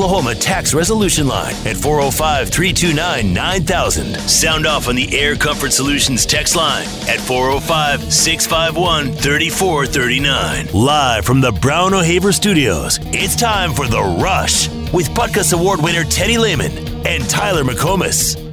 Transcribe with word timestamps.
Oklahoma 0.00 0.34
tax 0.34 0.72
resolution 0.72 1.26
line 1.26 1.54
at 1.66 1.76
405 1.76 2.48
329 2.48 3.34
9000. 3.34 4.14
Sound 4.20 4.66
off 4.66 4.88
on 4.88 4.94
the 4.94 5.14
Air 5.14 5.36
Comfort 5.36 5.74
Solutions 5.74 6.24
text 6.24 6.56
line 6.56 6.86
at 7.06 7.20
405 7.20 8.10
651 8.10 9.12
3439. 9.12 10.68
Live 10.72 11.26
from 11.26 11.42
the 11.42 11.52
Brown 11.52 11.92
O'Haver 11.92 12.32
Studios, 12.32 12.98
it's 13.12 13.36
time 13.36 13.74
for 13.74 13.86
The 13.86 14.00
Rush 14.00 14.70
with 14.90 15.10
Butkus 15.10 15.52
Award 15.52 15.82
winner 15.82 16.04
Teddy 16.04 16.38
Lehman 16.38 16.72
and 17.06 17.28
Tyler 17.28 17.62
McComas. 17.62 18.49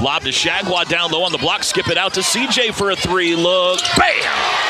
Lob 0.00 0.22
to 0.22 0.30
Chargois 0.30 0.88
down 0.88 1.10
low 1.10 1.22
on 1.22 1.32
the 1.32 1.38
block. 1.38 1.64
Skip 1.64 1.88
it 1.88 1.98
out 1.98 2.14
to 2.14 2.20
CJ 2.20 2.74
for 2.74 2.90
a 2.90 2.96
three. 2.96 3.34
Look. 3.34 3.80
Bam! 3.96 4.22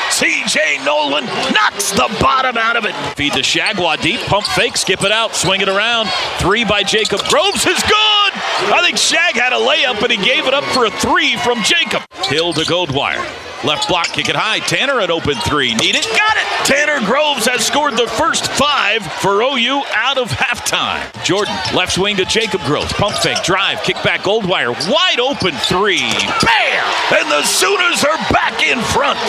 CJ 0.09 0.83
Noland 0.85 1.27
knocks 1.53 1.91
the 1.91 2.09
bottom 2.19 2.57
out 2.57 2.75
of 2.75 2.85
it. 2.85 2.93
Feed 3.15 3.33
to 3.33 3.39
Chargois 3.39 4.01
deep. 4.01 4.19
Pump 4.21 4.45
fake. 4.47 4.77
Skip 4.77 5.03
it 5.03 5.11
out. 5.11 5.35
Swing 5.35 5.61
it 5.61 5.69
around. 5.69 6.09
Three 6.39 6.65
by 6.65 6.83
Jacob 6.83 7.21
Groves 7.29 7.65
is 7.65 7.81
good. 7.83 8.31
I 8.71 8.81
think 8.83 8.97
Shag 8.97 9.35
had 9.35 9.53
a 9.53 9.57
layup, 9.57 9.99
but 10.01 10.11
he 10.11 10.17
gave 10.17 10.45
it 10.45 10.53
up 10.53 10.63
for 10.65 10.85
a 10.85 10.91
three 10.91 11.37
from 11.37 11.61
Jacob. 11.63 12.01
Hill 12.25 12.53
to 12.53 12.61
Goldwire. 12.61 13.48
Left 13.65 13.89
block, 13.89 14.07
kick 14.07 14.29
it 14.29 14.37
high. 14.37 14.59
Tanner 14.59 15.01
at 15.01 15.11
open 15.11 15.35
three. 15.35 15.73
Need 15.75 15.95
it? 15.95 16.07
Got 16.15 16.37
it! 16.37 16.65
Tanner 16.65 17.05
Groves 17.05 17.45
has 17.45 17.65
scored 17.65 17.97
the 17.97 18.07
first 18.07 18.47
five 18.53 19.05
for 19.19 19.41
OU 19.41 19.83
out 19.93 20.17
of 20.17 20.29
halftime. 20.31 21.03
Jordan, 21.25 21.53
left 21.75 21.93
swing 21.93 22.15
to 22.17 22.25
Jacob 22.25 22.61
Groves. 22.61 22.93
Pump 22.93 23.17
fake, 23.17 23.43
drive, 23.43 23.83
kick 23.83 23.97
back, 24.01 24.21
Goldwire. 24.21 24.71
Wide 24.89 25.19
open 25.19 25.53
three. 25.67 25.99
Bam! 25.99 27.19
And 27.19 27.29
the 27.29 27.43
Sooners 27.43 28.03
are 28.05 28.17
back 28.31 28.63
in 28.63 28.79
front. 28.79 29.19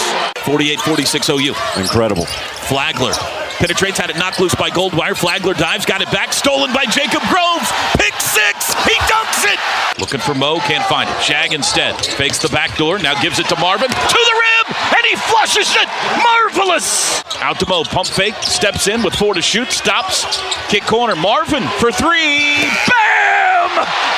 48 0.47 0.81
46 0.81 1.29
OU. 1.29 1.55
Incredible. 1.77 2.27
Flagler 2.71 3.15
penetrates, 3.61 3.99
had 3.99 4.11
it 4.11 4.17
knocked 4.17 4.41
loose 4.41 4.55
by 4.55 4.71
Goldwire. 4.71 5.17
Flagler 5.17 5.55
dives, 5.55 5.85
got 5.85 6.01
it 6.01 6.11
back, 6.11 6.33
stolen 6.33 6.73
by 6.73 6.87
Jacob 6.87 7.21
Groves. 7.29 7.69
Pick 8.01 8.17
six, 8.19 8.73
he 8.89 8.97
dunks 9.05 9.45
it. 9.45 9.61
Looking 10.01 10.21
for 10.21 10.35
Mo, 10.35 10.59
can't 10.61 10.85
find 10.89 11.09
it. 11.09 11.23
Shag 11.23 11.53
instead 11.53 11.95
fakes 12.17 12.39
the 12.39 12.49
back 12.49 12.77
door, 12.77 12.99
now 12.99 13.21
gives 13.21 13.39
it 13.39 13.47
to 13.49 13.57
Marvin 13.61 13.89
to 13.89 14.21
the 14.29 14.37
rim, 14.41 14.77
and 14.97 15.05
he 15.09 15.17
flushes 15.17 15.71
it. 15.77 15.89
Marvelous. 16.25 17.23
Out 17.41 17.61
to 17.61 17.67
Mo, 17.69 17.85
pump 17.85 18.09
fake, 18.09 18.35
steps 18.43 18.89
in 18.89 19.03
with 19.03 19.15
four 19.15 19.35
to 19.35 19.43
shoot, 19.43 19.71
stops, 19.71 20.25
kick 20.69 20.85
corner. 20.85 21.15
Marvin 21.15 21.63
for 21.79 21.93
three. 21.93 22.65
Bam! 22.89 23.71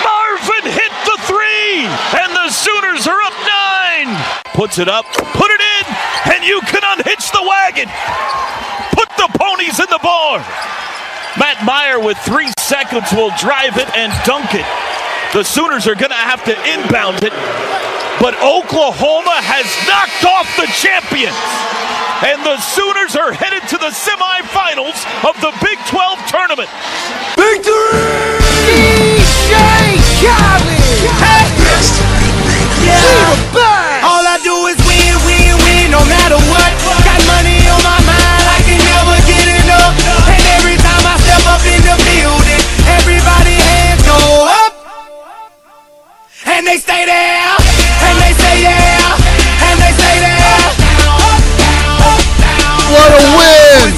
Marvin 0.07 0.71
hit 0.71 0.93
the 1.05 1.19
three, 1.27 1.83
and 2.23 2.31
the 2.33 2.51
Sooners 2.51 3.07
are 3.07 3.21
up 3.23 3.35
nine. 3.43 4.43
Puts 4.55 4.79
it 4.79 4.89
up, 4.89 5.07
put 5.13 5.51
it 5.51 5.61
in, 5.61 6.33
and 6.35 6.45
you 6.45 6.61
can 6.63 6.83
unhitch 6.85 7.31
the 7.33 7.43
wagon. 7.43 7.89
Put 10.33 10.41
the 10.41 10.45
ponies 10.45 10.73
in 10.73 10.73
the 10.73 10.73
barn. 10.73 10.73
Matt 11.39 11.65
Mayer 11.65 12.01
with 12.01 12.19
three 12.19 12.53
seconds 12.59 13.13
will 13.13 13.33
drive 13.39 13.77
it 13.77 13.89
and 13.97 14.13
dunk 14.25 14.55
it. 14.55 14.67
The 15.33 15.45
Sooners 15.45 15.87
are 15.87 15.95
going 15.95 16.11
to 16.11 16.15
have 16.15 16.45
to 16.45 16.53
inbound 16.69 17.25
it, 17.25 17.33
but 18.21 18.35
Oklahoma 18.45 19.41
has 19.41 19.65
knocked 19.89 20.25
off 20.29 20.49
the 20.57 20.69
champions. 20.77 21.37
And 22.23 22.45
the 22.45 22.61
Sooners 22.61 23.17
are 23.17 23.33
headed 23.33 23.67
to 23.71 23.79
the 23.79 23.91
semifinals 23.91 25.01
of 25.25 25.41
the 25.41 25.53
Big 25.65 25.79
12 25.89 26.19
tournament. 26.29 26.69
Victory! 27.35 28.37
DJ 28.69 29.97
Khaled! 30.21 30.72
And 46.63 46.71
they 46.71 46.79
stay 46.79 47.05
there, 47.05 47.57
and 48.07 48.19
they 48.23 48.33
say 48.39 48.63
yeah, 48.63 49.19
and 49.67 49.81
they 49.83 49.91
say 49.99 50.15
there. 50.23 50.63
What 52.87 53.11
a 53.11 53.23
win! 53.37 53.91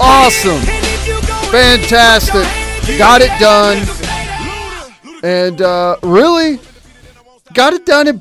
Awesome. 0.00 0.60
Fantastic. 1.52 2.48
Got 2.98 3.22
it 3.22 3.30
done. 3.38 3.86
And 5.22 5.62
uh, 5.62 5.94
really 6.02 6.58
got 7.54 7.72
it 7.72 7.86
done 7.86 8.08
in 8.08 8.20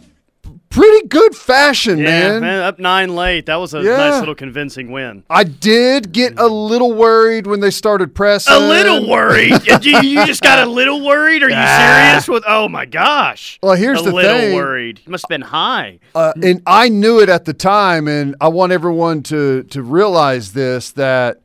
pretty 0.76 1.08
good 1.08 1.36
fashion, 1.36 1.98
Yeah, 1.98 2.40
man. 2.40 2.62
up 2.62 2.80
nine 2.80 3.16
late. 3.16 3.46
That 3.46 3.56
was 3.56 3.74
a 3.74 3.82
Yeah. 3.82 3.98
nice 3.98 4.20
little 4.20 4.36
convincing 4.36 4.92
win. 4.92 5.24
I 5.30 5.44
did 5.46 6.12
get 6.12 6.38
a 6.38 6.48
little 6.48 6.94
worried 6.94 7.48
when 7.48 7.62
they 7.62 7.72
started 7.72 8.14
pressing. 8.14 8.54
A 8.54 8.60
little 8.60 9.10
worried. 9.10 9.54
you, 9.84 10.00
you 10.02 10.26
just 10.26 10.42
got 10.42 10.66
a 10.68 10.70
little 10.70 11.04
worried? 11.06 11.44
Are 11.44 11.50
you 11.50 11.56
Ah. 11.58 12.10
serious? 12.10 12.28
With 12.28 12.44
oh 12.48 12.68
my 12.68 12.86
gosh. 12.86 13.58
Well, 13.64 13.76
here's 13.76 14.00
the 14.04 14.12
thing. 14.12 14.20
a 14.20 14.22
the 14.22 14.28
little 14.28 14.40
thing. 14.42 14.56
worried. 14.56 15.00
You 15.06 15.12
must 15.12 15.24
have 15.24 15.30
been 15.30 15.42
high. 15.42 16.00
Uh, 16.14 16.34
and 16.44 16.62
I 16.68 16.90
knew 16.90 17.20
it 17.20 17.30
at 17.30 17.46
the 17.46 17.54
time, 17.54 18.08
and 18.08 18.36
I 18.42 18.50
want 18.50 18.72
everyone 18.72 19.24
to 19.24 19.64
to 19.64 19.82
realize 19.82 20.52
this 20.54 20.92
that 20.92 21.40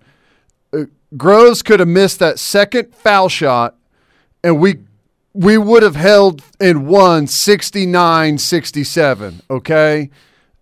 uh, 0.73 0.85
Groves 1.17 1.63
could 1.63 1.81
have 1.81 1.89
missed 1.89 2.19
that 2.19 2.39
second 2.39 2.95
foul 2.95 3.29
shot, 3.29 3.77
and 4.45 4.59
we 4.61 4.79
we 5.33 5.57
would 5.59 5.83
have 5.83 5.97
held 5.97 6.43
and 6.61 6.87
won 6.87 7.25
69-67, 7.27 9.41
Okay, 9.51 10.11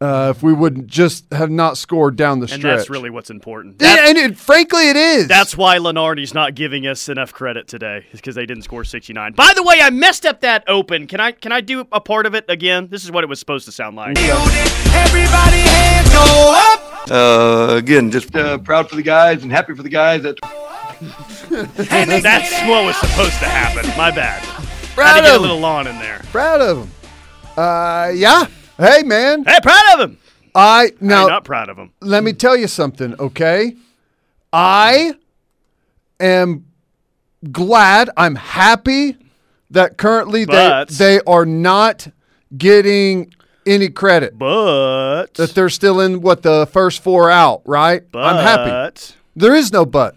uh, 0.00 0.32
if 0.36 0.42
we 0.44 0.52
would 0.52 0.86
just 0.86 1.24
have 1.32 1.50
not 1.50 1.76
scored 1.76 2.14
down 2.16 2.38
the 2.38 2.44
And 2.44 2.50
stretch. 2.60 2.76
that's 2.78 2.88
really 2.90 3.10
what's 3.10 3.30
important. 3.30 3.76
Yeah, 3.80 4.08
and 4.08 4.16
it, 4.16 4.38
frankly, 4.38 4.90
it 4.90 4.96
is. 4.96 5.26
that's 5.26 5.56
why 5.56 5.78
Lunardi's 5.78 6.34
not 6.34 6.54
giving 6.54 6.86
us 6.86 7.08
enough 7.08 7.32
credit 7.32 7.66
today, 7.66 8.04
is 8.12 8.20
because 8.20 8.36
they 8.36 8.46
didn't 8.46 8.62
score 8.62 8.84
69. 8.84 9.32
By 9.32 9.52
the 9.56 9.62
way, 9.64 9.80
I 9.80 9.90
messed 9.90 10.24
up 10.26 10.42
that 10.42 10.62
open. 10.68 11.06
Can 11.08 11.18
I 11.20 11.32
can 11.32 11.50
I 11.50 11.60
do 11.60 11.84
a 11.90 12.00
part 12.00 12.26
of 12.26 12.34
it 12.36 12.44
again? 12.48 12.86
This 12.90 13.02
is 13.04 13.10
what 13.10 13.24
it 13.24 13.28
was 13.28 13.40
supposed 13.40 13.64
to 13.64 13.72
sound 13.72 13.96
like. 13.96 14.16
Everybody 14.18 15.58
hands 15.58 16.08
go 16.10 16.52
up. 16.54 17.10
Uh, 17.10 17.74
again, 17.76 18.10
just 18.10 18.36
uh, 18.36 18.58
proud 18.58 18.88
for 18.90 18.96
the 18.96 19.02
guys 19.02 19.42
and 19.42 19.50
happy 19.50 19.74
for 19.74 19.82
the 19.82 19.88
guys 19.88 20.22
that 20.22 20.36
And 21.50 22.10
they 22.10 22.20
That's 22.20 22.52
what 22.68 22.84
was 22.84 22.96
supposed 22.98 23.38
to 23.38 23.46
happen. 23.46 23.88
My 23.96 24.10
bad. 24.10 24.42
Proud 24.98 25.14
Had 25.14 25.20
to 25.20 25.26
get 25.26 25.36
a 25.36 25.41
little 25.41 25.59
lawn 25.60 25.86
in 25.86 25.98
there. 25.98 26.20
Proud 26.32 26.60
of 26.60 26.78
him. 26.78 26.91
Uh, 27.56 28.10
yeah. 28.14 28.47
Hey, 28.76 29.03
man. 29.03 29.44
Hey, 29.44 29.59
proud 29.62 29.94
of 29.94 30.00
him. 30.10 30.19
I 30.54 30.92
No, 31.00 31.22
now 31.22 31.26
not 31.28 31.44
proud 31.44 31.69
of 31.69 31.76
him. 31.76 31.91
let 32.00 32.25
me 32.25 32.32
tell 32.32 32.56
you 32.56 32.66
something, 32.69 33.14
okay? 33.20 33.76
I 34.53 35.14
am 36.19 36.64
glad, 37.53 38.10
I'm 38.16 38.34
happy 38.34 39.16
that 39.70 39.98
currently 39.98 40.44
they, 40.44 40.53
But- 40.53 40.88
they 40.88 41.20
are 41.26 41.44
not 41.47 42.09
getting 42.56 43.32
any 43.66 43.88
credit. 43.91 44.38
But 44.38 45.34
That 45.34 45.54
they're 45.54 45.69
still 45.69 46.00
in 46.00 46.22
what 46.22 46.42
the 46.42 46.66
first 46.72 47.03
four 47.03 47.30
out, 47.30 47.60
right? 47.66 48.03
I'm 48.15 48.36
happy. 48.36 48.70
but 48.70 49.15
There 49.36 49.54
is 49.54 49.72
no 49.72 49.84
but. 49.84 50.16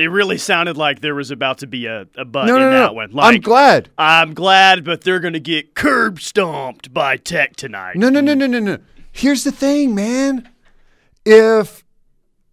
It 0.00 0.08
really 0.08 0.38
sounded 0.38 0.76
like 0.76 1.00
there 1.00 1.14
was 1.14 1.30
about 1.30 1.58
to 1.58 1.66
be 1.66 1.86
a, 1.86 2.06
a 2.16 2.24
butt 2.24 2.46
No, 2.46 2.56
in 2.56 2.60
no, 2.62 2.70
no. 2.70 2.80
that 2.80 2.94
one. 2.94 3.10
Like, 3.12 3.34
I'm 3.34 3.40
glad. 3.40 3.90
I'm 3.98 4.34
glad, 4.34 4.84
but 4.84 5.02
they're 5.02 5.20
going 5.20 5.32
to 5.34 5.40
get 5.40 5.74
curb 5.74 6.20
stomped 6.20 6.92
by 6.94 7.16
Tech 7.16 7.56
tonight. 7.56 7.96
No, 7.96 8.08
no, 8.08 8.20
no, 8.20 8.34
no, 8.34 8.46
no, 8.46 8.58
no. 8.58 8.78
Here's 9.12 9.44
the 9.44 9.52
thing, 9.52 9.94
man. 9.94 10.48
If 11.24 11.84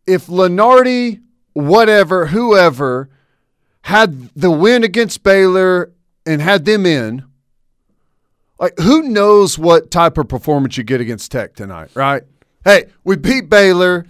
if 0.07 0.27
Lunardi, 0.27 1.21
whatever, 1.53 2.27
whoever, 2.27 3.09
had 3.83 4.29
the 4.35 4.51
win 4.51 4.83
against 4.83 5.23
Baylor 5.23 5.91
and 6.25 6.41
had 6.41 6.65
them 6.65 6.85
in, 6.85 7.23
like 8.59 8.77
who 8.79 9.03
knows 9.03 9.57
what 9.59 9.91
type 9.91 10.17
of 10.17 10.27
performance 10.27 10.77
you 10.77 10.83
get 10.83 11.01
against 11.01 11.31
Tech 11.31 11.55
tonight, 11.55 11.89
right? 11.93 12.23
Hey, 12.63 12.85
we 13.03 13.15
beat 13.15 13.49
Baylor. 13.49 14.05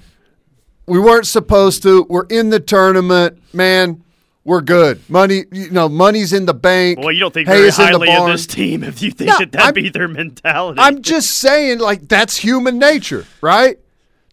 We 0.88 1.00
weren't 1.00 1.28
supposed 1.28 1.84
to. 1.84 2.06
We're 2.09 2.25
in 2.27 2.50
the 2.50 2.59
tournament, 2.59 3.42
man. 3.54 4.04
We're 4.44 4.62
good. 4.62 5.01
Money, 5.09 5.45
you 5.51 5.71
know, 5.71 5.89
money's 5.89 6.31
in 6.31 6.45
the 6.45 6.54
bank. 6.54 7.00
Well, 7.00 7.12
you 7.12 7.19
don't 7.19 7.33
think 7.33 7.48
very 7.48 7.68
is 7.68 7.80
in 7.80 7.86
the 7.86 7.92
highly 7.94 8.12
of 8.15 8.27
this 8.27 8.45
team 8.45 8.83
if 8.83 9.01
you 9.01 9.09
think 9.09 9.30
No, 9.30 9.38
that 9.39 9.51
that'd 9.51 9.65
I'm- 9.65 9.74
be 9.74 9.89
their 9.89 10.07
mentality. 10.07 10.80
I'm 10.80 11.01
just 11.01 11.31
saying, 11.38 11.80
like, 11.80 12.07
that's 12.07 12.38
human 12.38 12.77
nature, 12.77 13.25
right? 13.42 13.80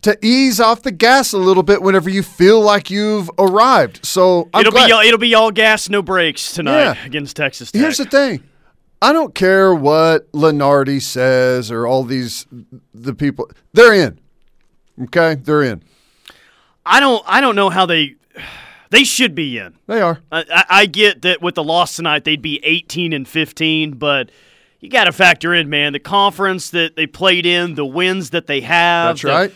To 0.03 0.19
ease 0.21 0.61
off 0.61 0.82
the 0.82 0.91
gas 0.91 1.32
a 1.32 1.38
little 1.38 1.62
bit 1.62 1.81
whenever 1.81 2.11
you 2.11 2.23
feel 2.23 2.61
like 2.61 2.91
you've 2.91 3.31
arrived. 3.38 4.05
So 4.05 4.50
I'm 4.53 4.61
it'll 4.61 4.73
glad. 4.73 4.87
be 4.88 4.93
all, 4.93 5.00
it'll 5.00 5.19
be 5.19 5.35
all 5.35 5.50
gas, 5.50 5.88
no 5.88 6.03
brakes 6.03 6.53
tonight 6.53 6.82
Yeah. 6.82 7.06
against 7.06 7.37
Texas 7.37 7.71
Tech. 7.73 7.81
Here's 7.81 7.97
the 7.97 8.05
thing. 8.05 8.43
I 9.00 9.12
don't 9.15 9.35
care 9.35 9.75
what 9.75 10.31
Lunardi 10.32 11.00
says 11.00 11.71
or 11.71 11.87
all 11.87 12.05
these 12.05 12.47
the 12.93 13.15
people. 13.15 13.50
They're 13.73 13.94
in. 13.94 14.19
Okay, 15.05 15.37
they're 15.37 15.62
in. 15.62 15.82
I 16.84 17.00
don't 17.00 17.23
I 17.26 17.40
don't 17.40 17.56
know 17.56 17.70
how 17.70 17.87
they 17.87 18.17
they 18.90 19.05
should 19.05 19.34
be 19.34 19.58
in. 19.58 19.75
They 19.87 20.00
are. 20.00 20.20
I, 20.31 20.64
I, 20.69 20.87
get 20.87 21.23
that 21.23 21.40
with 21.40 21.55
the 21.55 21.64
loss 21.64 21.96
tonight 21.96 22.25
they'd 22.25 22.43
be 22.43 22.61
18 22.62 23.12
and 23.12 23.26
15, 23.26 23.93
but 23.93 24.31
you 24.81 24.90
got 24.90 25.05
to 25.05 25.12
factor 25.12 25.55
in, 25.55 25.70
man, 25.70 25.93
the 25.93 26.00
conference 26.00 26.70
that 26.70 26.96
they 26.96 27.06
played 27.06 27.46
in, 27.46 27.75
the 27.75 27.87
wins 27.87 28.31
that 28.31 28.46
they 28.46 28.61
have. 28.62 29.11
That's 29.17 29.23
the- 29.23 29.29
right. 29.29 29.55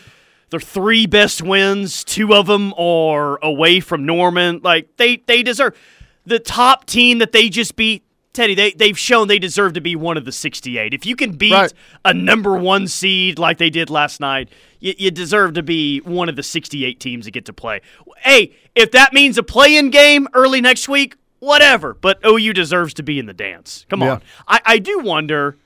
their 0.50 0.61
three 0.61 1.06
best 1.06 1.43
wins, 1.43 2.05
two 2.05 2.34
of 2.34 2.46
them 2.46 2.73
are 2.78 3.38
away 3.44 3.81
from 3.81 4.06
Norman. 4.06 4.61
Like 4.62 4.96
they 4.96 5.17
they 5.26 5.43
deserve 5.43 5.76
the 6.25 6.38
top 6.38 6.87
team 6.87 7.19
that 7.19 7.32
they 7.32 7.49
just 7.49 7.76
beat. 7.76 8.02
Teddy, 8.37 8.55
they 8.55 8.71
they've 8.73 8.99
shown 8.99 9.29
they 9.29 9.38
deserve 9.38 9.73
to 9.75 9.81
be 9.81 9.97
one 9.97 10.17
of 10.17 10.25
the 10.25 10.31
68. 10.33 10.94
If 10.94 11.05
you 11.06 11.17
can 11.17 11.33
beat 11.33 11.53
Right. 11.53 11.73
a 12.05 12.15
number 12.15 12.56
one 12.56 12.87
seed 12.87 13.38
like 13.38 13.59
they 13.59 13.71
did 13.71 13.91
last 13.91 14.21
night, 14.21 14.49
you, 14.79 14.94
you 14.99 15.11
deserve 15.11 15.55
to 15.55 15.62
be 15.62 15.99
one 16.00 16.29
of 16.29 16.37
the 16.37 16.43
68 16.43 17.00
teams 17.00 17.25
that 17.25 17.33
get 17.33 17.44
to 17.47 17.53
play. 17.53 17.81
Hey, 18.19 18.55
if 18.75 18.91
that 18.93 19.12
means 19.12 19.38
a 19.38 19.43
play-in 19.43 19.91
game 19.91 20.29
early 20.35 20.61
next 20.61 20.88
week, 20.88 21.17
whatever. 21.41 21.94
But 21.94 22.19
OU 22.25 22.53
deserves 22.53 22.94
to 22.94 23.03
be 23.03 23.19
in 23.19 23.27
the 23.27 23.35
dance. 23.35 23.85
Come 23.88 24.03
Yeah. 24.03 24.12
on. 24.12 24.23
I, 24.47 24.61
I 24.65 24.79
do 24.79 24.99
wonder 25.00 25.56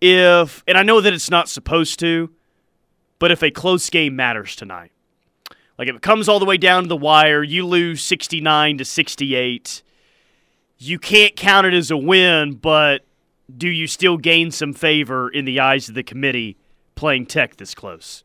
if, 0.00 0.62
and 0.66 0.76
I 0.78 0.82
know 0.82 1.00
that 1.00 1.12
it's 1.12 1.30
not 1.30 1.48
supposed 1.48 1.98
to, 2.00 2.30
but 3.18 3.30
if 3.30 3.42
a 3.42 3.50
close 3.50 3.88
game 3.90 4.14
matters 4.16 4.54
tonight. 4.56 4.92
Like 5.78 5.88
if 5.88 5.96
it 5.96 6.02
comes 6.02 6.28
all 6.28 6.38
the 6.40 6.44
way 6.44 6.56
down 6.56 6.82
to 6.84 6.88
the 6.88 6.96
wire, 6.96 7.42
you 7.42 7.64
lose 7.66 8.02
69 8.02 8.78
to 8.78 8.84
68. 8.84 9.82
You 10.78 10.98
can't 10.98 11.34
count 11.36 11.66
it 11.66 11.74
as 11.74 11.90
a 11.90 11.96
win, 11.96 12.54
but 12.54 13.02
do 13.56 13.68
you 13.68 13.86
still 13.86 14.16
gain 14.16 14.50
some 14.50 14.72
favor 14.72 15.28
in 15.28 15.44
the 15.44 15.58
eyes 15.60 15.88
of 15.88 15.94
the 15.94 16.02
committee 16.02 16.56
playing 16.94 17.26
Tech 17.26 17.56
this 17.56 17.74
close? 17.74 18.22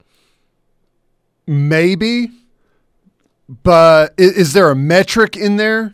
Maybe, 1.45 2.29
but 3.49 4.13
is 4.17 4.53
there 4.53 4.69
a 4.71 4.75
metric 4.75 5.35
in 5.35 5.57
there? 5.57 5.93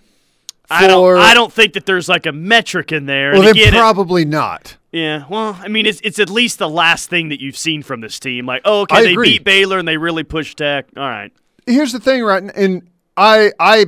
I 0.69 0.85
don't. 0.85 1.17
I 1.17 1.33
don't 1.33 1.51
think 1.51 1.73
that 1.73 1.87
there's 1.87 2.07
like 2.07 2.27
a 2.27 2.31
metric 2.31 2.91
in 2.91 3.07
there. 3.07 3.31
Well, 3.31 3.39
and 3.41 3.47
then 3.47 3.55
again, 3.55 3.73
it- 3.73 3.77
probably 3.77 4.23
not. 4.25 4.77
yeah. 4.91 5.23
Well, 5.27 5.57
I 5.59 5.67
mean, 5.67 5.87
it's 5.87 5.99
it's 6.03 6.19
at 6.19 6.29
least 6.29 6.59
the 6.59 6.69
last 6.69 7.09
thing 7.09 7.29
that 7.29 7.41
you've 7.41 7.57
seen 7.57 7.81
from 7.81 8.01
this 8.01 8.19
team. 8.19 8.45
Like, 8.45 8.61
oh, 8.65 8.81
okay, 8.81 8.97
I 8.97 9.01
they 9.01 9.13
agree. 9.13 9.29
beat 9.39 9.43
Baylor 9.45 9.79
and 9.79 9.87
they 9.87 9.97
really 9.97 10.23
pushed 10.23 10.59
Tech. 10.59 10.85
All 10.95 11.09
right. 11.09 11.31
Here's 11.65 11.91
the 11.91 11.99
thing, 11.99 12.23
right? 12.23 12.43
And 12.55 12.87
I, 13.17 13.51
I, 13.59 13.85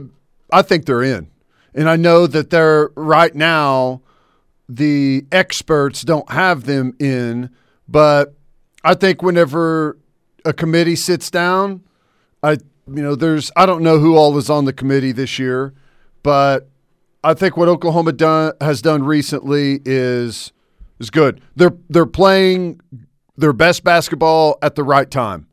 I 0.51 0.62
think 0.63 0.85
they're 0.85 1.01
in, 1.03 1.29
and 1.73 1.89
I 1.89 1.95
know 1.95 2.27
that 2.27 2.50
they're 2.50 2.89
right 2.95 3.33
now. 3.33 4.01
The 4.68 5.25
experts 5.31 6.01
don't 6.03 6.29
have 6.31 6.63
them 6.63 6.95
in, 7.00 7.50
but 7.88 8.33
I 8.83 8.94
think 8.94 9.21
whenever 9.21 9.97
a 10.45 10.53
committee 10.53 10.95
sits 10.95 11.29
down, 11.29 11.83
I, 12.41 12.51
you 12.88 13.01
know, 13.01 13.15
there's 13.15 13.51
I 13.56 13.65
don't 13.65 13.83
know 13.83 14.00
who 14.00 14.15
all 14.15 14.38
is 14.38 14.50
on 14.50 14.65
the 14.65 14.73
committee 14.73 15.12
this 15.12 15.38
year, 15.38 15.73
but 16.23 16.69
I 17.23 17.33
think 17.33 17.57
what 17.57 17.68
Oklahoma 17.68 18.13
done 18.13 18.53
has 18.62 18.81
done 18.81 19.03
recently 19.03 19.81
is 19.85 20.51
is 21.00 21.09
good. 21.09 21.41
They're 21.56 21.75
they're 21.89 22.06
playing 22.06 22.79
their 23.38 23.53
best 23.53 23.83
basketball 23.83 24.57
at 24.62 24.75
the 24.75 24.83
right 24.83 25.09
time. 25.09 25.47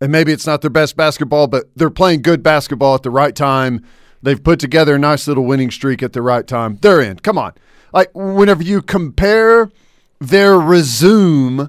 And 0.00 0.10
maybe 0.10 0.32
it's 0.32 0.46
not 0.46 0.60
their 0.60 0.70
best 0.70 0.96
basketball, 0.96 1.46
but 1.46 1.64
they're 1.76 1.90
playing 1.90 2.22
good 2.22 2.42
basketball 2.42 2.94
at 2.94 3.02
the 3.02 3.10
right 3.10 3.34
time. 3.34 3.84
They've 4.24 4.42
put 4.42 4.58
together 4.58 4.94
a 4.94 4.98
nice 4.98 5.28
little 5.28 5.44
winning 5.44 5.70
streak 5.70 6.02
at 6.02 6.14
the 6.14 6.22
right 6.22 6.46
time. 6.46 6.78
They're 6.80 7.00
in. 7.00 7.18
Come 7.18 7.36
on. 7.36 7.52
Like 7.92 8.10
whenever 8.14 8.62
you 8.62 8.80
compare 8.80 9.70
their 10.18 10.58
resume 10.58 11.68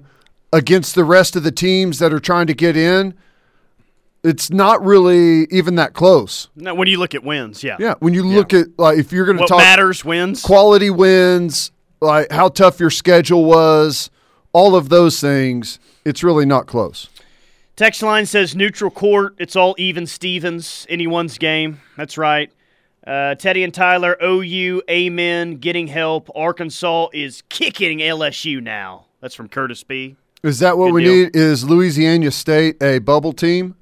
against 0.54 0.96
the 0.96 1.04
rest 1.04 1.36
of 1.36 1.44
the 1.44 1.52
teams 1.52 2.00
that 2.00 2.14
are 2.14 2.20
trying 2.20 2.48
to 2.48 2.54
get 2.54 2.78
in, 2.78 3.14
it's 4.24 4.50
not 4.50 4.84
really 4.84 5.48
even 5.52 5.76
that 5.76 5.94
close. 5.94 6.48
Now, 6.56 6.74
when 6.74 6.88
you 6.88 6.98
look 6.98 7.14
at 7.14 7.26
wins, 7.26 7.62
yeah. 7.62 7.76
Yeah, 7.78 7.96
when 8.00 8.14
you 8.14 8.24
look 8.24 8.54
at 8.54 8.68
like 8.80 8.98
if 8.98 9.12
you're 9.12 9.26
going 9.26 9.38
to 9.38 9.46
talk 9.46 9.58
matters 9.58 10.06
wins. 10.06 10.42
quality 10.42 10.90
wins, 10.90 11.72
like 12.00 12.32
how 12.32 12.48
tough 12.48 12.80
your 12.80 12.90
schedule 12.90 13.44
was, 13.44 14.10
all 14.54 14.78
of 14.78 14.88
those 14.88 15.20
things, 15.20 15.78
it's 16.06 16.24
really 16.24 16.46
not 16.46 16.68
close. 16.68 17.10
Text 17.76 18.02
line 18.02 18.26
says 18.26 18.56
neutral 18.56 18.90
court. 18.92 19.36
It's 19.38 19.56
all 19.56 19.76
even 19.78 20.08
Stevens. 20.08 20.86
Anyone's 20.90 21.38
game. 21.38 21.82
That's 21.98 22.18
right. 22.18 22.52
Uh, 23.06 23.36
Teddy 23.36 23.64
and 23.64 23.74
Tyler, 23.74 24.18
OU, 24.24 24.82
amen. 24.90 25.58
Getting 25.58 25.88
help. 25.88 26.30
Arkansas 26.34 27.10
is 27.14 27.44
kicking 27.50 28.00
LSU 28.00 28.64
now. 28.64 29.06
That's 29.22 29.36
from 29.36 29.50
Curtis 29.50 29.84
B. 29.84 30.16
Is 30.42 30.60
that 30.60 30.78
what 30.78 30.88
Good 30.88 30.94
we 30.94 31.04
deal. 31.04 31.14
need? 31.16 31.36
Is 31.36 31.68
Louisiana 31.70 32.32
State 32.32 32.82
a 32.82 33.00
bubble 33.00 33.34
team? 33.34 33.76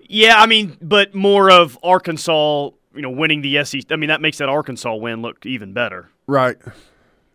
Yeah, 0.00 0.40
I 0.40 0.46
mean, 0.46 0.76
but 0.82 1.14
more 1.14 1.50
of 1.50 1.78
Arkansas, 1.82 2.70
you 2.94 3.02
know, 3.02 3.10
winning 3.10 3.42
the 3.42 3.62
SEC. 3.64 3.90
I 3.90 3.96
mean, 3.96 4.08
that 4.08 4.20
makes 4.20 4.38
that 4.38 4.48
Arkansas 4.48 4.94
win 4.96 5.22
look 5.22 5.44
even 5.46 5.72
better. 5.72 6.08
Right. 6.26 6.56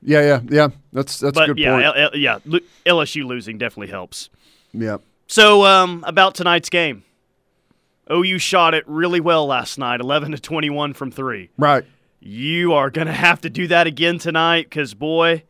Yeah, 0.01 0.21
yeah, 0.21 0.41
yeah. 0.49 0.67
That's 0.91 1.19
that's 1.19 1.39
a 1.39 1.45
good 1.47 1.57
yeah, 1.57 1.71
point. 1.71 1.85
L- 1.85 1.93
L- 1.95 2.15
yeah, 2.15 2.39
Lu- 2.45 2.59
LSU 2.85 3.25
losing 3.25 3.57
definitely 3.57 3.87
helps. 3.87 4.29
yeah. 4.73 4.97
So, 5.27 5.65
um, 5.65 6.03
about 6.05 6.35
tonight's 6.35 6.69
game. 6.69 7.03
OU 8.11 8.37
shot 8.39 8.73
it 8.73 8.83
really 8.87 9.19
well 9.19 9.47
last 9.47 9.77
night, 9.77 10.01
11 10.01 10.31
to 10.33 10.37
21 10.39 10.93
from 10.93 11.09
3. 11.09 11.49
Right. 11.57 11.85
You 12.19 12.73
are 12.73 12.89
going 12.89 13.07
to 13.07 13.13
have 13.13 13.41
to 13.41 13.49
do 13.49 13.67
that 13.67 13.87
again 13.87 14.19
tonight 14.19 14.69
cuz 14.69 14.93
boy, 14.93 15.43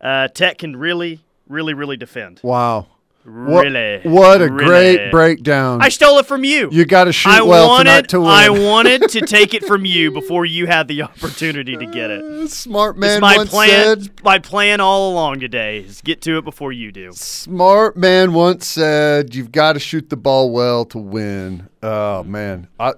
uh, 0.00 0.28
Tech 0.28 0.58
can 0.58 0.76
really 0.76 1.20
really 1.48 1.74
really 1.74 1.96
defend. 1.96 2.40
Wow. 2.42 2.86
What, 3.22 3.64
Really. 3.66 4.00
what 4.04 4.40
a 4.40 4.48
really. 4.50 4.64
great 4.64 5.10
breakdown. 5.10 5.82
I 5.82 5.90
stole 5.90 6.18
it 6.18 6.26
from 6.26 6.42
you. 6.42 6.70
you 6.72 6.86
got 6.86 7.04
to 7.04 7.12
shoot 7.12 7.28
I 7.30 7.42
well 7.42 7.68
wanted 7.68 8.08
to 8.08 8.20
win. 8.20 8.28
I 8.30 8.48
wanted 8.68 9.10
to 9.10 9.20
take 9.20 9.52
it 9.52 9.62
from 9.66 9.84
you 9.84 10.10
before 10.10 10.46
you 10.46 10.66
had 10.66 10.88
the 10.88 11.02
opportunity 11.02 11.76
to 11.76 11.84
get 11.86 12.10
it. 12.10 12.48
Smart 12.50 12.96
It's 12.96 13.00
man 13.00 13.20
my 13.20 13.36
once 13.36 13.50
plan. 13.50 13.68
said. 14.00 14.10
My 14.24 14.38
plan 14.38 14.80
all 14.80 15.12
along 15.12 15.40
today 15.40 15.80
is 15.80 16.00
get 16.00 16.22
to 16.22 16.38
it 16.38 16.44
before 16.44 16.72
you 16.72 16.90
do. 16.92 17.12
Smart 17.12 17.94
man 17.94 18.32
once 18.32 18.66
said, 18.66 19.34
"You've 19.34 19.52
got 19.52 19.74
to 19.74 19.80
shoot 19.80 20.08
the 20.08 20.16
ball 20.16 20.50
well 20.50 20.86
to 20.86 20.98
win." 20.98 21.68
Oh 21.82 22.22
man, 22.24 22.68
I, 22.80 22.94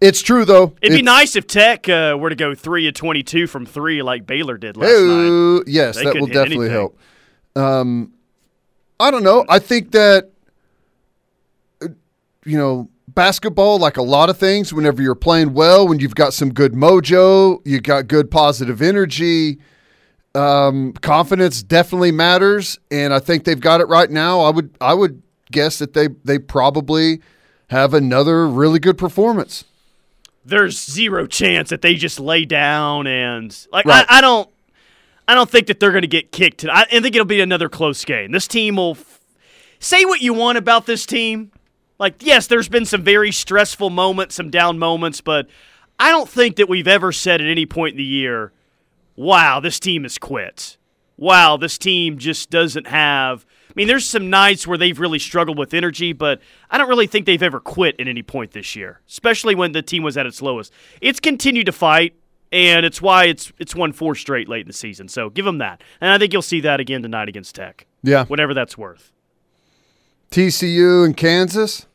it's 0.00 0.22
true 0.22 0.44
though. 0.44 0.74
It'd 0.82 0.96
be 0.98 1.02
nice 1.02 1.36
if 1.36 1.46
Tech 1.46 1.88
uh, 1.88 2.16
were 2.18 2.30
to 2.30 2.34
go 2.36 2.56
three 2.56 2.88
of 2.88 2.94
twenty-two 2.94 3.46
from 3.46 3.64
three 3.66 4.02
like 4.02 4.26
Baylor 4.26 4.58
did 4.58 4.76
last 4.76 4.90
night. 4.90 5.62
Yes, 5.68 5.96
They 5.96 6.04
that 6.04 6.16
will 6.16 6.26
definitely 6.26 6.66
anything. 6.66 6.70
help. 6.72 6.98
Um, 7.54 8.12
I 9.02 9.10
don't 9.10 9.22
know. 9.22 9.44
I 9.48 9.58
think 9.58 9.90
that 9.92 10.30
uh, 11.82 11.88
you 12.44 12.56
know 12.56 12.88
basketball, 13.08 13.78
like 13.78 13.96
a 13.96 14.02
lot 14.02 14.30
of 14.30 14.38
things, 14.38 14.72
whenever 14.72 15.02
you're 15.02 15.14
playing 15.14 15.54
well, 15.54 15.86
when 15.86 15.98
you've 15.98 16.14
got 16.14 16.32
some 16.32 16.52
good 16.52 16.72
mojo, 16.72 17.60
you 17.64 17.80
got 17.80 18.08
good 18.08 18.30
positive 18.30 18.80
energy. 18.80 19.58
Um, 20.34 20.94
confidence 20.94 21.62
definitely 21.62 22.12
matters, 22.12 22.78
and 22.90 23.12
I 23.12 23.18
think 23.18 23.44
they've 23.44 23.60
got 23.60 23.80
it 23.80 23.88
right 23.88 24.10
now. 24.10 24.40
I 24.40 24.50
would, 24.50 24.74
I 24.80 24.94
would 24.94 25.22
guess 25.50 25.78
that 25.78 25.92
they 25.92 26.08
they 26.24 26.38
probably 26.38 27.20
have 27.68 27.92
another 27.94 28.46
really 28.46 28.78
good 28.78 28.96
performance. 28.96 29.64
There's 30.44 30.82
zero 30.90 31.26
chance 31.26 31.70
that 31.70 31.82
they 31.82 31.94
just 31.94 32.18
lay 32.18 32.44
down 32.44 33.06
and 33.06 33.54
like 33.72 33.84
Right. 33.84 34.06
I, 34.08 34.18
I 34.18 34.20
don't. 34.20 34.48
I 35.28 35.34
don't 35.34 35.48
think 35.48 35.68
that 35.68 35.80
they're 35.80 35.92
going 35.92 36.02
to 36.02 36.08
get 36.08 36.32
kicked. 36.32 36.64
I 36.64 36.84
think 36.84 37.14
it'll 37.14 37.24
be 37.24 37.40
another 37.40 37.68
close 37.68 38.04
game. 38.04 38.32
This 38.32 38.48
team 38.48 38.76
will 38.76 38.92
f- 38.92 39.20
say 39.78 40.04
what 40.04 40.20
you 40.20 40.34
want 40.34 40.58
about 40.58 40.86
this 40.86 41.06
team. 41.06 41.52
Like, 41.98 42.16
yes, 42.20 42.48
there's 42.48 42.68
been 42.68 42.84
some 42.84 43.02
very 43.02 43.30
stressful 43.30 43.90
moments, 43.90 44.34
some 44.34 44.50
down 44.50 44.78
moments, 44.78 45.20
but 45.20 45.46
I 46.00 46.10
don't 46.10 46.28
think 46.28 46.56
that 46.56 46.68
we've 46.68 46.88
ever 46.88 47.12
said 47.12 47.40
at 47.40 47.46
any 47.46 47.66
point 47.66 47.92
in 47.92 47.98
the 47.98 48.04
year, 48.04 48.52
wow, 49.14 49.60
this 49.60 49.78
team 49.78 50.02
has 50.02 50.18
quit. 50.18 50.76
Wow, 51.16 51.56
this 51.56 51.78
team 51.78 52.18
just 52.18 52.50
doesn't 52.50 52.88
have. 52.88 53.46
I 53.68 53.72
mean, 53.76 53.86
there's 53.86 54.04
some 54.04 54.28
nights 54.28 54.66
where 54.66 54.76
they've 54.76 54.98
really 54.98 55.20
struggled 55.20 55.56
with 55.56 55.72
energy, 55.72 56.12
but 56.12 56.40
I 56.70 56.78
don't 56.78 56.88
really 56.88 57.06
think 57.06 57.26
they've 57.26 57.42
ever 57.42 57.60
quit 57.60 58.00
at 58.00 58.08
any 58.08 58.22
point 58.22 58.50
this 58.50 58.74
year, 58.74 59.00
especially 59.08 59.54
when 59.54 59.72
the 59.72 59.82
team 59.82 60.02
was 60.02 60.16
at 60.16 60.26
its 60.26 60.42
lowest. 60.42 60.72
It's 61.00 61.20
continued 61.20 61.66
to 61.66 61.72
fight, 61.72 62.14
and 62.52 62.84
it's 62.86 63.00
why 63.02 63.24
it's 63.24 63.52
it's 63.58 63.74
won 63.74 63.92
four 63.92 64.14
straight 64.14 64.48
late 64.48 64.60
in 64.62 64.66
the 64.66 64.72
season. 64.72 65.08
So 65.08 65.30
give 65.30 65.44
them 65.44 65.58
that, 65.58 65.82
and 66.00 66.12
I 66.12 66.18
think 66.18 66.32
you'll 66.32 66.42
see 66.42 66.60
that 66.60 66.78
again 66.80 67.02
tonight 67.02 67.28
against 67.28 67.54
Tech, 67.54 67.86
Yeah, 68.02 68.24
whatever 68.26 68.54
that's 68.54 68.76
worth. 68.78 69.10
TCU 70.30 71.04
and 71.04 71.16
Kansas. 71.16 71.86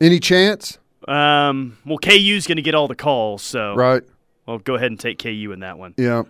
Any 0.00 0.20
chance? 0.20 0.78
Um, 1.08 1.78
well, 1.84 1.98
KU's 1.98 2.46
going 2.46 2.56
to 2.56 2.62
get 2.62 2.74
all 2.74 2.86
the 2.86 2.94
calls, 2.94 3.42
so 3.42 3.74
Right. 3.74 4.02
Well, 4.46 4.58
go 4.58 4.76
ahead 4.76 4.90
and 4.90 4.98
take 5.00 5.18
KU 5.18 5.50
in 5.52 5.60
that 5.60 5.78
one. 5.78 5.94
Yeah. 5.96 6.22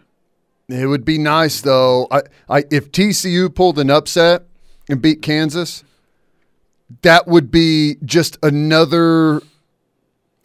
It 0.69 0.87
would 0.87 1.05
be 1.05 1.19
nice 1.19 1.61
though. 1.61 2.09
I, 2.11 2.23
I 2.49 2.65
if 2.71 2.91
TCU 2.93 3.55
pulled 3.55 3.79
an 3.79 3.91
upset 3.91 4.43
and 4.89 5.01
beat 5.01 5.23
Kansas, 5.23 5.85
that 7.03 7.27
would 7.27 7.51
be 7.51 7.97
just 8.05 8.39
another 8.43 9.41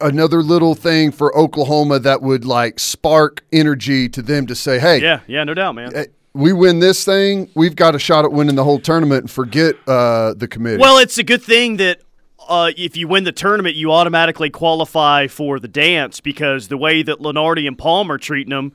another 0.00 0.42
little 0.42 0.74
thing 0.74 1.10
for 1.12 1.36
Oklahoma 1.36 1.98
that 2.00 2.22
would 2.22 2.44
like 2.44 2.78
spark 2.78 3.44
energy 3.52 4.08
to 4.10 4.22
them 4.22 4.46
to 4.46 4.54
say, 4.54 4.78
"Hey, 4.78 5.00
Yeah, 5.00 5.20
yeah, 5.26 5.44
no 5.44 5.54
doubt, 5.54 5.74
man. 5.74 5.94
eh, 5.94 6.06
we 6.32 6.52
win 6.52 6.80
this 6.80 7.04
thing, 7.04 7.48
we've 7.54 7.76
got 7.76 7.94
a 7.94 7.98
shot 7.98 8.24
at 8.24 8.32
winning 8.32 8.56
the 8.56 8.64
whole 8.64 8.78
tournament 8.80 9.22
and 9.22 9.30
forget 9.30 9.76
uh, 9.86 10.34
the 10.34 10.48
committee." 10.48 10.78
Well, 10.78 10.98
it's 10.98 11.18
a 11.18 11.22
good 11.22 11.42
thing 11.42 11.76
that 11.78 12.00
uh, 12.48 12.72
if 12.76 12.96
you 12.96 13.08
win 13.08 13.24
the 13.24 13.32
tournament, 13.32 13.74
you 13.76 13.92
automatically 13.92 14.50
qualify 14.50 15.26
for 15.28 15.58
the 15.58 15.68
dance 15.68 16.20
because 16.20 16.68
the 16.68 16.76
way 16.76 17.02
that 17.02 17.20
Lunardi 17.20 17.66
and 17.66 17.78
Palm 17.78 18.10
are 18.12 18.18
treating 18.18 18.50
them, 18.50 18.72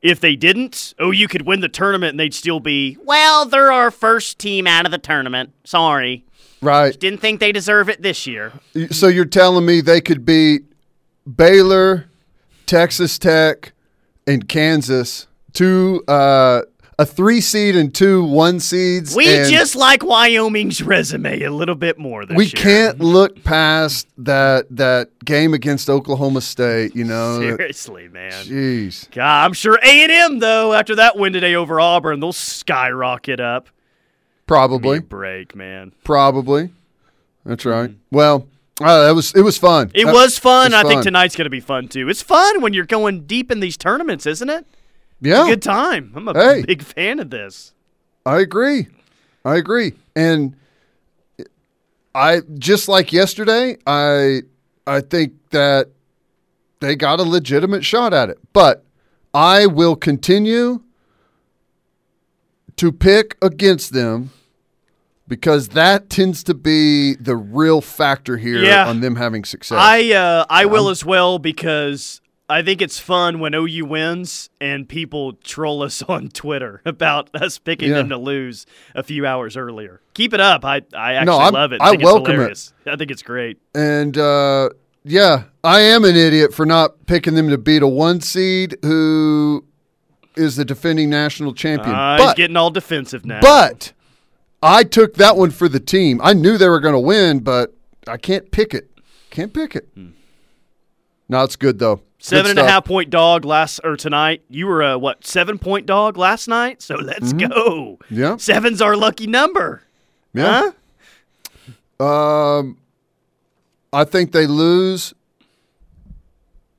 if 0.00 0.20
they 0.20 0.36
didn't, 0.36 0.94
oh, 0.98 1.10
you 1.10 1.28
could 1.28 1.42
win 1.42 1.60
the 1.60 1.68
tournament 1.68 2.10
and 2.12 2.20
they'd 2.20 2.32
still 2.32 2.60
be, 2.60 2.96
well, 3.04 3.44
they're 3.44 3.70
our 3.72 3.90
first 3.90 4.38
team 4.38 4.66
out 4.66 4.86
of 4.86 4.90
the 4.92 4.96
tournament. 4.98 5.52
Sorry. 5.64 6.24
Right. 6.62 6.98
Didn't 6.98 7.20
think 7.20 7.40
they 7.40 7.52
deserve 7.52 7.88
it 7.88 8.02
this 8.02 8.26
year. 8.26 8.52
So 8.90 9.08
you're 9.08 9.24
telling 9.24 9.64
me 9.64 9.80
they 9.80 10.00
could 10.00 10.24
beat 10.24 10.62
Baylor, 11.36 12.10
Texas 12.66 13.18
Tech, 13.18 13.72
and 14.26 14.48
Kansas, 14.48 15.26
two 15.52 16.04
uh, 16.06 16.62
a 16.98 17.06
three 17.06 17.40
seed 17.40 17.76
and 17.76 17.94
two 17.94 18.22
one 18.22 18.60
seeds. 18.60 19.16
We 19.16 19.24
just 19.24 19.74
like 19.74 20.04
Wyoming's 20.04 20.82
resume 20.82 21.42
a 21.42 21.50
little 21.50 21.74
bit 21.74 21.98
more 21.98 22.26
this 22.26 22.36
we 22.36 22.44
year. 22.44 22.52
can't 22.54 22.98
look 23.00 23.42
past 23.42 24.06
that 24.18 24.66
that 24.76 25.08
game 25.24 25.54
against 25.54 25.88
Oklahoma 25.88 26.42
State. 26.42 26.94
You 26.94 27.04
know, 27.04 27.40
Seriously, 27.40 28.08
man. 28.08 28.44
jeez. 28.44 29.10
God, 29.12 29.46
I'm 29.46 29.54
sure 29.54 29.78
A 29.82 30.02
and 30.02 30.12
M 30.12 30.38
though. 30.40 30.74
After 30.74 30.94
that 30.96 31.16
win 31.16 31.32
today 31.32 31.54
over 31.54 31.80
Auburn, 31.80 32.20
they'll 32.20 32.34
skyrocket 32.34 33.40
up. 33.40 33.68
Probably, 34.50 34.98
break, 34.98 35.54
man. 35.54 35.92
probably. 36.02 36.70
That's 37.44 37.64
right. 37.64 37.92
Well, 38.10 38.48
uh, 38.80 39.06
that 39.06 39.14
was 39.14 39.32
it 39.34 39.42
was 39.42 39.56
fun. 39.56 39.88
Mm-hmm. 39.90 39.96
It 39.98 40.04
That- 40.06 40.12
was 40.14 40.38
fun. 40.40 40.72
it 40.72 40.76
I 40.76 40.82
think 40.82 41.04
tonight's 41.04 41.36
going 41.36 41.44
to 41.46 41.50
be 41.50 41.60
fun 41.60 41.86
too. 41.86 42.08
It's 42.08 42.20
fun 42.20 42.60
when 42.60 42.72
you're 42.74 42.84
going 42.84 43.26
deep 43.26 43.52
in 43.52 43.60
these 43.60 43.76
tournaments, 43.76 44.26
isn't 44.26 44.50
it? 44.50 44.66
Yeah, 45.20 45.46
Good 45.46 45.62
time. 45.62 46.12
I'm 46.16 46.26
a 46.26 46.34
Hey. 46.34 46.62
big 46.62 46.82
fan 46.82 47.20
of 47.20 47.30
this. 47.30 47.74
I 48.26 48.40
agree. 48.40 48.88
I 49.44 49.56
agree. 49.56 49.92
And 50.16 50.56
I 52.14 52.40
just 52.58 52.88
like 52.88 53.12
yesterday, 53.12 53.76
I 53.86 54.42
I 54.86 55.00
think 55.00 55.34
that 55.50 55.90
they 56.80 56.96
got 56.96 57.20
a 57.20 57.22
legitimate 57.22 57.84
shot 57.84 58.12
at 58.12 58.30
it. 58.30 58.38
But 58.52 58.84
I 59.32 59.66
will 59.66 59.94
continue 59.94 60.80
to 62.76 62.90
pick 62.90 63.36
against 63.42 63.92
them 63.92 64.30
because 65.30 65.68
that 65.68 66.10
tends 66.10 66.44
to 66.44 66.52
be 66.54 67.14
the 67.14 67.34
real 67.36 67.80
factor 67.80 68.36
here 68.36 68.62
Yeah. 68.62 68.86
on 68.86 69.00
them 69.00 69.16
having 69.16 69.44
success. 69.46 69.78
I 69.80 70.10
uh, 70.12 70.44
I 70.50 70.66
will 70.66 70.90
as 70.90 71.02
well 71.06 71.38
because 71.38 72.20
I 72.50 72.62
think 72.62 72.82
it's 72.82 72.98
fun 72.98 73.38
when 73.38 73.54
OU 73.54 73.84
wins 73.86 74.50
and 74.60 74.86
people 74.88 75.34
troll 75.44 75.82
us 75.84 76.02
on 76.08 76.28
Twitter 76.28 76.82
about 76.84 77.30
us 77.34 77.58
picking 77.58 77.88
Yeah. 77.90 77.96
them 77.98 78.08
to 78.10 78.18
lose 78.18 78.66
a 78.94 79.02
few 79.02 79.24
hours 79.24 79.56
earlier. 79.56 80.02
Keep 80.14 80.34
it 80.34 80.40
up. 80.40 80.64
I 80.64 80.82
I 80.92 81.14
actually 81.14 81.38
No, 81.38 81.48
love 81.50 81.72
it. 81.72 81.80
I 81.80 81.90
think 81.90 82.02
welcome 82.02 82.24
it. 82.40 82.50
it's 82.50 82.72
hilarious. 82.72 82.72
I 82.86 82.96
think 82.96 83.10
it's 83.10 83.22
great. 83.22 83.58
And 83.74 84.18
uh, 84.18 84.70
yeah, 85.04 85.44
I 85.64 85.80
am 85.80 86.04
an 86.04 86.16
idiot 86.16 86.52
for 86.52 86.66
not 86.66 87.06
picking 87.06 87.34
them 87.34 87.48
to 87.50 87.56
beat 87.56 87.82
a 87.82 87.88
one 87.88 88.20
seed 88.20 88.76
who 88.82 89.64
is 90.36 90.56
the 90.56 90.64
defending 90.64 91.08
national 91.08 91.54
champion. 91.54 91.94
Uh, 91.94 92.18
he's 92.26 92.34
getting 92.34 92.56
all 92.56 92.70
defensive 92.70 93.24
now. 93.24 93.40
but 93.40 93.92
I 94.62 94.84
took 94.84 95.14
that 95.14 95.36
one 95.36 95.50
for 95.50 95.68
the 95.68 95.80
team. 95.80 96.20
I 96.22 96.32
knew 96.32 96.58
they 96.58 96.68
were 96.68 96.80
going 96.80 96.94
to 96.94 97.00
win, 97.00 97.40
but 97.40 97.74
I 98.06 98.16
can't 98.16 98.50
pick 98.50 98.74
it. 98.74 98.90
Can't 99.30 99.54
pick 99.54 99.74
it. 99.74 99.88
No, 101.28 101.44
it's 101.44 101.56
good 101.56 101.78
though. 101.78 101.96
Good 101.96 102.04
Seven 102.18 102.50
and 102.50 102.58
a 102.58 102.68
half 102.68 102.84
point 102.84 103.08
dog 103.08 103.44
last 103.46 103.80
or 103.82 103.96
tonight. 103.96 104.42
You 104.50 104.66
were 104.66 104.82
a 104.82 104.98
what 104.98 105.26
seven 105.26 105.58
point 105.58 105.86
dog 105.86 106.18
last 106.18 106.48
night. 106.48 106.82
So 106.82 106.96
let's 106.96 107.32
go. 107.32 107.48
Mm-hmm. 108.02 108.14
Yeah. 108.14 108.36
Seven's 108.36 108.82
our 108.82 108.96
lucky 108.96 109.26
number. 109.26 109.82
Yeah. 110.34 110.72
Huh? 111.98 112.04
Um, 112.04 112.78
I 113.92 114.04
think 114.04 114.32
they 114.32 114.46
lose 114.46 115.14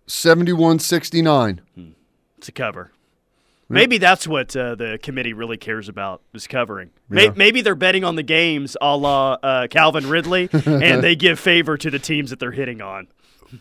71-69. 0.07 1.59
It's 2.37 2.47
a 2.47 2.51
cover. 2.51 2.91
Maybe 3.71 3.97
that's 3.97 4.27
what 4.27 4.55
uh, 4.55 4.75
the 4.75 4.99
committee 5.01 5.33
really 5.33 5.57
cares 5.57 5.89
about 5.89 6.21
is 6.33 6.47
covering. 6.47 6.91
Yeah. 7.09 7.31
Maybe 7.35 7.61
they're 7.61 7.75
betting 7.75 8.03
on 8.03 8.15
the 8.15 8.23
games 8.23 8.77
a 8.81 8.95
la 8.95 9.33
uh, 9.33 9.67
Calvin 9.67 10.09
Ridley, 10.09 10.49
and 10.65 11.03
they 11.03 11.15
give 11.15 11.39
favor 11.39 11.77
to 11.77 11.89
the 11.89 11.99
teams 11.99 12.29
that 12.29 12.39
they're 12.39 12.51
hitting 12.51 12.81
on. 12.81 13.07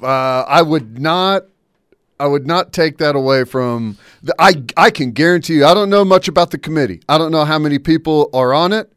Uh, 0.02 0.07
I 0.07 0.62
would 0.62 0.99
not. 0.99 1.45
I 2.19 2.26
would 2.26 2.47
not 2.47 2.75
take 2.75 2.99
that 2.99 3.17
away 3.17 3.45
from. 3.45 3.97
The, 4.23 4.35
I 4.38 4.62
I 4.76 4.90
can 4.90 5.12
guarantee 5.12 5.55
you. 5.55 5.64
I 5.64 5.75
don't 5.75 5.88
know 5.90 6.05
much 6.05 6.29
about 6.29 6.50
the 6.50 6.59
committee. 6.59 7.00
I 7.09 7.17
don't 7.17 7.33
know 7.33 7.45
how 7.45 7.59
many 7.59 7.79
people 7.79 8.29
are 8.35 8.52
on 8.52 8.73
it. 8.73 8.93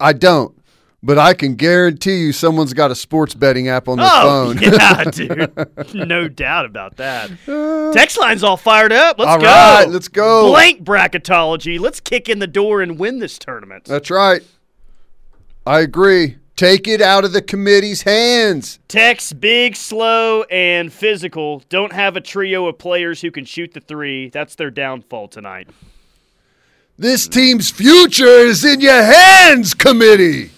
I 0.00 0.12
don't, 0.12 0.56
but 1.02 1.18
I 1.18 1.32
can 1.34 1.54
guarantee 1.54 2.18
you 2.18 2.32
someone's 2.32 2.72
got 2.72 2.90
a 2.90 2.94
sports 2.94 3.34
betting 3.34 3.68
app 3.68 3.88
on 3.88 3.98
their 3.98 4.08
Oh, 4.10 4.52
phone. 4.54 4.58
yeah, 4.62 5.04
dude. 5.10 5.94
No 5.94 6.26
doubt 6.28 6.66
about 6.66 6.96
that. 6.96 7.30
Uh, 7.46 7.92
Text 7.92 8.18
line's 8.18 8.42
all 8.42 8.56
fired 8.56 8.92
up. 8.92 9.18
Let's 9.18 9.28
All 9.30 9.38
go. 9.40 9.46
right, 9.46 9.84
let's 9.88 10.08
go. 10.08 10.48
Blank 10.50 10.82
bracketology. 10.84 11.78
Let's 11.78 12.00
kick 12.00 12.28
in 12.28 12.38
the 12.40 12.46
door 12.48 12.82
and 12.82 12.98
win 12.98 13.18
this 13.20 13.38
tournament. 13.38 13.84
That's 13.84 14.10
right. 14.10 14.42
I 15.66 15.80
agree. 15.80 16.36
Take 16.56 16.88
it 16.88 17.00
out 17.00 17.24
of 17.24 17.32
the 17.32 17.42
committee's 17.42 18.02
hands. 18.02 18.80
Tex, 18.88 19.32
big, 19.32 19.76
slow, 19.76 20.42
and 20.44 20.92
physical 20.92 21.62
don't 21.68 21.92
have 21.92 22.16
a 22.16 22.20
trio 22.20 22.66
of 22.66 22.78
players 22.78 23.20
who 23.20 23.30
can 23.30 23.44
shoot 23.44 23.74
the 23.74 23.80
three. 23.80 24.28
That's 24.30 24.56
their 24.56 24.72
downfall 24.72 25.28
tonight. 25.28 25.68
This 26.98 27.28
team's 27.28 27.70
future 27.70 28.24
is 28.26 28.64
in 28.64 28.80
your 28.80 29.04
hands, 29.04 29.72
committee. 29.72 30.50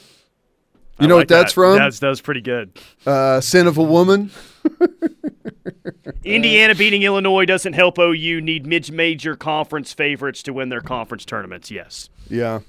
You 1.01 1.07
I 1.07 1.09
know 1.09 1.17
like 1.17 1.23
what 1.23 1.29
that's 1.29 1.53
that. 1.53 1.55
from? 1.55 1.79
That's, 1.79 1.99
that 2.01 2.09
was 2.09 2.21
pretty 2.21 2.43
good. 2.43 2.79
uh, 3.07 3.41
Scent 3.41 3.69
of 3.69 3.79
a 3.79 3.83
Woman. 3.83 4.31
Indiana 6.25 6.75
beating 6.75 7.03
Illinois 7.03 7.47
doesn't 7.47 7.73
help 7.73 7.99
OU 7.99 8.41
need 8.43 8.67
mid-major 8.67 9.35
conference 9.37 9.93
favorites 9.95 10.43
to 10.45 10.53
win 10.53 10.69
their 10.69 10.83
conference 10.83 11.25
tournaments. 11.25 11.71
Yes. 11.71 12.11
Yeah. 12.29 12.61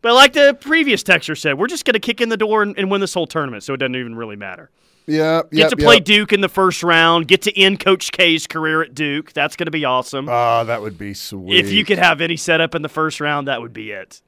But 0.00 0.14
like 0.14 0.32
the 0.32 0.56
previous 0.58 1.02
texter 1.02 1.38
said, 1.38 1.58
we're 1.58 1.66
just 1.66 1.84
going 1.84 1.94
to 1.94 2.00
kick 2.00 2.20
in 2.20 2.28
the 2.28 2.36
door 2.36 2.62
and, 2.62 2.78
and 2.78 2.90
win 2.90 3.00
this 3.00 3.12
whole 3.12 3.26
tournament, 3.26 3.64
so 3.64 3.74
it 3.74 3.78
doesn't 3.78 3.96
even 3.96 4.14
really 4.14 4.36
matter. 4.36 4.70
Yeah. 5.06 5.42
Get 5.50 5.58
yep, 5.58 5.70
to 5.70 5.76
play 5.76 5.96
yep. 5.96 6.04
Duke 6.04 6.32
in 6.32 6.40
the 6.40 6.48
first 6.48 6.82
round. 6.82 7.28
Get 7.28 7.42
to 7.42 7.58
end 7.58 7.80
Coach 7.80 8.12
K's 8.12 8.46
career 8.46 8.82
at 8.82 8.94
Duke. 8.94 9.32
That's 9.32 9.56
going 9.56 9.66
to 9.66 9.70
be 9.72 9.84
awesome. 9.84 10.28
Ah, 10.28 10.64
that 10.64 10.80
would 10.82 10.96
be 10.96 11.14
sweet. 11.14 11.58
if 11.58 11.72
you 11.72 11.84
could 11.84 11.98
have 11.98 12.20
any 12.20 12.36
setup 12.36 12.74
in 12.74 12.82
the 12.82 12.88
first 12.88 13.20
round, 13.20 13.48
that 13.48 13.60
would 13.60 13.72
be 13.72 13.90
it. 13.90 14.22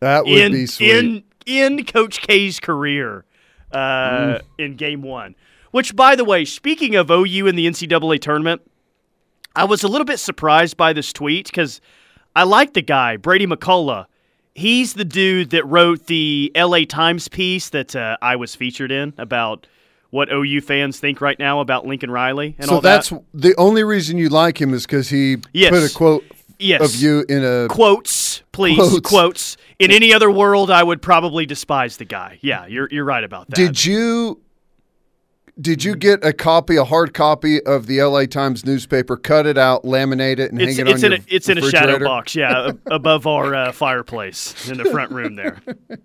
that 0.00 0.24
would 0.24 0.38
in, 0.38 0.52
be 0.52 0.66
sweet. 0.66 0.90
in 0.90 1.24
in 1.46 1.84
Coach 1.84 2.20
K's 2.20 2.60
career 2.60 3.24
uh, 3.72 3.76
Mm. 3.78 4.40
in 4.58 4.76
Game 4.76 5.02
One. 5.02 5.34
Which, 5.70 5.94
by 5.96 6.16
the 6.16 6.24
way, 6.24 6.44
speaking 6.44 6.94
of 6.94 7.10
OU 7.10 7.46
in 7.48 7.56
the 7.56 7.66
NCAA 7.66 8.20
tournament, 8.20 8.62
I 9.54 9.64
was 9.64 9.82
a 9.82 9.88
little 9.88 10.04
bit 10.04 10.18
surprised 10.18 10.76
by 10.76 10.92
this 10.92 11.12
tweet 11.12 11.46
because 11.46 11.80
I 12.34 12.44
like 12.44 12.74
the 12.74 12.82
guy 12.82 13.16
Brady 13.16 13.46
McCollough. 13.46 14.06
He's 14.54 14.94
the 14.94 15.04
dude 15.04 15.50
that 15.50 15.66
wrote 15.66 16.06
the 16.06 16.50
LA 16.56 16.84
Times 16.86 17.28
piece 17.28 17.68
that 17.70 17.94
uh, 17.94 18.16
I 18.22 18.36
was 18.36 18.54
featured 18.54 18.90
in 18.90 19.12
about 19.18 19.66
what 20.10 20.30
OU 20.32 20.62
fans 20.62 20.98
think 20.98 21.20
right 21.20 21.38
now 21.38 21.60
about 21.60 21.86
Lincoln 21.86 22.10
Riley 22.10 22.54
and 22.58 22.68
so 22.68 22.76
all 22.76 22.80
that's 22.80 23.12
the 23.34 23.54
only 23.58 23.82
reason 23.84 24.16
you 24.16 24.28
like 24.30 24.58
him 24.58 24.72
is 24.72 24.86
because 24.86 25.10
he 25.10 25.38
Yes. 25.52 25.70
put 25.70 25.90
a 25.90 25.94
quote 25.94 26.24
Yes. 26.58 26.82
of 26.94 27.00
you 27.00 27.24
in 27.28 27.44
a. 27.44 27.68
quotes, 27.68 28.42
please 28.52 28.76
Quotes. 28.76 29.00
quotes. 29.00 29.56
In 29.78 29.90
any 29.90 30.12
other 30.14 30.30
world, 30.30 30.70
I 30.70 30.82
would 30.82 31.02
probably 31.02 31.44
despise 31.46 31.96
the 31.98 32.04
guy. 32.04 32.38
Yeah, 32.40 32.66
you're 32.66 32.88
you're 32.90 33.04
right 33.04 33.24
about 33.24 33.48
that. 33.50 33.56
Did 33.56 33.84
you? 33.84 34.40
Did 35.58 35.82
you 35.82 35.96
get 35.96 36.22
a 36.22 36.34
copy, 36.34 36.76
a 36.76 36.84
hard 36.84 37.14
copy 37.14 37.62
of 37.62 37.86
the 37.86 38.02
LA 38.02 38.26
Times 38.26 38.66
newspaper? 38.66 39.16
Cut 39.16 39.46
it 39.46 39.56
out, 39.56 39.84
laminate 39.84 40.38
it, 40.38 40.52
and 40.52 40.60
It's, 40.60 40.76
hang 40.76 40.86
it 40.86 40.90
it's 40.90 41.02
on 41.02 41.12
in 41.12 41.18
your 41.18 41.20
a, 41.30 41.34
it's 41.34 41.48
in 41.48 41.56
a 41.58 41.70
shadow 41.70 41.98
box, 41.98 42.34
yeah, 42.36 42.72
above 42.90 43.26
our 43.26 43.54
uh, 43.54 43.72
fireplace 43.72 44.68
in 44.68 44.76
the 44.76 44.84
front 44.84 45.12
room 45.12 45.36
there. 45.36 45.62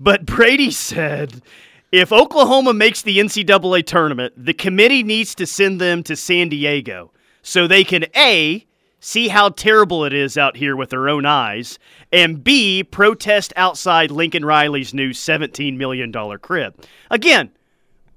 But 0.00 0.24
Brady 0.24 0.70
said, 0.70 1.42
if 1.90 2.12
Oklahoma 2.12 2.72
makes 2.72 3.02
the 3.02 3.18
NCAA 3.18 3.84
tournament, 3.84 4.32
the 4.36 4.54
committee 4.54 5.02
needs 5.02 5.34
to 5.34 5.44
send 5.44 5.80
them 5.80 6.04
to 6.04 6.14
San 6.14 6.48
Diego 6.48 7.10
so 7.42 7.66
they 7.66 7.82
can 7.82 8.04
a 8.14 8.64
see 9.00 9.28
how 9.28 9.48
terrible 9.50 10.04
it 10.04 10.12
is 10.12 10.36
out 10.36 10.56
here 10.56 10.74
with 10.76 10.90
their 10.90 11.08
own 11.08 11.24
eyes, 11.26 11.78
and 12.12 12.42
b 12.42 12.82
protest 12.84 13.52
outside 13.56 14.10
Lincoln 14.10 14.44
Riley's 14.44 14.92
new 14.94 15.10
$17 15.10 15.76
million 15.76 16.12
crib. 16.38 16.74
Again, 17.10 17.50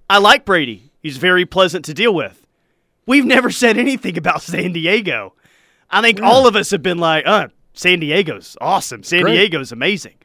I 0.09 0.17
like 0.17 0.45
Brady. 0.45 0.91
He's 1.01 1.17
very 1.17 1.45
pleasant 1.45 1.85
to 1.85 1.93
deal 1.93 2.13
with. 2.13 2.45
We've 3.05 3.25
never 3.25 3.49
said 3.61 3.77
anything 3.77 4.17
about 4.17 4.41
San 4.41 4.73
Diego. 4.73 5.33
I 5.89 6.01
think 6.01 6.21
all 6.21 6.47
of 6.47 6.55
us 6.55 6.71
have 6.71 6.81
been 6.83 6.99
like, 6.99 7.25
uh, 7.27 7.47
San 7.73 7.99
Diego's 7.99 8.55
awesome. 8.61 9.03
San 9.03 9.23
Great. 9.23 9.35
Diego's 9.35 9.71
amazing. 9.71 10.15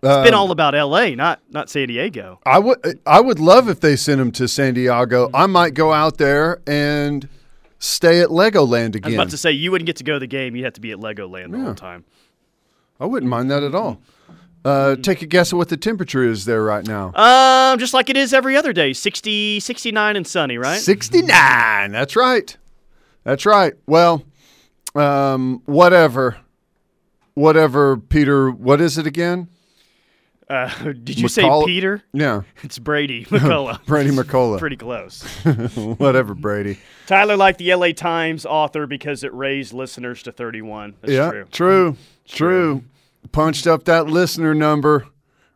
It's 0.00 0.24
been 0.24 0.34
Um, 0.34 0.40
all 0.40 0.50
about 0.52 0.74
LA, 0.74 1.10
not 1.16 1.40
not 1.50 1.68
San 1.68 1.88
Diego. 1.88 2.38
I 2.46 2.60
would 2.60 3.00
I 3.04 3.20
would 3.20 3.40
love 3.40 3.68
if 3.68 3.80
they 3.80 3.96
sent 3.96 4.20
him 4.20 4.30
to 4.32 4.46
San 4.46 4.74
Diego. 4.74 5.28
I 5.34 5.46
might 5.46 5.74
go 5.74 5.92
out 5.92 6.18
there 6.18 6.60
and 6.68 7.28
stay 7.78 8.20
at 8.20 8.28
Legoland 8.28 8.94
again. 8.94 9.04
I 9.04 9.08
was 9.08 9.14
about 9.14 9.30
to 9.30 9.36
say 9.36 9.52
you 9.52 9.70
wouldn't 9.70 9.86
get 9.86 9.96
to 9.96 10.04
go 10.04 10.14
to 10.14 10.18
the 10.18 10.26
game. 10.26 10.56
You'd 10.56 10.64
have 10.64 10.74
to 10.74 10.80
be 10.80 10.90
at 10.92 10.98
Legoland 10.98 11.52
the 11.52 11.58
Yeah. 11.58 11.64
whole 11.64 11.74
time. 11.74 12.04
I 13.00 13.06
wouldn't 13.06 13.30
mind 13.30 13.50
that 13.50 13.62
at 13.62 13.74
all. 13.74 14.00
Uh, 14.64 14.96
take 14.96 15.22
a 15.22 15.26
guess 15.26 15.52
at 15.52 15.56
what 15.56 15.68
the 15.68 15.76
temperature 15.76 16.24
is 16.24 16.44
there 16.44 16.62
right 16.64 16.84
now. 16.86 17.12
Um, 17.14 17.78
just 17.78 17.94
like 17.94 18.10
it 18.10 18.16
is 18.16 18.34
every 18.34 18.56
other 18.56 18.72
day, 18.72 18.92
60, 18.92 19.60
69 19.60 20.16
and 20.16 20.26
sunny, 20.26 20.58
right? 20.58 20.80
69. 20.80 21.92
That's 21.92 22.16
right. 22.16 22.56
That's 23.24 23.46
right. 23.46 23.74
Well, 23.86 24.24
um, 24.96 25.62
whatever. 25.66 26.38
Whatever, 27.34 27.96
Peter. 27.96 28.50
What 28.50 28.80
is 28.80 28.98
it 28.98 29.06
again? 29.06 29.48
Uh, 30.48 30.92
did 31.04 31.18
you 31.18 31.28
say 31.28 31.48
Peter? 31.66 32.02
Yeah, 32.12 32.42
It's 32.62 32.78
Brady 32.78 33.24
McCollough. 33.30 33.84
Brady 33.86 34.10
McCollough. 34.10 34.58
Pretty 34.58 34.76
close. 34.76 35.22
Whatever, 35.98 36.34
Brady. 36.34 36.78
Tyler 37.06 37.36
liked 37.36 37.58
the 37.58 37.74
LA 37.74 37.92
Times 37.92 38.46
author 38.46 38.86
because 38.86 39.24
it 39.24 39.32
raised 39.34 39.72
listeners 39.72 40.22
to 40.24 40.32
31. 40.32 40.94
That's 41.00 41.12
yeah, 41.12 41.30
true. 41.30 41.46
true, 41.50 41.96
true. 42.26 42.84
Punched 43.32 43.66
up 43.66 43.84
that 43.84 44.06
listener 44.06 44.54
number 44.54 45.06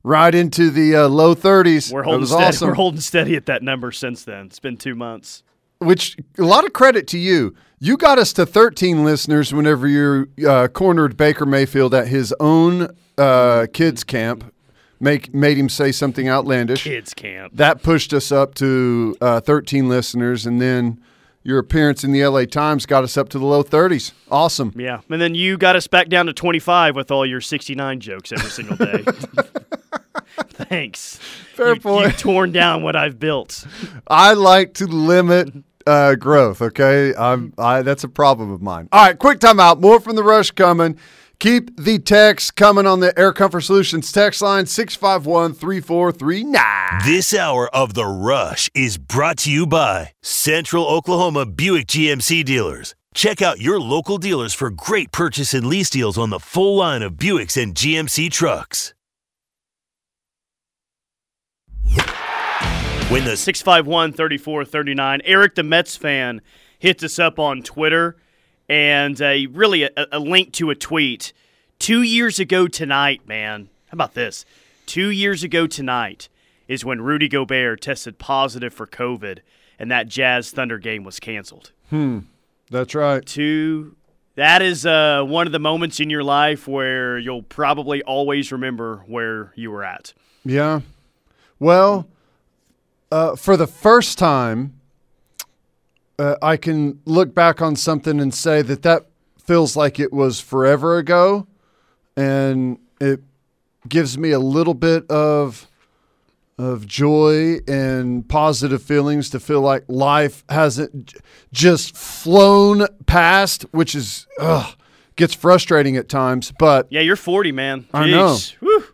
right 0.02 0.34
into 0.34 0.70
the 0.70 0.96
uh, 0.96 1.08
low 1.08 1.34
30s. 1.34 1.92
We're 1.92 2.02
holding 2.02 2.20
was 2.20 2.30
steady. 2.30 2.44
awesome. 2.44 2.68
We're 2.68 2.74
holding 2.74 3.00
steady 3.00 3.36
at 3.36 3.46
that 3.46 3.62
number 3.62 3.92
since 3.92 4.24
then. 4.24 4.46
It's 4.46 4.58
been 4.58 4.76
two 4.76 4.94
months. 4.94 5.42
Which 5.78 6.16
a 6.38 6.42
lot 6.42 6.64
of 6.64 6.72
credit 6.72 7.06
to 7.08 7.18
you. 7.18 7.54
You 7.80 7.96
got 7.96 8.18
us 8.18 8.32
to 8.34 8.46
13 8.46 9.04
listeners 9.04 9.52
whenever 9.52 9.88
you 9.88 10.28
uh, 10.46 10.68
cornered 10.68 11.16
Baker 11.16 11.46
Mayfield 11.46 11.94
at 11.94 12.08
his 12.08 12.32
own 12.38 12.88
uh, 13.18 13.66
kids 13.72 14.04
camp. 14.04 14.52
Make 15.02 15.34
made 15.34 15.58
him 15.58 15.68
say 15.68 15.90
something 15.90 16.28
outlandish. 16.28 16.84
Kids 16.84 17.12
camp. 17.12 17.56
That 17.56 17.82
pushed 17.82 18.12
us 18.12 18.30
up 18.30 18.54
to 18.54 19.16
uh, 19.20 19.40
13 19.40 19.88
listeners, 19.88 20.46
and 20.46 20.60
then 20.60 21.02
your 21.42 21.58
appearance 21.58 22.04
in 22.04 22.12
the 22.12 22.24
LA 22.24 22.44
Times 22.44 22.86
got 22.86 23.02
us 23.02 23.16
up 23.16 23.28
to 23.30 23.38
the 23.40 23.44
low 23.44 23.64
30s. 23.64 24.12
Awesome. 24.30 24.72
Yeah, 24.76 25.00
and 25.10 25.20
then 25.20 25.34
you 25.34 25.58
got 25.58 25.74
us 25.74 25.88
back 25.88 26.08
down 26.08 26.26
to 26.26 26.32
25 26.32 26.94
with 26.94 27.10
all 27.10 27.26
your 27.26 27.40
69 27.40 27.98
jokes 27.98 28.30
every 28.30 28.48
single 28.48 28.76
day. 28.76 29.04
Thanks. 30.50 31.16
Fair 31.54 31.74
you, 31.74 31.80
point. 31.80 32.06
You've 32.06 32.18
torn 32.18 32.52
down 32.52 32.84
what 32.84 32.94
I've 32.94 33.18
built. 33.18 33.66
I 34.06 34.34
like 34.34 34.74
to 34.74 34.86
limit 34.86 35.52
uh, 35.84 36.14
growth. 36.14 36.62
Okay, 36.62 37.12
I'm. 37.16 37.52
I 37.58 37.82
that's 37.82 38.04
a 38.04 38.08
problem 38.08 38.52
of 38.52 38.62
mine. 38.62 38.88
All 38.92 39.04
right, 39.04 39.18
quick 39.18 39.40
timeout. 39.40 39.80
More 39.80 39.98
from 39.98 40.14
the 40.14 40.22
rush 40.22 40.52
coming. 40.52 40.96
Keep 41.42 41.76
the 41.76 41.98
text 41.98 42.54
coming 42.54 42.86
on 42.86 43.00
the 43.00 43.18
Air 43.18 43.32
Comfort 43.32 43.62
Solutions 43.62 44.12
text 44.12 44.42
line 44.42 44.64
651 44.64 45.54
3439. 45.54 47.00
This 47.04 47.34
hour 47.34 47.68
of 47.74 47.94
The 47.94 48.06
Rush 48.06 48.70
is 48.76 48.96
brought 48.96 49.38
to 49.38 49.50
you 49.50 49.66
by 49.66 50.12
Central 50.22 50.86
Oklahoma 50.86 51.44
Buick 51.44 51.88
GMC 51.88 52.44
dealers. 52.44 52.94
Check 53.12 53.42
out 53.42 53.58
your 53.58 53.80
local 53.80 54.18
dealers 54.18 54.54
for 54.54 54.70
great 54.70 55.10
purchase 55.10 55.52
and 55.52 55.66
lease 55.66 55.90
deals 55.90 56.16
on 56.16 56.30
the 56.30 56.38
full 56.38 56.76
line 56.76 57.02
of 57.02 57.14
Buicks 57.14 57.60
and 57.60 57.74
GMC 57.74 58.30
trucks. 58.30 58.94
When 63.08 63.24
the 63.24 63.36
651 63.36 64.12
3439. 64.12 65.22
Eric, 65.24 65.56
the 65.56 65.64
Mets 65.64 65.96
fan, 65.96 66.40
hits 66.78 67.02
us 67.02 67.18
up 67.18 67.40
on 67.40 67.64
Twitter 67.64 68.16
and 68.68 69.20
a, 69.20 69.46
really 69.46 69.84
a, 69.84 69.90
a 70.12 70.18
link 70.18 70.52
to 70.54 70.70
a 70.70 70.74
tweet. 70.74 71.32
Two 71.78 72.02
years 72.02 72.38
ago 72.38 72.68
tonight, 72.68 73.26
man. 73.26 73.68
How 73.86 73.94
about 73.94 74.14
this? 74.14 74.44
Two 74.86 75.10
years 75.10 75.42
ago 75.42 75.66
tonight 75.66 76.28
is 76.68 76.84
when 76.84 77.00
Rudy 77.00 77.28
Gobert 77.28 77.80
tested 77.80 78.18
positive 78.18 78.72
for 78.72 78.86
COVID 78.86 79.40
and 79.78 79.90
that 79.90 80.08
Jazz 80.08 80.50
Thunder 80.50 80.78
game 80.78 81.04
was 81.04 81.18
canceled. 81.20 81.72
Hmm. 81.90 82.20
That's 82.70 82.94
right. 82.94 83.24
Two. 83.24 83.96
That 84.36 84.62
is 84.62 84.86
uh, 84.86 85.22
one 85.24 85.46
of 85.46 85.52
the 85.52 85.58
moments 85.58 86.00
in 86.00 86.08
your 86.08 86.24
life 86.24 86.66
where 86.66 87.18
you'll 87.18 87.42
probably 87.42 88.02
always 88.02 88.50
remember 88.50 89.04
where 89.06 89.52
you 89.56 89.70
were 89.70 89.84
at. 89.84 90.14
Yeah. 90.44 90.80
Well, 91.58 92.08
uh, 93.10 93.36
for 93.36 93.58
the 93.58 93.66
first 93.66 94.18
time, 94.18 94.80
uh, 96.18 96.36
I 96.42 96.56
can 96.56 97.00
look 97.04 97.34
back 97.34 97.60
on 97.62 97.76
something 97.76 98.20
and 98.20 98.32
say 98.34 98.62
that 98.62 98.82
that 98.82 99.06
feels 99.38 99.76
like 99.76 99.98
it 99.98 100.12
was 100.12 100.40
forever 100.40 100.98
ago, 100.98 101.46
and 102.16 102.78
it 103.00 103.20
gives 103.88 104.16
me 104.18 104.30
a 104.30 104.38
little 104.38 104.74
bit 104.74 105.10
of 105.10 105.68
of 106.58 106.86
joy 106.86 107.56
and 107.66 108.28
positive 108.28 108.82
feelings 108.82 109.30
to 109.30 109.40
feel 109.40 109.62
like 109.62 109.84
life 109.88 110.44
hasn't 110.48 111.14
just 111.52 111.96
flown 111.96 112.86
past, 113.06 113.62
which 113.72 113.94
is 113.94 114.26
ugh, 114.38 114.76
gets 115.16 115.34
frustrating 115.34 115.96
at 115.96 116.08
times. 116.08 116.52
But 116.58 116.86
Yeah, 116.90 117.00
you're 117.00 117.16
40, 117.16 117.52
man. 117.52 117.86
I 117.92 118.08
know. 118.08 118.34
Jeez. 118.34 118.52
Whew. 118.60 118.84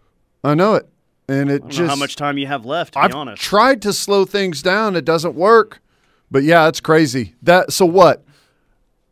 I 0.45 0.55
know 0.55 0.75
it, 0.77 0.89
and 1.29 1.51
it 1.51 1.55
I 1.55 1.59
don't 1.59 1.71
just 1.71 1.81
know 1.81 1.89
how 1.89 1.97
much 1.97 2.17
time 2.17 2.39
you 2.39 2.47
have 2.47 2.65
left, 2.65 2.95
to 2.95 3.01
I've 3.01 3.11
be 3.11 3.17
honest. 3.17 3.43
tried 3.43 3.83
to 3.83 3.93
slow 3.93 4.25
things 4.25 4.63
down. 4.63 4.95
It 4.97 5.05
doesn't 5.05 5.35
work. 5.35 5.83
But 6.31 6.43
yeah, 6.45 6.69
it's 6.69 6.81
crazy. 6.81 7.35
That 7.43 7.73
so 7.73 7.87
what? 7.87 8.25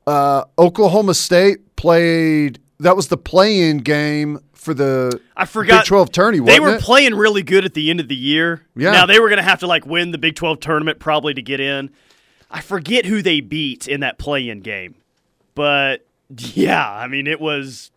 Uh, 0.07 0.45
Oklahoma 0.59 1.15
State 1.15 1.77
played. 1.77 2.59
That 2.79 2.95
was 2.95 3.09
the 3.09 3.17
play-in 3.17 3.79
game 3.79 4.41
for 4.53 4.75
the 4.75 5.21
I 5.37 5.47
forgot. 5.47 5.83
Big 5.83 5.87
Twelve 5.87 6.13
tourney. 6.13 6.41
They 6.41 6.61
were 6.61 6.75
it? 6.77 6.83
playing 6.83 7.15
really 7.15 7.43
good 7.43 7.65
at 7.65 7.75
the 7.75 7.91
end 7.91 8.01
of 8.01 8.09
the 8.09 8.15
year. 8.17 8.67
Yeah. 8.77 8.93
Now 8.93 9.07
they 9.07 9.19
were 9.19 9.29
going 9.29 9.39
to 9.39 9.43
have 9.43 9.61
to 9.61 9.67
like 9.67 9.87
win 9.87 10.11
the 10.11 10.19
Big 10.19 10.35
12 10.37 10.61
tournament 10.61 10.99
probably 10.99 11.33
to 11.35 11.43
get 11.43 11.59
in. 11.61 11.91
I 12.51 12.61
forget 12.61 13.07
who 13.07 13.23
they 13.23 13.41
beat 13.41 13.89
in 13.89 14.01
that 14.01 14.19
play-in 14.19 14.61
game. 14.61 14.97
But 15.55 16.07
yeah, 16.37 16.91
I 16.91 17.07
mean 17.07 17.27
it 17.27 17.41
was 17.41 17.91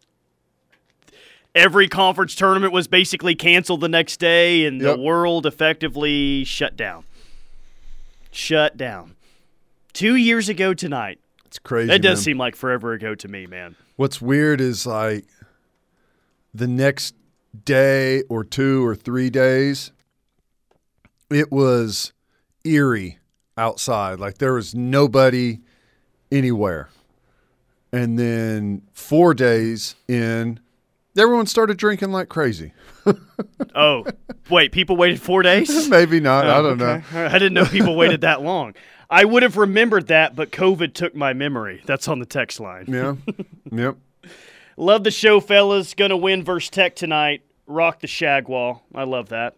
every 1.56 1.88
conference 1.88 2.36
tournament 2.36 2.72
was 2.72 2.88
basically 2.88 3.36
canceled 3.36 3.82
the 3.82 3.90
next 3.90 4.18
day 4.18 4.66
and 4.66 4.80
Yep. 4.82 4.96
the 4.96 5.02
world 5.02 5.46
effectively 5.46 6.44
shut 6.46 6.78
down. 6.78 7.04
Shut 8.32 8.78
down. 8.78 9.16
2 9.94 10.16
years 10.16 10.50
ago 10.50 10.74
tonight. 10.74 11.20
it's 11.46 11.60
crazy. 11.60 11.88
That 11.88 12.02
does 12.02 12.20
man. 12.20 12.24
seem 12.24 12.38
like 12.38 12.56
forever 12.56 12.94
ago 12.94 13.16
to 13.16 13.28
me, 13.28 13.48
man. 13.48 13.76
What's 13.96 14.22
weird 14.22 14.62
is 14.62 14.86
like 14.86 15.26
the 16.54 16.68
next 16.68 17.16
day 17.66 18.24
or 18.30 18.44
two 18.44 18.86
or 18.86 18.96
three 18.96 19.30
days, 19.30 19.92
it 21.30 21.52
was 21.52 22.14
eerie 22.64 23.18
outside. 23.58 24.20
Like 24.20 24.38
there 24.38 24.54
was 24.54 24.76
nobody 24.76 25.60
anywhere. 26.32 26.90
And 27.92 28.20
then 28.20 28.84
four 28.94 29.34
days 29.34 29.96
in, 30.08 30.60
everyone 31.20 31.46
started 31.46 31.78
drinking 31.78 32.12
like 32.12 32.30
crazy. 32.30 32.74
Oh, 33.76 34.06
wait, 34.50 34.72
people 34.72 34.98
waited 34.98 35.22
4 35.22 35.42
days? 35.44 35.88
Maybe 35.90 36.20
not. 36.20 36.46
I 36.46 36.58
Oh, 36.58 36.64
don't 36.64 36.78
know. 36.78 37.02
I 37.14 37.34
didn't 37.34 37.54
know 37.54 37.66
people 37.66 37.96
waited 37.96 38.22
that 38.22 38.42
long. 38.42 38.74
I 39.10 39.26
would 39.26 39.42
have 39.44 39.58
remembered 39.58 40.08
that, 40.08 40.36
but 40.36 40.52
COVID 40.52 40.94
took 40.94 41.16
my 41.16 41.34
memory. 41.34 41.82
That's 41.86 42.08
on 42.08 42.20
the 42.20 42.26
text 42.26 42.60
line. 42.60 42.86
Yeah. 42.88 43.16
yep. 43.72 43.98
Love 44.78 45.04
the 45.04 45.12
show, 45.12 45.40
fellas. 45.40 45.94
Gonna 45.94 46.18
win 46.18 46.44
versus 46.44 46.70
Tech 46.70 46.96
tonight. 46.96 47.42
Rock 47.68 48.02
the 48.02 48.08
Shagwall. 48.08 48.82
I 48.94 49.04
love 49.04 49.30
that. 49.30 49.56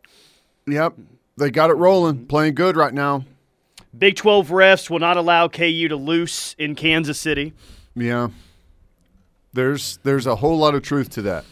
Yep. 0.68 0.94
They 1.38 1.50
got 1.50 1.70
it 1.70 1.76
rolling. 1.76 2.28
Playing 2.28 2.56
good 2.56 2.76
right 2.76 2.94
now. 2.94 3.26
Big 3.98 4.16
12 4.16 4.50
refs 4.50 4.90
will 4.90 5.00
not 5.00 5.18
allow 5.18 5.48
KU 5.48 5.88
to 5.90 5.96
loose 5.96 6.56
in 6.58 6.76
Kansas 6.76 7.20
City. 7.20 7.54
Yeah. 7.96 8.30
There's 9.54 10.00
there's 10.04 10.26
a 10.28 10.38
whole 10.38 10.58
lot 10.58 10.76
of 10.76 10.82
truth 10.82 11.10
to 11.12 11.22
that. 11.24 11.46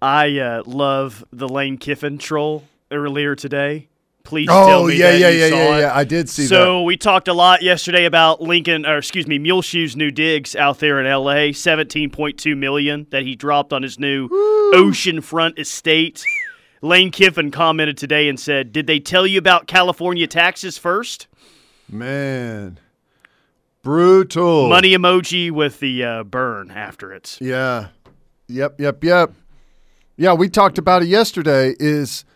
I 0.00 0.38
uh, 0.38 0.62
love 0.66 1.24
the 1.32 1.48
Lane 1.48 1.78
Kiffin 1.78 2.18
troll 2.18 2.64
earlier 2.90 3.34
today. 3.34 3.88
Please 4.22 4.46
tell 4.48 4.82
Oh 4.82 4.86
me 4.88 4.96
yeah, 4.98 5.12
that 5.12 5.18
yeah, 5.20 5.28
you 5.30 5.38
yeah, 5.38 5.48
saw 5.48 5.56
yeah, 5.56 5.76
it. 5.76 5.80
yeah. 5.80 5.96
I 5.96 6.04
did 6.04 6.28
see 6.28 6.42
that. 6.42 6.48
So 6.50 6.82
we 6.82 6.98
talked 6.98 7.28
a 7.28 7.32
lot 7.32 7.62
yesterday 7.62 8.04
about 8.04 8.42
Lincoln, 8.42 8.84
or 8.84 8.98
excuse 8.98 9.26
me, 9.26 9.38
Muleshoe's 9.38 9.96
new 9.96 10.10
digs 10.10 10.54
out 10.54 10.80
there 10.80 11.00
in 11.00 11.06
L.A. 11.06 11.52
Seventeen 11.52 12.10
point 12.10 12.38
two 12.38 12.54
million 12.54 13.06
that 13.10 13.22
he 13.22 13.34
dropped 13.34 13.72
on 13.72 13.82
his 13.82 13.98
new 13.98 14.28
oceanfront 14.74 15.58
estate. 15.58 16.22
Lane 16.82 17.10
Kiffin 17.10 17.50
commented 17.50 17.96
today 17.96 18.28
and 18.28 18.38
said, 18.38 18.70
"Did 18.70 18.86
they 18.86 19.00
tell 19.00 19.26
you 19.26 19.38
about 19.38 19.66
California 19.66 20.26
taxes 20.26 20.76
first? 20.76 21.26
Man, 21.90 22.78
brutal. 23.88 24.68
Money 24.68 24.90
emoji 24.94 25.50
with 25.50 25.80
the 25.80 26.04
uh, 26.04 26.22
burn 26.22 26.70
after 26.70 27.10
it. 27.10 27.38
Yeah. 27.40 27.88
Yep. 28.48 28.78
Yep. 28.78 29.02
Yep. 29.02 29.32
Yeah, 30.18 30.34
we 30.34 30.50
talked 30.50 30.76
about 30.76 31.00
it 31.02 31.08
yesterday. 31.08 31.74
Is 31.80 32.26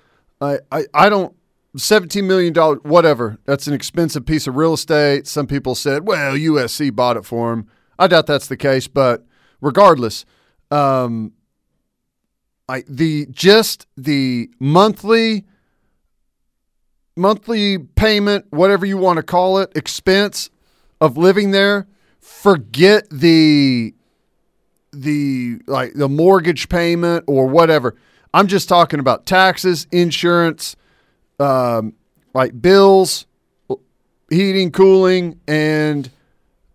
I 0.41 0.61
I, 0.71 0.85
I 0.95 1.09
don't 1.11 1.37
seventeen 1.77 2.27
million 2.27 2.55
dollars 2.55 2.79
whatever. 2.85 3.39
That's 3.45 3.67
an 3.67 3.75
expensive 3.75 4.25
piece 4.25 4.47
of 4.47 4.57
real 4.57 4.73
estate. 4.73 5.27
Some 5.27 5.47
people 5.47 5.75
said, 5.75 6.07
well, 6.07 6.33
USC 6.33 6.95
bought 6.95 7.19
it 7.19 7.27
for 7.27 7.53
him. 7.53 7.69
I 7.99 8.07
doubt 8.07 8.27
that's 8.27 8.49
the 8.49 8.57
case, 8.57 8.89
but 8.89 9.27
regardless, 9.61 10.25
um, 10.71 11.33
I 12.67 12.83
the 12.89 13.27
just 13.31 13.87
the 13.95 14.49
monthly 14.59 15.45
monthly 17.15 17.77
payment, 17.77 18.47
whatever 18.49 18.87
you 18.87 18.97
want 18.97 19.19
to 19.19 19.23
call 19.23 19.59
it, 19.59 19.71
expense 19.77 20.49
of 21.03 21.19
living 21.19 21.51
there. 21.51 21.87
Forget 22.21 23.09
the 23.11 23.93
the 24.93 25.61
like 25.67 25.93
the 25.95 26.09
mortgage 26.09 26.69
payment 26.69 27.25
or 27.27 27.47
whatever. 27.47 27.97
I'm 28.33 28.47
just 28.47 28.69
talking 28.69 29.01
about 29.01 29.27
taxes, 29.27 29.87
insurance, 29.91 30.77
um, 31.39 31.95
like 32.33 32.59
bills, 32.61 33.27
heating, 34.31 34.71
cooling, 34.71 35.41
and 35.47 36.11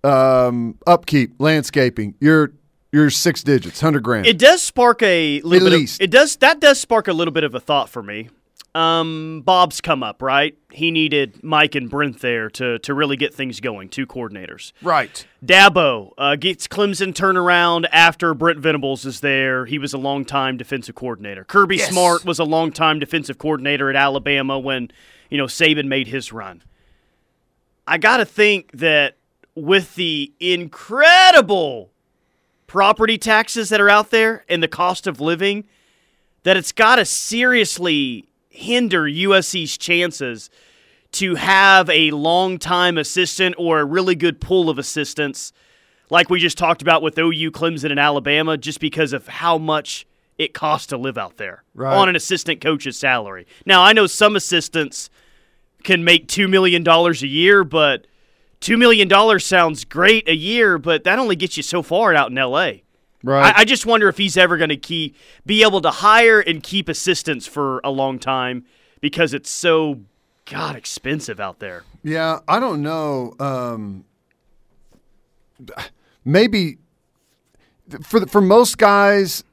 um, 0.03 0.77
upkeep, 0.85 1.35
landscaping. 1.39 2.15
You're 2.19 2.51
you're 2.91 3.09
six 3.09 3.43
digits, 3.43 3.79
hundred 3.79 4.03
grand. 4.03 4.27
It 4.27 4.37
does 4.37 4.61
spark 4.61 5.01
a 5.01 5.41
little 5.41 5.67
At 5.67 5.71
bit. 5.71 5.77
least. 5.77 6.01
Of, 6.01 6.03
it 6.05 6.11
does 6.11 6.35
that 6.37 6.59
does 6.59 6.79
spark 6.79 7.07
a 7.07 7.13
little 7.13 7.33
bit 7.33 7.45
of 7.45 7.55
a 7.55 7.59
thought 7.59 7.89
for 7.89 8.03
me. 8.03 8.29
Um, 8.75 9.41
Bob's 9.43 9.82
come 9.82 10.03
up 10.03 10.21
right. 10.21 10.56
He 10.71 10.91
needed 10.91 11.43
Mike 11.43 11.73
and 11.73 11.89
Brent 11.89 12.19
there 12.19 12.49
to 12.51 12.77
to 12.80 12.93
really 12.93 13.17
get 13.17 13.34
things 13.34 13.60
going. 13.60 13.89
Two 13.89 14.06
coordinators. 14.06 14.71
right. 14.84 15.25
Dabo 15.43 16.12
uh, 16.17 16.36
gets 16.36 16.67
Clemson 16.67 17.13
turnaround 17.13 17.86
after 17.91 18.34
Brent 18.34 18.60
Venables 18.60 19.06
is 19.06 19.21
there. 19.21 19.65
He 19.65 19.80
was 19.80 19.93
a 19.93 19.97
longtime 19.97 20.58
defensive 20.58 20.95
coordinator. 20.95 21.43
Kirby 21.43 21.80
Smart 21.80 22.25
was 22.25 22.38
a 22.39 22.43
longtime 22.43 22.99
defensive 22.99 23.38
coordinator 23.38 23.89
at 23.89 23.95
Alabama 23.95 24.60
when 24.60 24.91
you 25.30 25.38
know 25.38 25.45
Saban 25.45 25.88
made 25.88 26.08
his 26.08 26.32
run. 26.32 26.63
I 27.88 27.97
got 27.97 28.17
to 28.17 28.25
think 28.25 28.71
that 28.73 29.17
with 29.56 29.95
the 29.95 30.34
incredible 30.39 31.89
property 32.67 33.17
taxes 33.17 33.69
that 33.69 33.82
are 33.82 33.89
out 33.89 34.12
there 34.12 34.43
and 34.49 34.62
the 34.62 34.67
cost 34.67 35.08
of 35.08 35.19
living, 35.21 35.63
that 36.43 36.58
it's 36.58 36.71
got 36.71 36.97
to 36.97 37.06
seriously 37.06 38.26
hinder 38.58 39.04
USC's 39.04 39.78
chances 39.78 40.50
to 41.13 41.36
have 41.36 41.89
a 41.89 42.12
long-time 42.12 42.98
assistant 42.98 43.56
or 43.58 43.80
a 43.80 43.86
really 43.86 44.15
good 44.15 44.41
pool 44.41 44.70
of 44.70 44.78
assistants, 44.78 45.54
like 46.10 46.30
we 46.30 46.39
just 46.39 46.58
talked 46.58 46.82
about 46.82 47.02
with 47.02 47.17
OU, 47.17 47.52
Clemson, 47.52 47.91
and 47.91 48.00
Alabama, 48.00 48.58
just 48.58 48.80
because 48.80 49.13
of 49.13 49.28
how 49.28 49.58
much 49.58 50.06
it 50.38 50.54
costs 50.54 50.88
to 50.88 50.98
live 50.98 51.17
out 51.17 51.38
there 51.38 51.63
Right. 51.74 51.96
on 51.96 52.10
an 52.10 52.15
assistant 52.15 52.62
coach's 52.62 52.98
salary. 52.98 53.48
Now, 53.65 53.82
I 53.84 53.93
know 53.93 54.06
some 54.08 54.36
assistants 54.36 55.10
can 55.84 56.04
make 56.04 56.28
$2 56.28 56.50
million 56.50 56.88
a 56.88 57.12
year, 57.26 57.63
but 57.63 58.06
$2 58.62 58.78
million 58.78 59.39
sounds 59.39 59.86
great 59.86 60.28
a 60.28 60.36
year, 60.36 60.78
but 60.78 61.04
that 61.06 61.20
only 61.20 61.36
gets 61.36 61.58
you 61.58 61.63
so 61.63 61.82
far 61.82 62.13
out 62.13 62.30
in 62.30 62.36
LA. 62.36 62.72
Right. 63.23 63.53
I, 63.56 63.62
I 63.62 63.65
just 63.65 63.86
wonder 63.86 64.08
if 64.08 64.17
he's 64.17 64.38
ever 64.38 64.58
going 64.58 64.69
to 64.69 64.77
keep 64.77 65.15
be 65.45 65.63
able 65.63 65.82
to 65.82 65.89
hire 65.89 66.39
and 66.39 66.62
keep 66.62 66.88
assistants 66.88 67.47
for 67.47 67.82
a 67.84 67.89
long 67.89 68.19
time 68.19 68.65
because 69.01 69.34
it's 69.34 69.49
so 69.49 70.01
god 70.45 70.75
expensive 70.75 71.39
out 71.39 71.60
there. 71.60 71.84
Yeah, 72.03 72.39
I 72.47 72.60
don't 72.60 72.82
know. 72.82 73.34
Um, 73.39 74.06
maybe 76.23 76.77
for 78.03 78.19
the, 78.19 78.27
for 78.27 78.41
most 78.41 78.77
guys, 78.77 79.43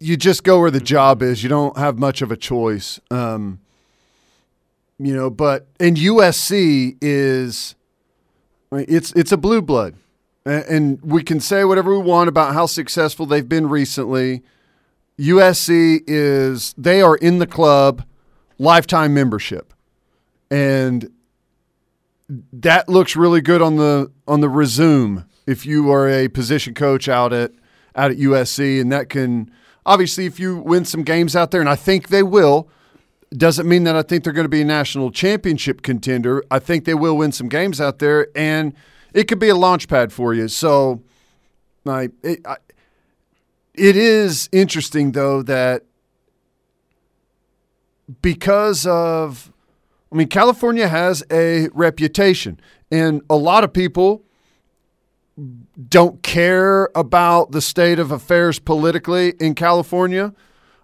you 0.00 0.16
just 0.16 0.44
go 0.44 0.60
where 0.60 0.70
the 0.70 0.80
job 0.80 1.22
is. 1.22 1.42
You 1.42 1.48
don't 1.48 1.76
have 1.76 1.98
much 1.98 2.22
of 2.22 2.32
a 2.32 2.36
choice. 2.36 2.98
Um, 3.10 3.60
you 4.98 5.14
know, 5.14 5.30
but 5.30 5.66
and 5.80 5.96
USC 5.96 6.96
is 7.00 7.76
I 8.70 8.76
mean, 8.76 8.86
it's 8.88 9.12
it's 9.12 9.32
a 9.32 9.36
blue 9.36 9.62
blood, 9.62 9.94
and 10.44 11.00
we 11.02 11.22
can 11.22 11.40
say 11.40 11.64
whatever 11.64 11.96
we 11.96 12.02
want 12.02 12.28
about 12.28 12.54
how 12.54 12.66
successful 12.66 13.26
they've 13.26 13.48
been 13.48 13.68
recently. 13.68 14.42
USC 15.18 16.02
is 16.06 16.74
they 16.76 17.00
are 17.00 17.16
in 17.16 17.38
the 17.38 17.46
club, 17.46 18.04
lifetime 18.58 19.14
membership, 19.14 19.72
and 20.50 21.10
that 22.52 22.88
looks 22.88 23.14
really 23.14 23.40
good 23.40 23.62
on 23.62 23.76
the 23.76 24.10
on 24.26 24.40
the 24.40 24.48
resume 24.48 25.24
if 25.46 25.66
you 25.66 25.90
are 25.92 26.08
a 26.08 26.28
position 26.28 26.74
coach 26.74 27.08
out 27.08 27.32
at 27.32 27.52
out 27.94 28.10
at 28.10 28.16
USC 28.16 28.80
and 28.80 28.90
that 28.90 29.08
can 29.08 29.50
obviously 29.84 30.24
if 30.26 30.40
you 30.40 30.56
win 30.58 30.84
some 30.84 31.02
games 31.02 31.36
out 31.36 31.50
there 31.50 31.60
and 31.60 31.68
I 31.68 31.76
think 31.76 32.08
they 32.08 32.22
will 32.22 32.68
doesn't 33.36 33.68
mean 33.68 33.84
that 33.84 33.96
I 33.96 34.02
think 34.02 34.24
they're 34.24 34.32
going 34.32 34.44
to 34.44 34.50
be 34.50 34.60
a 34.60 34.64
national 34.64 35.10
championship 35.10 35.82
contender. 35.82 36.44
I 36.50 36.58
think 36.58 36.84
they 36.84 36.94
will 36.94 37.16
win 37.16 37.32
some 37.32 37.48
games 37.48 37.80
out 37.80 37.98
there 37.98 38.28
and 38.36 38.74
it 39.14 39.28
could 39.28 39.38
be 39.38 39.48
a 39.48 39.56
launch 39.56 39.88
pad 39.88 40.12
for 40.12 40.34
you. 40.34 40.48
So 40.48 41.02
I 41.86 42.10
it, 42.22 42.46
I, 42.46 42.56
it 43.74 43.96
is 43.96 44.48
interesting 44.52 45.12
though 45.12 45.42
that 45.42 45.84
because 48.20 48.86
of 48.86 49.52
I 50.12 50.14
mean, 50.14 50.28
California 50.28 50.88
has 50.88 51.24
a 51.30 51.68
reputation, 51.72 52.60
and 52.90 53.22
a 53.30 53.36
lot 53.36 53.64
of 53.64 53.72
people 53.72 54.22
don't 55.88 56.22
care 56.22 56.90
about 56.94 57.52
the 57.52 57.62
state 57.62 57.98
of 57.98 58.10
affairs 58.10 58.58
politically 58.58 59.32
in 59.40 59.54
California, 59.54 60.34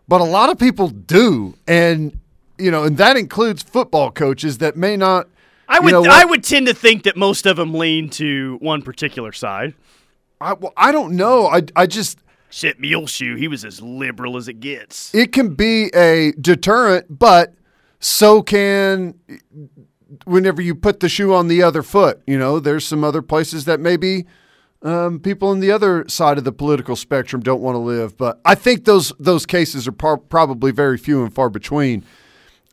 but 0.08 0.22
a 0.22 0.24
lot 0.24 0.48
of 0.48 0.58
people 0.58 0.88
do, 0.88 1.54
and 1.66 2.18
you 2.56 2.70
know, 2.70 2.84
and 2.84 2.96
that 2.96 3.18
includes 3.18 3.62
football 3.62 4.10
coaches 4.10 4.58
that 4.58 4.76
may 4.76 4.96
not. 4.96 5.28
I 5.68 5.76
you 5.76 5.84
would 5.84 5.92
know? 5.92 6.04
I 6.10 6.24
would 6.24 6.42
tend 6.42 6.66
to 6.66 6.74
think 6.74 7.04
that 7.04 7.16
most 7.16 7.46
of 7.46 7.56
them 7.56 7.74
lean 7.74 8.08
to 8.10 8.56
one 8.60 8.82
particular 8.82 9.32
side. 9.32 9.74
I, 10.40 10.54
well, 10.54 10.72
I 10.76 10.92
don't 10.92 11.14
know. 11.16 11.46
I, 11.46 11.62
I 11.76 11.86
just 11.86 12.18
Shit, 12.50 12.80
Muleshoe, 12.80 13.36
he 13.36 13.46
was 13.46 13.64
as 13.64 13.82
liberal 13.82 14.36
as 14.36 14.48
it 14.48 14.60
gets. 14.60 15.14
it 15.14 15.32
can 15.32 15.54
be 15.54 15.88
a 15.94 16.32
deterrent, 16.40 17.18
but 17.18 17.54
so 18.00 18.42
can 18.42 19.14
whenever 20.24 20.62
you 20.62 20.74
put 20.74 21.00
the 21.00 21.08
shoe 21.08 21.34
on 21.34 21.48
the 21.48 21.62
other 21.62 21.82
foot. 21.82 22.22
You 22.26 22.38
know, 22.38 22.58
there's 22.58 22.86
some 22.86 23.04
other 23.04 23.20
places 23.20 23.66
that 23.66 23.80
maybe 23.80 24.24
um, 24.82 25.20
people 25.20 25.48
on 25.48 25.60
the 25.60 25.70
other 25.70 26.08
side 26.08 26.38
of 26.38 26.44
the 26.44 26.52
political 26.52 26.96
spectrum 26.96 27.42
don't 27.42 27.60
want 27.60 27.74
to 27.74 27.80
live. 27.80 28.16
But 28.16 28.40
I 28.44 28.54
think 28.54 28.84
those 28.84 29.12
those 29.18 29.44
cases 29.44 29.86
are 29.86 29.92
par- 29.92 30.16
probably 30.16 30.70
very 30.70 30.96
few 30.96 31.22
and 31.22 31.34
far 31.34 31.50
between. 31.50 32.04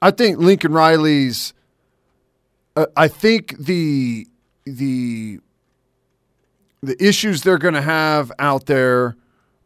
I 0.02 0.12
think 0.12 0.38
Lincoln 0.38 0.72
Riley's. 0.72 1.54
Uh, 2.76 2.88
I 2.96 3.08
think 3.08 3.58
the 3.58 4.28
the 4.66 5.40
the 6.84 7.04
issues 7.04 7.42
they're 7.42 7.58
going 7.58 7.74
to 7.74 7.82
have 7.82 8.32
out 8.38 8.66
there 8.66 9.16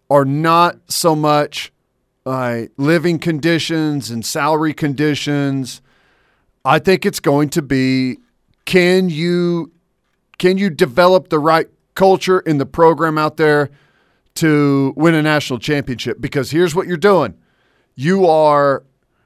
are 0.10 0.26
not 0.26 0.78
so 0.88 1.16
much 1.16 1.72
uh, 2.26 2.64
living 2.78 3.20
conditions 3.20 4.10
and 4.10 4.26
salary 4.26 4.74
conditions. 4.74 5.82
I 6.64 6.80
think 6.80 7.06
it's 7.06 7.20
going 7.20 7.50
to 7.50 7.62
be 7.62 8.18
can 8.66 9.10
you 9.10 9.72
can 10.38 10.58
you 10.58 10.70
develop 10.70 11.30
the 11.30 11.40
right 11.40 11.68
culture 11.96 12.40
in 12.42 12.60
the 12.60 12.66
program 12.66 13.18
out 13.18 13.38
there 13.38 13.70
to 14.36 14.94
win 14.96 15.16
a 15.16 15.22
national 15.22 15.60
championship? 15.60 16.22
Because 16.22 16.52
here's 16.52 16.76
what 16.76 16.86
you're 16.86 16.98
doing: 16.98 17.34
you 17.96 18.28
are 18.28 18.84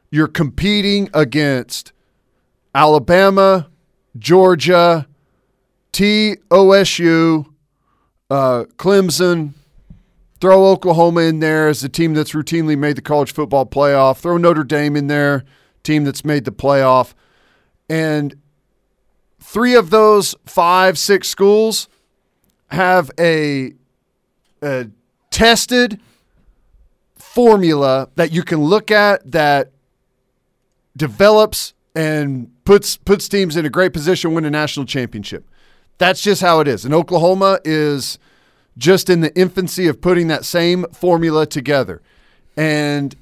you're 0.09 0.27
competing 0.27 1.09
against 1.13 1.91
Alabama, 2.73 3.67
Georgia, 4.17 5.07
TOSU, 5.91 7.45
uh, 8.29 8.65
Clemson. 8.77 9.53
Throw 10.41 10.65
Oklahoma 10.65 11.21
in 11.21 11.39
there 11.39 11.69
as 11.69 11.85
a 11.85 11.89
team 11.89 12.13
that's 12.13 12.33
routinely 12.33 12.77
made 12.77 12.97
the 12.97 13.01
college 13.01 13.33
football 13.33 13.65
playoff. 13.65 14.17
Throw 14.17 14.35
Notre 14.35 14.65
Dame 14.65 14.97
in 14.97 15.07
there, 15.07 15.45
team 15.83 16.03
that's 16.03 16.25
made 16.25 16.43
the 16.43 16.51
playoff. 16.51 17.13
And 17.89 18.35
three 19.39 19.73
of 19.73 19.89
those 19.89 20.35
five, 20.45 20.97
six 20.97 21.29
schools 21.29 21.87
have 22.67 23.09
a, 23.17 23.73
a 24.61 24.87
tested 25.29 26.01
formula 27.15 28.09
that 28.15 28.31
you 28.31 28.43
can 28.43 28.63
look 28.63 28.91
at 28.91 29.31
that 29.31 29.71
develops 30.97 31.72
and 31.95 32.51
puts 32.65 32.97
puts 32.97 33.27
teams 33.27 33.55
in 33.55 33.65
a 33.65 33.69
great 33.69 33.93
position 33.93 34.31
to 34.31 34.35
win 34.35 34.45
a 34.45 34.49
national 34.49 34.85
championship. 34.85 35.47
That's 35.97 36.21
just 36.21 36.41
how 36.41 36.59
it 36.59 36.67
is. 36.67 36.85
And 36.85 36.93
Oklahoma 36.93 37.59
is 37.63 38.17
just 38.77 39.09
in 39.09 39.21
the 39.21 39.35
infancy 39.37 39.87
of 39.87 40.01
putting 40.01 40.27
that 40.27 40.45
same 40.45 40.85
formula 40.91 41.45
together. 41.45 42.01
And 42.57 43.15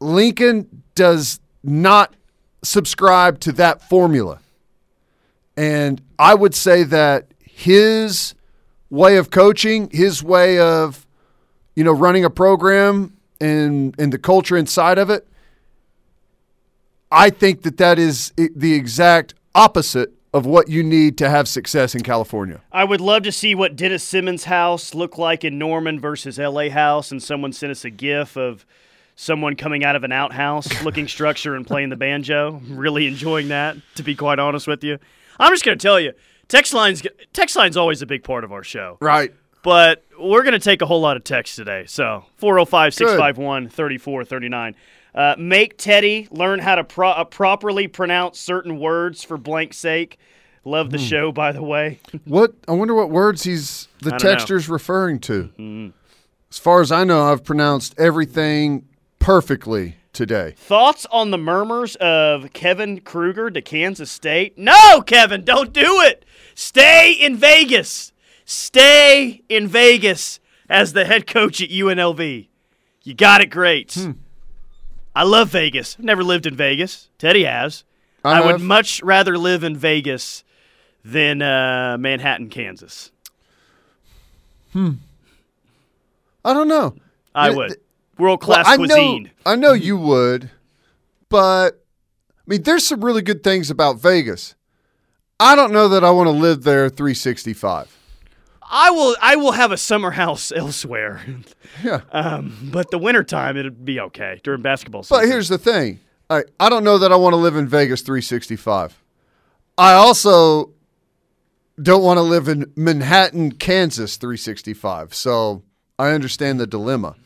Lincoln 0.00 0.82
does 0.94 1.40
not 1.62 2.14
subscribe 2.62 3.40
to 3.40 3.52
that 3.52 3.82
formula. 3.82 4.40
And 5.56 6.00
I 6.18 6.34
would 6.34 6.54
say 6.54 6.84
that 6.84 7.26
his 7.40 8.34
way 8.90 9.16
of 9.16 9.30
coaching, 9.30 9.90
his 9.90 10.22
way 10.22 10.58
of, 10.58 11.06
you 11.74 11.84
know, 11.84 11.92
running 11.92 12.24
a 12.24 12.30
program 12.30 13.16
and 13.40 13.94
and 13.98 14.12
the 14.12 14.18
culture 14.18 14.56
inside 14.56 14.98
of 14.98 15.10
it, 15.10 15.26
I 17.12 17.30
think 17.30 17.62
that 17.62 17.76
that 17.76 17.98
is 17.98 18.32
the 18.36 18.74
exact 18.74 19.34
opposite 19.54 20.14
of 20.32 20.46
what 20.46 20.68
you 20.68 20.82
need 20.82 21.18
to 21.18 21.28
have 21.28 21.46
success 21.46 21.94
in 21.94 22.02
California. 22.02 22.62
I 22.72 22.84
would 22.84 23.02
love 23.02 23.22
to 23.24 23.32
see 23.32 23.54
what 23.54 23.76
Dennis 23.76 24.02
Simmons' 24.02 24.44
house 24.44 24.94
looked 24.94 25.18
like 25.18 25.44
in 25.44 25.58
Norman 25.58 26.00
versus 26.00 26.38
LA 26.38 26.70
house, 26.70 27.10
and 27.10 27.22
someone 27.22 27.52
sent 27.52 27.70
us 27.70 27.84
a 27.84 27.90
GIF 27.90 28.36
of 28.36 28.64
someone 29.14 29.56
coming 29.56 29.84
out 29.84 29.94
of 29.94 30.04
an 30.04 30.12
outhouse, 30.12 30.82
looking 30.84 31.06
structure 31.06 31.54
and 31.54 31.66
playing 31.66 31.90
the 31.90 31.96
banjo. 31.96 32.62
Really 32.68 33.06
enjoying 33.06 33.48
that, 33.48 33.76
to 33.96 34.02
be 34.02 34.14
quite 34.14 34.38
honest 34.38 34.66
with 34.66 34.82
you. 34.82 34.98
I'm 35.38 35.52
just 35.52 35.66
going 35.66 35.76
to 35.76 35.82
tell 35.82 36.00
you, 36.00 36.12
text 36.48 36.72
lines 36.72 37.02
text 37.34 37.56
line's 37.56 37.76
always 37.76 38.00
a 38.00 38.06
big 38.06 38.24
part 38.24 38.42
of 38.42 38.52
our 38.52 38.64
show. 38.64 38.96
Right. 39.00 39.34
But 39.62 40.02
we're 40.18 40.42
going 40.42 40.54
to 40.54 40.58
take 40.58 40.80
a 40.80 40.86
whole 40.86 41.00
lot 41.00 41.16
of 41.16 41.24
text 41.24 41.56
today. 41.56 41.84
So 41.86 42.24
405 42.36 42.94
651 42.94 43.68
3439. 43.68 44.74
Uh, 45.14 45.34
make 45.38 45.76
Teddy 45.76 46.26
learn 46.30 46.58
how 46.60 46.74
to 46.74 46.84
pro- 46.84 47.10
uh, 47.10 47.24
properly 47.24 47.86
pronounce 47.86 48.38
certain 48.40 48.78
words 48.78 49.22
for 49.22 49.36
blank 49.36 49.74
sake. 49.74 50.18
Love 50.64 50.90
the 50.90 50.98
show, 50.98 51.32
by 51.32 51.52
the 51.52 51.62
way. 51.62 51.98
What 52.24 52.54
I 52.68 52.72
wonder 52.72 52.94
what 52.94 53.10
words 53.10 53.42
he's 53.42 53.88
the 54.00 54.10
don't 54.10 54.22
know. 54.22 54.34
texter's 54.36 54.68
referring 54.68 55.18
to. 55.20 55.92
As 56.50 56.58
far 56.58 56.80
as 56.80 56.92
I 56.92 57.04
know, 57.04 57.30
I've 57.32 57.42
pronounced 57.44 57.94
everything 57.98 58.86
perfectly 59.18 59.96
today. 60.12 60.54
Thoughts 60.56 61.06
on 61.10 61.30
the 61.30 61.38
murmurs 61.38 61.96
of 61.96 62.52
Kevin 62.52 63.00
Kruger 63.00 63.50
to 63.50 63.60
Kansas 63.60 64.10
State? 64.10 64.56
No, 64.56 65.02
Kevin, 65.02 65.44
don't 65.44 65.72
do 65.72 66.00
it. 66.00 66.24
Stay 66.54 67.12
in 67.12 67.36
Vegas. 67.36 68.12
Stay 68.44 69.42
in 69.48 69.66
Vegas 69.66 70.38
as 70.68 70.92
the 70.92 71.04
head 71.06 71.26
coach 71.26 71.60
at 71.60 71.70
UNLV. 71.70 72.48
You 73.02 73.14
got 73.14 73.40
it 73.40 73.46
great. 73.50 73.94
Hmm. 73.94 74.12
I 75.14 75.24
love 75.24 75.50
Vegas. 75.50 75.98
Never 75.98 76.24
lived 76.24 76.46
in 76.46 76.56
Vegas. 76.56 77.08
Teddy 77.18 77.44
has. 77.44 77.84
I 78.24 78.40
I, 78.40 78.46
would 78.46 78.60
much 78.60 79.02
rather 79.02 79.36
live 79.36 79.64
in 79.64 79.76
Vegas 79.76 80.44
than 81.04 81.42
uh, 81.42 81.96
Manhattan, 81.98 82.48
Kansas. 82.48 83.10
Hmm. 84.72 84.92
I 86.44 86.54
don't 86.54 86.68
know. 86.68 86.94
I 87.34 87.48
Th- 87.48 87.56
would. 87.56 87.76
World 88.18 88.40
class 88.40 88.66
Well, 88.66 88.76
cuisine. 88.78 89.24
know, 89.24 89.30
I 89.46 89.56
know 89.56 89.72
you 89.72 89.96
would, 89.96 90.50
but 91.28 91.82
I 92.38 92.42
mean, 92.46 92.62
there's 92.62 92.86
some 92.86 93.04
really 93.04 93.22
good 93.22 93.42
things 93.42 93.70
about 93.70 93.98
Vegas. 93.98 94.54
I 95.40 95.56
don't 95.56 95.72
know 95.72 95.88
that 95.88 96.04
I 96.04 96.10
want 96.10 96.28
to 96.28 96.30
live 96.32 96.62
there 96.62 96.88
365. 96.88 97.96
I 98.72 98.90
will. 98.90 99.16
I 99.20 99.36
will 99.36 99.52
have 99.52 99.70
a 99.70 99.76
summer 99.76 100.10
house 100.10 100.50
elsewhere. 100.56 101.20
Yeah. 101.84 102.00
Um, 102.10 102.70
but 102.72 102.90
the 102.90 102.98
wintertime, 102.98 103.56
it'd 103.56 103.84
be 103.84 104.00
okay 104.00 104.40
during 104.42 104.62
basketball 104.62 105.02
season. 105.02 105.18
But 105.18 105.28
here's 105.28 105.48
the 105.48 105.58
thing 105.58 106.00
I, 106.30 106.44
I 106.58 106.68
don't 106.70 106.82
know 106.82 106.98
that 106.98 107.12
I 107.12 107.16
want 107.16 107.34
to 107.34 107.36
live 107.36 107.54
in 107.54 107.68
Vegas 107.68 108.00
365. 108.00 108.98
I 109.76 109.92
also 109.92 110.70
don't 111.80 112.02
want 112.02 112.18
to 112.18 112.22
live 112.22 112.48
in 112.48 112.72
Manhattan, 112.74 113.52
Kansas 113.52 114.16
365. 114.16 115.14
So 115.14 115.62
I 115.98 116.10
understand 116.10 116.58
the 116.58 116.66
dilemma. 116.66 117.16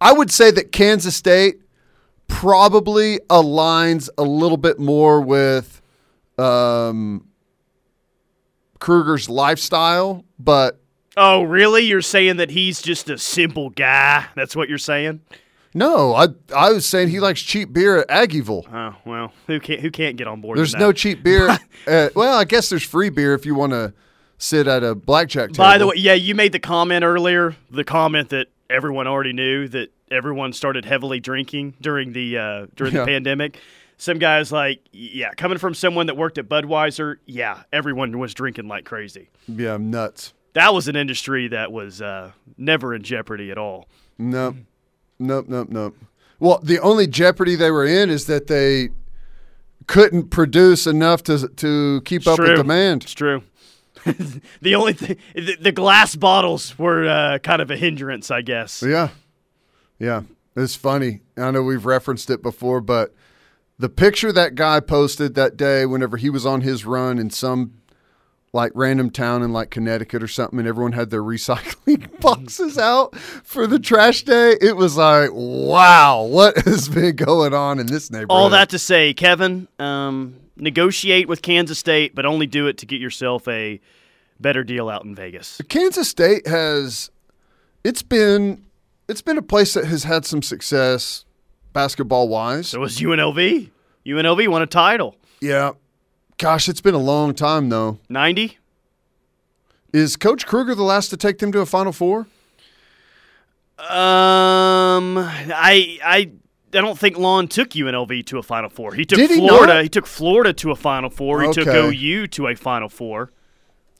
I 0.00 0.12
would 0.12 0.30
say 0.30 0.50
that 0.52 0.70
Kansas 0.70 1.16
State 1.16 1.60
probably 2.28 3.18
aligns 3.30 4.08
a 4.18 4.22
little 4.22 4.56
bit 4.56 4.78
more 4.78 5.20
with 5.20 5.80
um, 6.38 7.26
Kruger's 8.84 9.28
lifestyle, 9.30 10.24
but 10.38 10.78
Oh, 11.16 11.42
really? 11.44 11.82
You're 11.84 12.02
saying 12.02 12.36
that 12.38 12.50
he's 12.50 12.82
just 12.82 13.08
a 13.08 13.16
simple 13.16 13.70
guy? 13.70 14.26
That's 14.34 14.54
what 14.54 14.68
you're 14.68 14.78
saying? 14.78 15.20
no, 15.72 16.14
I 16.14 16.28
I 16.54 16.70
was 16.72 16.86
saying 16.86 17.08
he 17.08 17.18
likes 17.20 17.40
cheap 17.40 17.72
beer 17.72 17.98
at 17.98 18.08
Aggieville. 18.08 18.64
Oh, 18.72 18.94
well, 19.04 19.32
who 19.46 19.58
can't 19.58 19.80
who 19.80 19.90
can't 19.90 20.16
get 20.16 20.26
on 20.26 20.40
board? 20.40 20.58
There's 20.58 20.74
no 20.74 20.92
cheap 20.92 21.22
beer. 21.22 21.48
at, 21.86 22.14
well, 22.14 22.36
I 22.38 22.44
guess 22.44 22.68
there's 22.68 22.82
free 22.84 23.08
beer 23.10 23.32
if 23.34 23.46
you 23.46 23.54
want 23.54 23.72
to 23.72 23.92
sit 24.38 24.66
at 24.68 24.84
a 24.84 24.94
blackjack 24.94 25.48
table. 25.50 25.64
By 25.64 25.78
the 25.78 25.86
way, 25.86 25.96
yeah, 25.96 26.12
you 26.14 26.34
made 26.34 26.52
the 26.52 26.58
comment 26.60 27.04
earlier. 27.04 27.56
The 27.70 27.84
comment 27.84 28.28
that 28.30 28.48
everyone 28.68 29.06
already 29.06 29.32
knew 29.32 29.66
that 29.68 29.90
everyone 30.10 30.52
started 30.52 30.84
heavily 30.84 31.20
drinking 31.20 31.74
during 31.80 32.12
the 32.12 32.36
uh, 32.38 32.66
during 32.76 32.92
Yeah. 32.94 33.00
the 33.00 33.06
pandemic. 33.06 33.58
Some 34.04 34.18
guys 34.18 34.52
like, 34.52 34.80
yeah, 34.92 35.30
coming 35.30 35.56
from 35.56 35.72
someone 35.72 36.08
that 36.08 36.16
worked 36.18 36.36
at 36.36 36.46
Budweiser, 36.46 37.16
yeah, 37.24 37.62
everyone 37.72 38.18
was 38.18 38.34
drinking 38.34 38.68
like 38.68 38.84
crazy. 38.84 39.30
yeah, 39.48 39.72
I'm 39.72 39.90
nuts. 39.90 40.34
That 40.52 40.74
was 40.74 40.88
an 40.88 40.94
industry 40.94 41.48
that 41.48 41.72
was 41.72 42.02
uh, 42.02 42.32
never 42.58 42.94
in 42.94 43.02
jeopardy 43.02 43.50
at 43.50 43.56
all. 43.56 43.88
Nope, 44.18 44.56
nope, 45.18 45.46
nope, 45.48 45.68
nope. 45.70 45.96
Well, 46.38 46.60
the 46.62 46.80
only 46.80 47.06
jeopardy 47.06 47.54
they 47.54 47.70
were 47.70 47.86
in 47.86 48.10
is 48.10 48.26
that 48.26 48.46
they 48.46 48.90
couldn't 49.86 50.28
produce 50.28 50.86
enough 50.86 51.22
to 51.22 51.48
to 51.48 52.02
keep 52.04 52.26
up 52.26 52.38
with 52.38 52.56
demand. 52.56 53.04
It's 53.04 53.14
true. 53.14 53.42
the 54.60 54.74
only 54.74 54.92
thing, 54.92 55.16
the, 55.34 55.56
the 55.58 55.72
glass 55.72 56.14
bottles 56.14 56.78
were 56.78 57.08
uh, 57.08 57.38
kind 57.38 57.62
of 57.62 57.70
a 57.70 57.76
hindrance, 57.78 58.30
I 58.30 58.42
guess. 58.42 58.82
Yeah, 58.82 59.08
yeah. 59.98 60.24
It's 60.54 60.76
funny. 60.76 61.20
I 61.38 61.50
know 61.52 61.62
we've 61.62 61.86
referenced 61.86 62.28
it 62.28 62.42
before, 62.42 62.82
but 62.82 63.14
the 63.78 63.88
picture 63.88 64.32
that 64.32 64.54
guy 64.54 64.80
posted 64.80 65.34
that 65.34 65.56
day, 65.56 65.86
whenever 65.86 66.16
he 66.16 66.30
was 66.30 66.46
on 66.46 66.60
his 66.60 66.84
run 66.84 67.18
in 67.18 67.30
some 67.30 67.74
like 68.52 68.70
random 68.76 69.10
town 69.10 69.42
in 69.42 69.52
like 69.52 69.70
Connecticut 69.70 70.22
or 70.22 70.28
something, 70.28 70.58
and 70.60 70.68
everyone 70.68 70.92
had 70.92 71.10
their 71.10 71.22
recycling 71.22 72.20
boxes 72.20 72.78
out 72.78 73.16
for 73.16 73.66
the 73.66 73.78
trash 73.78 74.22
day, 74.22 74.56
it 74.60 74.76
was 74.76 74.96
like, 74.96 75.30
wow, 75.32 76.22
what 76.22 76.56
has 76.64 76.88
been 76.88 77.16
going 77.16 77.52
on 77.52 77.78
in 77.80 77.86
this 77.86 78.10
neighborhood? 78.10 78.30
All 78.30 78.50
that 78.50 78.70
to 78.70 78.78
say, 78.78 79.12
Kevin, 79.12 79.68
um, 79.78 80.36
negotiate 80.56 81.28
with 81.28 81.42
Kansas 81.42 81.78
State, 81.78 82.14
but 82.14 82.24
only 82.24 82.46
do 82.46 82.68
it 82.68 82.78
to 82.78 82.86
get 82.86 83.00
yourself 83.00 83.46
a 83.48 83.80
better 84.40 84.62
deal 84.62 84.88
out 84.88 85.04
in 85.04 85.14
Vegas. 85.14 85.60
Kansas 85.68 86.08
State 86.08 86.46
has 86.46 87.10
it's 87.82 88.02
been 88.02 88.64
it's 89.08 89.22
been 89.22 89.38
a 89.38 89.42
place 89.42 89.74
that 89.74 89.84
has 89.84 90.04
had 90.04 90.24
some 90.24 90.42
success 90.42 91.24
basketball 91.74 92.28
wise. 92.28 92.68
So 92.68 92.80
was 92.80 92.96
UNLV. 92.98 93.70
UNLV 94.06 94.48
won 94.48 94.62
a 94.62 94.66
title. 94.66 95.16
yeah. 95.40 95.72
Gosh, 96.38 96.68
it's 96.68 96.80
been 96.80 96.94
a 96.94 96.98
long 96.98 97.32
time 97.34 97.68
though. 97.68 97.98
90? 98.08 98.58
Is 99.92 100.16
Coach 100.16 100.46
Kruger 100.46 100.74
the 100.74 100.82
last 100.82 101.08
to 101.10 101.16
take 101.16 101.38
them 101.38 101.52
to 101.52 101.60
a 101.60 101.66
Final 101.66 101.92
Four? 101.92 102.26
Um, 103.78 105.18
I 105.18 105.98
I 106.04 106.30
I 106.72 106.80
don't 106.80 106.98
think 106.98 107.16
Lon 107.16 107.46
took 107.48 107.70
UNLV 107.70 108.26
to 108.26 108.38
a 108.38 108.42
Final 108.42 108.68
Four. 108.70 108.94
He 108.94 109.04
took 109.04 109.18
Did 109.18 109.30
he 109.30 109.36
Florida. 109.38 109.74
not? 109.74 109.82
He 109.84 109.88
took 109.88 110.06
Florida 110.06 110.52
to 110.54 110.70
a 110.72 110.76
Final 110.76 111.08
Four. 111.10 111.42
He 111.42 111.52
took 111.52 111.68
Okay. 111.68 111.96
OU 111.96 112.26
to 112.28 112.48
a 112.48 112.54
Final 112.56 112.88
Four. 112.88 113.30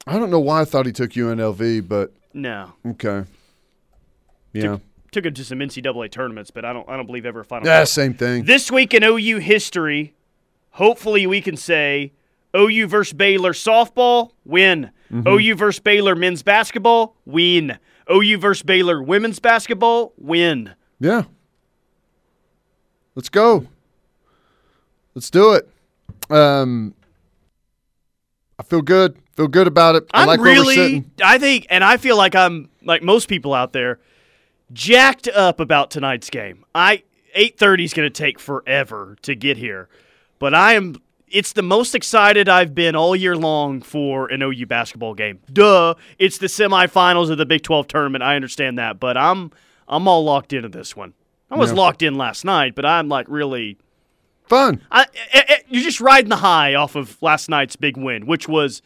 I 0.07 0.19
don't 0.19 0.29
know 0.29 0.39
why 0.39 0.61
I 0.61 0.65
thought 0.65 0.85
he 0.85 0.91
took 0.91 1.11
UNLV, 1.11 1.87
but 1.87 2.11
No, 2.33 2.73
okay. 2.85 3.23
Yeah. 4.53 4.61
took 4.63 4.81
him 5.23 5.33
to 5.35 5.45
some 5.45 5.59
NCAA 5.59 6.11
tournaments, 6.11 6.49
but 6.49 6.65
I 6.65 6.73
don't 6.73 6.89
I 6.89 6.97
don't 6.97 7.05
believe 7.05 7.25
ever 7.25 7.41
a 7.41 7.45
Final 7.45 7.67
Yeah, 7.67 7.83
same 7.83 8.15
thing. 8.15 8.45
This 8.45 8.71
week 8.71 8.93
in 8.93 9.03
OU 9.03 9.37
history, 9.37 10.15
hopefully 10.71 11.27
we 11.27 11.41
can 11.41 11.55
say 11.55 12.13
OU 12.57 12.87
versus 12.87 13.13
Baylor 13.13 13.53
softball, 13.53 14.31
win. 14.43 14.89
Mm-hmm. 15.11 15.27
OU 15.27 15.55
versus 15.55 15.79
Baylor 15.79 16.15
men's 16.15 16.41
basketball, 16.41 17.15
win. 17.25 17.77
OU 18.11 18.39
versus 18.39 18.63
Baylor 18.63 19.03
women's 19.03 19.39
basketball, 19.39 20.13
win. 20.17 20.73
Yeah. 20.99 21.23
Let's 23.13 23.29
go. 23.29 23.67
Let's 25.13 25.29
do 25.29 25.53
it. 25.53 25.69
Um 26.31 26.95
I 28.57 28.63
feel 28.63 28.81
good. 28.81 29.17
Feel 29.35 29.47
good 29.49 29.67
about 29.67 29.95
it. 29.95 30.05
I 30.13 30.21
I'm 30.21 30.27
like 30.27 30.39
where 30.39 30.55
we're 30.55 30.61
really. 30.61 31.03
I 31.23 31.37
think, 31.37 31.67
and 31.69 31.83
I 31.83 31.97
feel 31.97 32.15
like 32.15 32.35
I'm 32.35 32.69
like 32.83 33.03
most 33.03 33.27
people 33.27 33.53
out 33.53 33.73
there, 33.73 33.99
jacked 34.73 35.27
up 35.27 35.59
about 35.59 35.91
tonight's 35.91 36.29
game. 36.29 36.65
I 36.73 37.03
8:30 37.35 37.83
is 37.85 37.93
going 37.93 38.05
to 38.05 38.13
take 38.13 38.39
forever 38.39 39.17
to 39.23 39.35
get 39.35 39.57
here, 39.57 39.89
but 40.39 40.53
I 40.53 40.73
am. 40.73 40.95
It's 41.27 41.53
the 41.53 41.63
most 41.63 41.95
excited 41.95 42.47
I've 42.47 42.73
been 42.73 42.95
all 42.95 43.15
year 43.15 43.35
long 43.35 43.81
for 43.81 44.27
an 44.27 44.41
OU 44.41 44.67
basketball 44.67 45.13
game. 45.15 45.39
Duh! 45.51 45.95
It's 46.17 46.37
the 46.37 46.47
semifinals 46.47 47.29
of 47.29 47.37
the 47.37 47.45
Big 47.45 47.63
12 47.63 47.87
tournament. 47.87 48.23
I 48.23 48.35
understand 48.35 48.77
that, 48.79 48.99
but 48.99 49.17
I'm 49.17 49.51
I'm 49.87 50.07
all 50.07 50.23
locked 50.23 50.53
into 50.53 50.69
this 50.69 50.95
one. 50.95 51.13
I 51.51 51.57
was 51.57 51.71
Yeah. 51.71 51.77
locked 51.77 52.01
in 52.03 52.15
last 52.15 52.45
night, 52.45 52.75
but 52.75 52.85
I'm 52.85 53.09
like 53.09 53.25
really. 53.29 53.77
Fun. 54.47 54.81
I, 54.91 55.07
I, 55.33 55.45
I- 55.49 55.61
you're 55.67 55.81
just 55.83 55.99
riding 55.99 56.29
the 56.29 56.35
high 56.35 56.75
off 56.75 56.95
of 56.95 57.19
last 57.21 57.49
night's 57.49 57.75
big 57.75 57.97
win, 57.97 58.27
which 58.27 58.47
was 58.47 58.83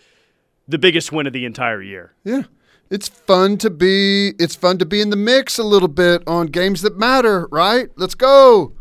the 0.70 0.78
biggest 0.78 1.12
win 1.12 1.28
of 1.28 1.34
the 1.34 1.44
entire 1.44 1.82
year. 1.82 2.14
Yeah. 2.24 2.44
It's 2.90 3.08
fun 3.08 3.58
to 3.60 3.70
be 3.70 4.34
it's 4.40 4.56
fun 4.56 4.80
to 4.80 4.86
be 4.86 5.00
in 5.00 5.12
the 5.12 5.16
mix 5.16 5.60
a 5.60 5.64
little 5.64 5.88
bit 5.88 6.24
on 6.28 6.48
games 6.48 6.82
that 6.82 6.98
matter, 6.98 7.48
right? 7.52 7.90
Let's 7.96 8.16
go. 8.16 8.74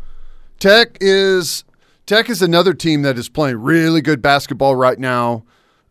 Tech 0.59 0.97
is 0.99 1.63
Tech 2.07 2.29
is 2.29 2.41
another 2.41 2.73
team 2.73 3.03
that 3.03 3.19
is 3.19 3.29
playing 3.29 3.57
really 3.57 4.01
good 4.01 4.21
basketball 4.21 4.75
right 4.75 4.97
now. 4.97 5.43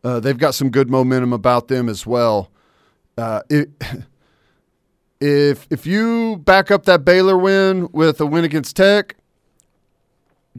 Uh, 0.03 0.19
they've 0.19 0.39
got 0.39 0.55
some 0.55 0.71
good 0.71 0.91
momentum 0.91 1.33
about 1.33 1.69
them 1.69 1.89
as 1.89 2.07
well. 2.07 2.51
Uh, 3.17 3.43
it, 3.49 3.71
if 5.21 5.69
if 5.71 5.87
you 5.87 6.39
back 6.39 6.73
up 6.73 6.85
that 6.87 7.05
Baylor 7.05 7.39
win 7.39 7.89
with 7.93 8.21
a 8.21 8.27
win 8.27 8.45
against 8.45 8.75
Tech, 8.75 9.15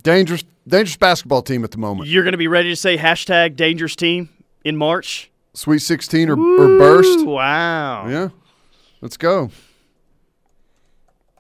dangerous 0.02 0.46
dangerous 0.66 0.96
basketball 0.96 1.42
team 1.42 1.66
at 1.66 1.72
the 1.72 1.78
moment. 1.78 2.10
You're 2.10 2.24
going 2.24 2.32
to 2.32 2.38
be 2.38 2.48
ready 2.48 2.70
to 2.70 2.76
say 2.78 2.98
hashtag 2.98 3.58
dangerous 3.58 3.98
team 3.98 4.30
in 4.64 4.78
March? 4.78 5.30
Sweet 5.54 5.80
sixteen 5.80 6.30
or, 6.30 6.34
or 6.40 6.78
burst. 6.78 7.26
Wow. 7.26 8.08
Yeah, 8.08 8.30
let's 9.02 9.18
go. 9.18 9.50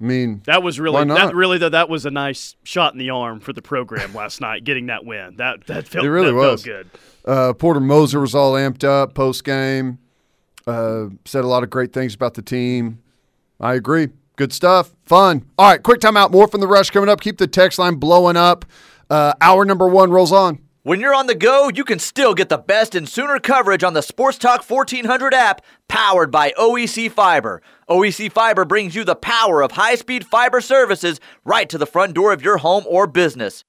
I 0.01 0.03
mean, 0.05 0.41
That 0.45 0.63
was 0.63 0.79
really 0.79 1.03
that 1.05 1.35
really 1.35 1.57
though 1.57 1.69
that 1.69 1.89
was 1.89 2.05
a 2.05 2.11
nice 2.11 2.55
shot 2.63 2.93
in 2.93 2.99
the 2.99 3.09
arm 3.09 3.41
for 3.41 3.51
the 3.51 3.61
program 3.61 4.13
last 4.13 4.39
night 4.41 4.63
getting 4.63 4.85
that 4.87 5.05
win. 5.05 5.35
That 5.37 5.67
that 5.67 5.87
felt 5.87 6.05
It 6.05 6.09
really 6.09 6.31
was. 6.31 6.63
felt 6.63 6.65
good. 6.65 6.89
uh, 7.25 7.53
Porter 7.53 7.81
Moser 7.81 8.21
was 8.21 8.33
all 8.33 8.53
amped 8.53 8.83
up 8.85 9.13
post 9.13 9.43
game. 9.43 9.99
Uh, 10.65 11.07
said 11.25 11.43
a 11.43 11.47
lot 11.47 11.63
of 11.63 11.69
great 11.69 11.91
things 11.91 12.15
about 12.15 12.35
the 12.35 12.41
team. 12.41 12.99
I 13.59 13.73
agree. 13.73 14.07
Good 14.37 14.53
stuff. 14.53 14.95
Fun. 15.05 15.45
All 15.57 15.69
right, 15.69 15.83
quick 15.83 15.99
timeout. 15.99 16.31
More 16.31 16.47
from 16.47 16.61
the 16.61 16.67
rush 16.67 16.91
coming 16.91 17.09
up. 17.09 17.19
Keep 17.19 17.37
the 17.37 17.47
text 17.47 17.77
line 17.77 17.95
blowing 17.95 18.37
up. 18.37 18.63
Uh, 19.09 19.33
hour 19.41 19.65
number 19.65 19.87
one 19.87 20.11
rolls 20.11 20.31
on. 20.31 20.59
When 20.83 21.01
you're 21.01 21.13
on 21.13 21.27
the 21.27 21.35
go, 21.35 21.69
you 21.69 21.83
can 21.83 21.99
still 21.99 22.33
get 22.33 22.47
the 22.47 22.57
best 22.57 22.95
and 22.95 23.07
sooner 23.07 23.37
coverage 23.37 23.83
on 23.83 23.93
the 23.93 24.01
Sports 24.01 24.37
Talk 24.37 24.63
1400 24.63 25.33
app, 25.33 25.61
powered 25.89 26.31
by 26.31 26.51
OEC 26.57 27.11
Fiber. 27.11 27.61
OEC 27.89 28.31
Fiber 28.31 28.63
brings 28.63 28.95
you 28.95 29.03
the 29.03 29.15
power 29.15 29.61
of 29.61 29.73
high 29.73 29.95
speed 29.95 30.25
fiber 30.25 30.61
services 30.61 31.19
right 31.43 31.67
to 31.67 31.77
the 31.77 31.85
front 31.85 32.13
door 32.13 32.31
of 32.31 32.41
your 32.41 32.59
home 32.59 32.85
or 32.87 33.07
business. 33.07 33.65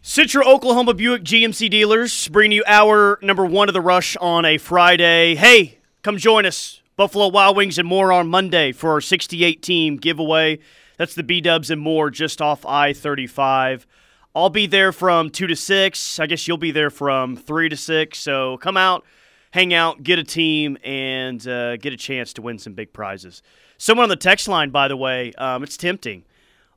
Central 0.00 0.48
Oklahoma 0.48 0.94
Buick 0.94 1.22
GMC 1.22 1.68
dealers 1.68 2.28
bringing 2.28 2.56
you 2.56 2.64
our 2.66 3.18
number 3.20 3.44
one 3.44 3.68
of 3.68 3.74
the 3.74 3.82
rush 3.82 4.16
on 4.22 4.46
a 4.46 4.56
Friday. 4.56 5.34
Hey, 5.34 5.80
come 6.02 6.16
join 6.16 6.46
us. 6.46 6.80
Buffalo 6.96 7.28
Wild 7.28 7.58
Wings 7.58 7.76
and 7.76 7.86
more 7.86 8.10
on 8.10 8.28
Monday 8.28 8.72
for 8.72 8.92
our 8.92 9.02
68 9.02 9.60
team 9.60 9.98
giveaway. 9.98 10.60
That's 10.96 11.14
the 11.14 11.22
B 11.22 11.40
Dubs 11.40 11.70
and 11.70 11.80
more 11.80 12.10
just 12.10 12.40
off 12.40 12.64
I 12.64 12.92
35. 12.92 13.86
I'll 14.34 14.50
be 14.50 14.66
there 14.66 14.92
from 14.92 15.30
2 15.30 15.46
to 15.46 15.56
6. 15.56 16.20
I 16.20 16.26
guess 16.26 16.46
you'll 16.46 16.58
be 16.58 16.70
there 16.70 16.90
from 16.90 17.36
3 17.36 17.70
to 17.70 17.76
6. 17.76 18.18
So 18.18 18.58
come 18.58 18.76
out, 18.76 19.04
hang 19.52 19.72
out, 19.72 20.02
get 20.02 20.18
a 20.18 20.24
team, 20.24 20.76
and 20.84 21.46
uh, 21.48 21.78
get 21.78 21.94
a 21.94 21.96
chance 21.96 22.32
to 22.34 22.42
win 22.42 22.58
some 22.58 22.74
big 22.74 22.92
prizes. 22.92 23.42
Someone 23.78 24.04
on 24.04 24.08
the 24.10 24.16
text 24.16 24.46
line, 24.46 24.70
by 24.70 24.88
the 24.88 24.96
way, 24.96 25.32
um, 25.38 25.62
it's 25.62 25.76
tempting, 25.76 26.24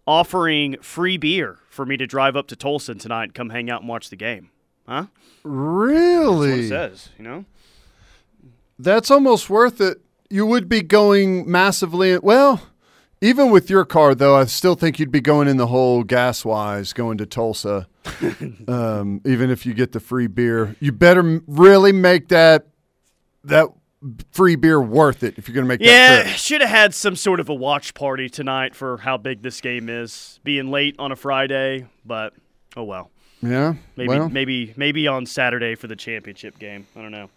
offering 0.08 0.78
free 0.82 1.18
beer 1.18 1.60
for 1.70 1.86
me 1.86 1.98
to 1.98 2.08
drive 2.08 2.36
up 2.36 2.48
to 2.48 2.56
Tulsa 2.56 2.96
tonight 2.96 3.24
and 3.26 3.34
come 3.34 3.50
hang 3.50 3.70
out 3.70 3.82
and 3.82 3.90
watch 3.90 4.10
the 4.10 4.16
game. 4.16 4.52
Huh? 4.88 5.08
Really? 5.44 6.68
That's 6.68 6.72
what 6.72 6.78
it 6.82 6.92
says, 6.92 7.10
you 7.18 7.24
know? 7.24 7.46
That's 8.78 9.12
almost 9.12 9.50
worth 9.50 9.82
it. 9.82 10.00
You 10.30 10.46
would 10.46 10.70
be 10.70 10.82
going 10.82 11.50
massively. 11.50 12.18
Well, 12.18 12.62
even 13.22 13.52
with 13.52 13.70
your 13.70 13.86
car, 13.86 14.16
though, 14.16 14.36
I 14.36 14.46
still 14.46 14.76
think 14.76 15.00
you'd 15.00 15.12
be 15.12 15.22
going 15.22 15.48
in 15.48 15.58
the 15.58 15.68
hole 15.68 16.04
gas 16.04 16.46
wise 16.46 16.94
going 16.94 17.18
to 17.18 17.26
Tulsa. 17.26 17.88
um, 18.68 19.22
even 19.26 19.50
if 19.50 19.66
you 19.66 19.74
get 19.74 19.92
the 19.92 20.00
free 20.00 20.28
beer, 20.28 20.76
you 20.80 20.92
better 20.92 21.42
really 21.48 21.92
make 21.92 22.30
that 22.30 22.68
that 23.44 23.68
free 24.32 24.56
beer 24.56 24.82
worth 24.82 25.24
it 25.24 25.38
if 25.38 25.48
you're 25.48 25.56
going 25.56 25.66
to 25.66 25.68
make 25.68 25.80
that 25.80 26.26
Yeah, 26.26 26.32
should 26.34 26.62
have 26.62 26.70
had 26.70 26.94
some 26.94 27.16
sort 27.16 27.40
of 27.40 27.50
a 27.50 27.54
watch 27.54 27.94
party 27.94 28.30
tonight 28.30 28.74
for 28.76 28.98
how 28.98 29.18
big 29.18 29.42
this 29.42 29.60
game 29.60 29.90
is. 29.90 30.40
Being 30.44 30.72
late 30.72 30.96
on 31.00 31.12
a 31.12 31.16
Friday, 31.16 31.88
but 32.06 32.34
oh 32.78 32.84
well. 32.84 33.12
Yeah. 33.42 33.76
Maybe 33.96 34.08
well, 34.08 34.30
maybe 34.30 34.74
maybe 34.78 35.08
on 35.08 35.26
Saturday 35.26 35.76
for 35.76 35.88
the 35.88 35.96
championship 35.96 36.58
game. 36.60 36.88
I 36.96 37.02
don't 37.02 37.12
know. 37.12 37.30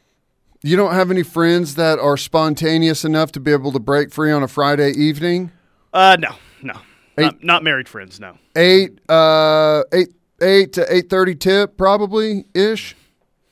you 0.63 0.77
don't 0.77 0.95
have 0.95 1.11
any 1.11 1.23
friends 1.23 1.75
that 1.75 1.99
are 1.99 2.17
spontaneous 2.17 3.05
enough 3.05 3.33
to 3.33 3.41
be 3.41 3.53
able 3.53 3.73
to 3.73 3.81
break 3.81 4.13
free 4.13 4.31
on 4.31 4.43
a 4.43 4.49
Friday 4.49 4.91
evening. 4.93 5.51
Uh 5.93 6.17
no, 6.19 6.31
no. 6.63 6.75
Eight- 7.19 7.25
Not, 7.25 7.45
not 7.45 7.63
married 7.65 7.89
friends, 7.89 8.19
no. 8.19 8.39
Eight, 8.57 8.99
uh, 9.11 9.83
eight, 9.93 10.09
eight 10.41 10.73
to 10.75 10.87
eight 10.95 11.11
thirty 11.11 11.35
tip, 11.35 11.77
probably 11.77 12.45
ish. 12.55 12.97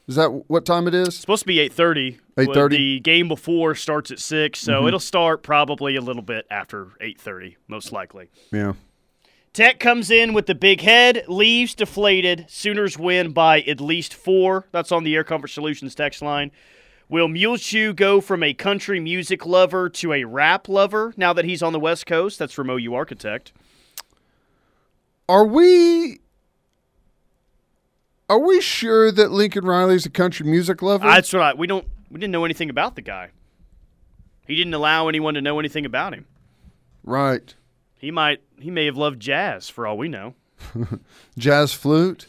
Is 0.09 0.17
that 0.17 0.29
what 0.49 0.65
time 0.65 0.89
it 0.89 0.95
is? 0.95 1.15
supposed 1.17 1.43
to 1.43 1.47
be 1.47 1.59
8:30. 1.59 2.19
8:30? 2.37 2.71
The 2.71 3.01
game 3.01 3.29
before 3.29 3.75
starts 3.77 4.11
at 4.11 4.19
6, 4.19 4.59
so 4.59 4.73
Mm-hmm. 4.73 4.89
it'll 4.89 4.99
start 4.99 5.43
probably 5.45 5.95
a 5.95 6.01
little 6.01 6.23
bit 6.23 6.47
after 6.51 6.89
8:30 7.01 7.57
most 7.69 7.93
likely. 7.93 8.29
Yeah. 8.51 8.73
Tech 9.53 9.79
comes 9.79 10.11
in 10.11 10.33
with 10.33 10.47
the 10.47 10.55
big 10.55 10.81
head, 10.81 11.25
leaves 11.29 11.75
deflated. 11.75 12.47
Sooners 12.49 12.97
win 12.99 13.33
by 13.33 13.61
at 13.63 13.81
least 13.81 14.15
four. 14.15 14.67
That's 14.73 14.91
on 14.91 15.05
the 15.05 15.15
Air 15.15 15.25
Comfort 15.25 15.49
Solutions 15.49 15.95
text 15.95 16.23
line. 16.23 16.51
Will 17.11 17.27
Muleshoe 17.27 17.93
go 17.93 18.21
from 18.21 18.45
a 18.45 18.55
country 18.55 19.01
music 19.01 19.45
lover 19.45 19.89
to 19.89 20.13
a 20.13 20.23
rap 20.25 20.69
lover 20.69 21.13
now 21.17 21.33
that 21.33 21.45
he's 21.45 21.61
on 21.61 21.73
the 21.73 21.81
West 21.81 22.07
Coast? 22.07 22.39
That's 22.39 22.53
from 22.53 22.71
OU 22.71 22.95
Architect. 22.95 23.53
Are 25.29 25.45
we? 25.45 26.21
Are 28.29 28.39
we 28.39 28.61
sure 28.61 29.11
that 29.11 29.33
Lincoln 29.33 29.65
Riley's 29.65 30.07
a 30.07 30.11
country 30.11 30.47
music 30.47 30.83
lover? 30.83 31.05
That's 31.05 31.35
right. 31.35 31.59
We 31.59 31.67
don't. 31.67 31.85
We 32.11 32.21
didn't 32.21 32.33
know 32.33 32.45
anything 32.45 32.71
about 32.71 32.95
the 32.95 33.03
guy. 33.03 33.31
He 34.47 34.55
didn't 34.55 34.75
allow 34.75 35.09
anyone 35.09 35.35
to 35.35 35.43
know 35.43 35.59
anything 35.59 35.85
about 35.85 36.15
him. 36.15 36.27
right. 37.05 37.55
He 37.97 38.11
might. 38.11 38.41
He 38.59 38.71
may 38.71 38.87
have 38.87 38.97
loved 38.97 39.21
jazz 39.21 39.69
for 39.69 39.87
all 39.87 39.99
we 39.99 40.09
know. 40.09 40.35
Jazz 41.39 41.75
flute. 41.75 42.27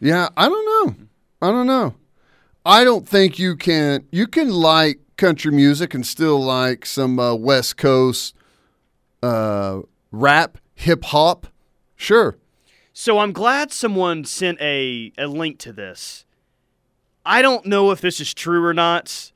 Yeah, 0.00 0.30
I 0.38 0.48
don't 0.48 0.64
know. 0.88 0.96
I 1.42 1.50
don't 1.52 1.66
know. 1.66 1.94
I 2.64 2.84
don't 2.84 3.08
think 3.08 3.38
you 3.38 3.56
can. 3.56 4.06
You 4.10 4.26
can 4.26 4.50
like 4.50 5.00
country 5.16 5.52
music 5.52 5.94
and 5.94 6.06
still 6.06 6.40
like 6.40 6.86
some 6.86 7.18
uh, 7.18 7.34
West 7.34 7.76
Coast 7.76 8.34
uh, 9.22 9.80
rap, 10.10 10.58
hip 10.74 11.04
hop. 11.04 11.46
Sure. 11.96 12.36
So 12.92 13.18
I'm 13.18 13.32
glad 13.32 13.72
someone 13.72 14.24
sent 14.24 14.60
a, 14.60 15.12
a 15.16 15.26
link 15.26 15.58
to 15.60 15.72
this. 15.72 16.24
I 17.24 17.40
don't 17.40 17.66
know 17.66 17.90
if 17.90 18.00
this 18.00 18.20
is 18.20 18.34
true 18.34 18.64
or 18.64 18.74
not, 18.74 19.32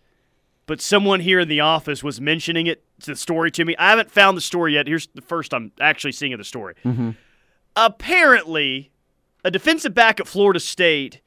but 0.67 0.81
someone 0.81 1.21
here 1.21 1.41
in 1.41 1.49
the 1.49 1.61
office 1.61 2.03
was 2.03 2.21
mentioning 2.21 2.67
it, 2.67 2.83
the 3.05 3.17
story 3.17 3.51
to 3.53 3.65
me. 3.65 3.77
I 3.79 3.91
haven't 3.91 4.11
found 4.11 4.37
the 4.37 4.43
story 4.43 4.75
yet. 4.75 4.87
Here's 4.87 5.07
the 5.15 5.23
first 5.23 5.55
I'm 5.55 5.73
actually 5.81 6.13
seeing 6.13 6.33
of 6.33 6.39
the 6.39 6.45
story. 6.45 6.75
Mm-hmm. 6.85 7.11
Apparently, 7.77 8.91
a 9.45 9.51
defensive 9.51 9.95
back 9.95 10.19
at 10.19 10.27
Florida 10.27 10.59
State 10.59 11.21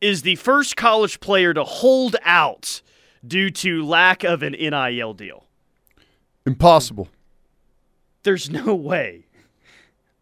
is 0.00 0.22
the 0.22 0.36
first 0.36 0.76
college 0.76 1.20
player 1.20 1.52
to 1.54 1.64
hold 1.64 2.16
out 2.22 2.80
due 3.26 3.50
to 3.50 3.84
lack 3.84 4.24
of 4.24 4.42
an 4.42 4.52
NIL 4.52 5.12
deal. 5.14 5.44
Impossible. 6.46 7.08
There's 8.22 8.48
no 8.50 8.74
way. 8.74 9.26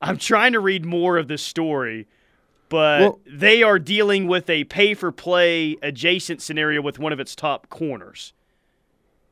I'm 0.01 0.19
trying 0.19 0.53
to 0.53 0.61
read 0.61 0.85
more 0.85 1.17
of 1.17 1.29
this 1.29 1.43
story, 1.43 2.07
but 2.69 3.01
Well- 3.01 3.21
they 3.27 3.63
are 3.63 3.79
dealing 3.79 4.27
with 4.27 4.49
a 4.51 4.65
pay 4.65 4.95
for 4.95 5.11
play 5.13 5.77
adjacent 5.83 6.43
scenario 6.43 6.81
with 6.83 6.99
one 6.99 7.13
of 7.13 7.21
its 7.21 7.35
top 7.35 7.69
corners. 7.69 8.33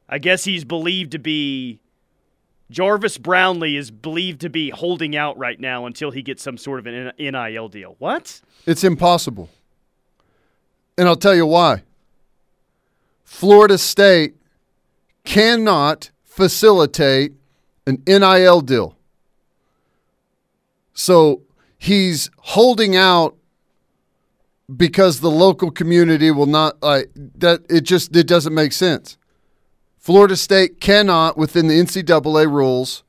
I 0.08 0.18
guess 0.18 0.44
he's 0.44 0.64
believed 0.64 1.12
to 1.12 1.18
be. 1.18 1.80
Jarvis 2.70 3.18
Brownlee 3.18 3.76
is 3.76 3.92
believed 3.92 4.40
to 4.40 4.50
be 4.50 4.70
holding 4.70 5.14
out 5.14 5.38
right 5.38 5.58
now 5.60 5.86
until 5.86 6.10
he 6.10 6.20
gets 6.22 6.42
some 6.42 6.58
sort 6.58 6.80
of 6.80 6.86
an 6.86 7.12
NIL 7.16 7.68
deal. 7.68 7.94
What? 8.00 8.40
It's 8.66 8.82
impossible. 8.82 9.48
And 10.98 11.08
I'll 11.08 11.16
tell 11.16 11.34
you 11.34 11.46
why. 11.46 11.82
Florida 13.24 13.76
State 13.78 14.34
cannot 15.24 16.10
facilitate 16.24 17.32
an 17.86 18.02
NIL 18.06 18.60
deal. 18.60 18.96
So 20.94 21.42
he's 21.76 22.30
holding 22.38 22.96
out 22.96 23.36
because 24.74 25.20
the 25.20 25.30
local 25.30 25.70
community 25.70 26.30
will 26.30 26.46
not 26.46 26.82
like 26.82 27.10
that 27.14 27.60
it 27.68 27.82
just 27.82 28.16
it 28.16 28.26
doesn't 28.26 28.54
make 28.54 28.72
sense. 28.72 29.16
Florida 29.98 30.36
State 30.36 30.80
cannot 30.80 31.36
within 31.36 31.68
the 31.68 31.74
NCAA 31.74 32.50
rules 32.50 33.04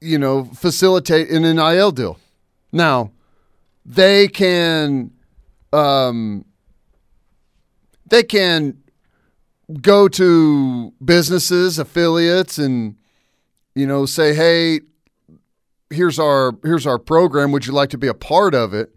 you 0.00 0.18
know 0.18 0.44
facilitate 0.44 1.30
an 1.30 1.42
NIL 1.42 1.90
deal. 1.92 2.18
Now, 2.72 3.12
they 3.84 4.28
can 4.28 5.10
um, 5.72 6.44
they 8.06 8.22
can 8.22 8.78
go 9.82 10.08
to 10.08 10.92
businesses, 11.04 11.78
affiliates, 11.78 12.58
and 12.58 12.96
you 13.74 13.86
know 13.86 14.06
say, 14.06 14.34
"Hey, 14.34 14.80
here's 15.90 16.18
our 16.18 16.56
here's 16.62 16.86
our 16.86 16.98
program. 16.98 17.52
Would 17.52 17.66
you 17.66 17.72
like 17.72 17.90
to 17.90 17.98
be 17.98 18.08
a 18.08 18.14
part 18.14 18.54
of 18.54 18.72
it?" 18.74 18.94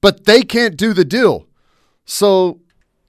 But 0.00 0.24
they 0.24 0.42
can't 0.42 0.76
do 0.76 0.92
the 0.92 1.04
deal, 1.04 1.46
so 2.04 2.60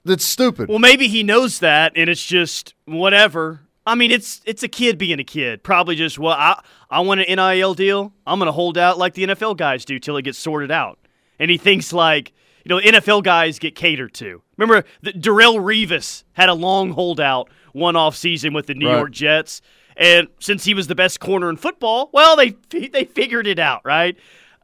that's 0.04 0.24
stupid. 0.24 0.68
Well, 0.68 0.78
maybe 0.78 1.08
he 1.08 1.22
knows 1.22 1.60
that, 1.60 1.92
and 1.94 2.10
it's 2.10 2.24
just 2.24 2.74
whatever. 2.86 3.60
I 3.86 3.94
mean, 3.94 4.10
it's 4.10 4.40
it's 4.44 4.62
a 4.62 4.68
kid 4.68 4.98
being 4.98 5.18
a 5.20 5.24
kid. 5.24 5.62
Probably 5.62 5.94
just 5.94 6.18
well, 6.18 6.34
I 6.34 6.60
I 6.90 7.00
want 7.00 7.20
an 7.20 7.36
NIL 7.36 7.74
deal. 7.74 8.12
I'm 8.26 8.38
gonna 8.38 8.52
hold 8.52 8.76
out 8.76 8.98
like 8.98 9.14
the 9.14 9.24
NFL 9.24 9.56
guys 9.56 9.84
do 9.84 9.98
till 9.98 10.16
it 10.16 10.22
gets 10.22 10.38
sorted 10.38 10.70
out. 10.70 10.98
And 11.38 11.50
he 11.50 11.56
thinks 11.56 11.92
like 11.92 12.32
you 12.64 12.68
know 12.68 12.78
NFL 12.80 13.22
guys 13.24 13.58
get 13.58 13.74
catered 13.74 14.14
to. 14.14 14.42
Remember, 14.56 14.86
the, 15.02 15.12
Darrelle 15.12 15.58
Revis 15.58 16.24
had 16.32 16.48
a 16.48 16.54
long 16.54 16.90
holdout 16.92 17.48
one 17.72 17.96
off 17.96 18.16
season 18.16 18.52
with 18.52 18.66
the 18.66 18.74
New 18.74 18.86
Right. 18.88 18.96
York 18.96 19.10
Jets, 19.12 19.60
and 19.96 20.28
since 20.40 20.64
he 20.64 20.74
was 20.74 20.86
the 20.86 20.94
best 20.94 21.20
corner 21.20 21.48
in 21.50 21.56
football, 21.56 22.10
well, 22.12 22.36
they 22.36 22.50
they 22.70 23.04
figured 23.04 23.46
it 23.46 23.58
out, 23.58 23.82
right? 23.84 24.16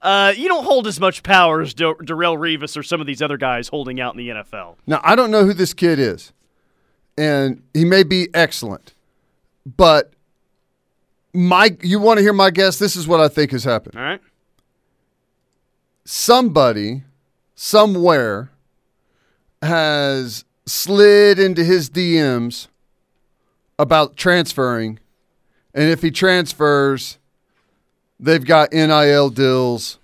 Uh, 0.02 0.34
you 0.36 0.48
don't 0.48 0.64
hold 0.64 0.86
as 0.86 1.00
much 1.00 1.22
power 1.22 1.62
as 1.62 1.72
Dar- 1.72 1.94
Darrelle 1.96 2.36
Revis 2.36 2.76
or 2.76 2.82
some 2.82 3.00
of 3.00 3.06
these 3.06 3.22
other 3.22 3.38
guys 3.38 3.68
holding 3.68 4.00
out 4.00 4.12
in 4.14 4.18
the 4.18 4.28
NFL. 4.28 4.76
Now, 4.86 5.00
I 5.02 5.16
don't 5.16 5.30
know 5.30 5.44
who 5.46 5.54
this 5.54 5.72
kid 5.72 5.98
is, 5.98 6.32
and 7.16 7.62
he 7.72 7.86
may 7.86 8.02
be 8.02 8.28
excellent, 8.34 8.92
but 9.64 10.12
my 11.32 11.74
you 11.82 11.98
want 12.00 12.18
to 12.18 12.22
hear 12.22 12.34
my 12.34 12.50
guess? 12.50 12.78
This 12.78 12.96
is 12.96 13.08
what 13.08 13.20
I 13.20 13.28
think 13.28 13.52
has 13.52 13.64
happened. 13.64 13.96
All 13.96 14.02
right. 14.04 14.20
Somebody 16.04 17.02
somewhere 17.54 18.50
has 19.62 20.44
slid 20.66 21.38
into 21.38 21.64
his 21.64 21.88
DMs 21.90 22.68
about 23.78 24.16
transferring, 24.16 24.98
and 25.74 25.90
if 25.90 26.02
he 26.02 26.10
transfers, 26.10 27.18
they've 28.20 28.44
got 28.44 28.72
NIL 28.72 29.30
deals 29.30 29.98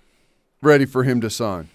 ready 0.61 0.85
for 0.85 1.03
him 1.03 1.21
to 1.21 1.29
sign. 1.29 1.69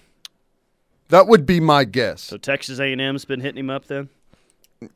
That 1.09 1.27
would 1.27 1.45
be 1.45 1.59
my 1.59 1.85
guess. 1.85 2.21
So 2.21 2.37
Texas 2.37 2.79
A&M's 2.79 3.25
been 3.25 3.39
hitting 3.39 3.59
him 3.59 3.69
up 3.69 3.85
then. 3.85 4.09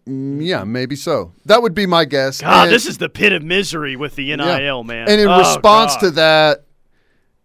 Mm, 0.07 0.45
yeah, 0.45 0.63
maybe 0.63 0.95
so. 0.95 1.31
That 1.45 1.61
would 1.63 1.73
be 1.73 1.85
my 1.87 2.05
guess. 2.05 2.41
God, 2.41 2.65
And- 2.65 2.71
this 2.73 2.85
is 2.85 2.97
the 2.99 3.09
pit 3.09 3.31
of 3.33 3.41
misery 3.41 3.95
with 3.95 4.15
the 4.15 4.35
NIL, 4.35 4.45
yeah. 4.59 4.81
man. 4.83 5.09
And 5.09 5.19
in 5.21 5.27
Oh, 5.27 5.39
response 5.39 5.93
God. 5.95 5.99
to 6.01 6.11
that, 6.11 6.63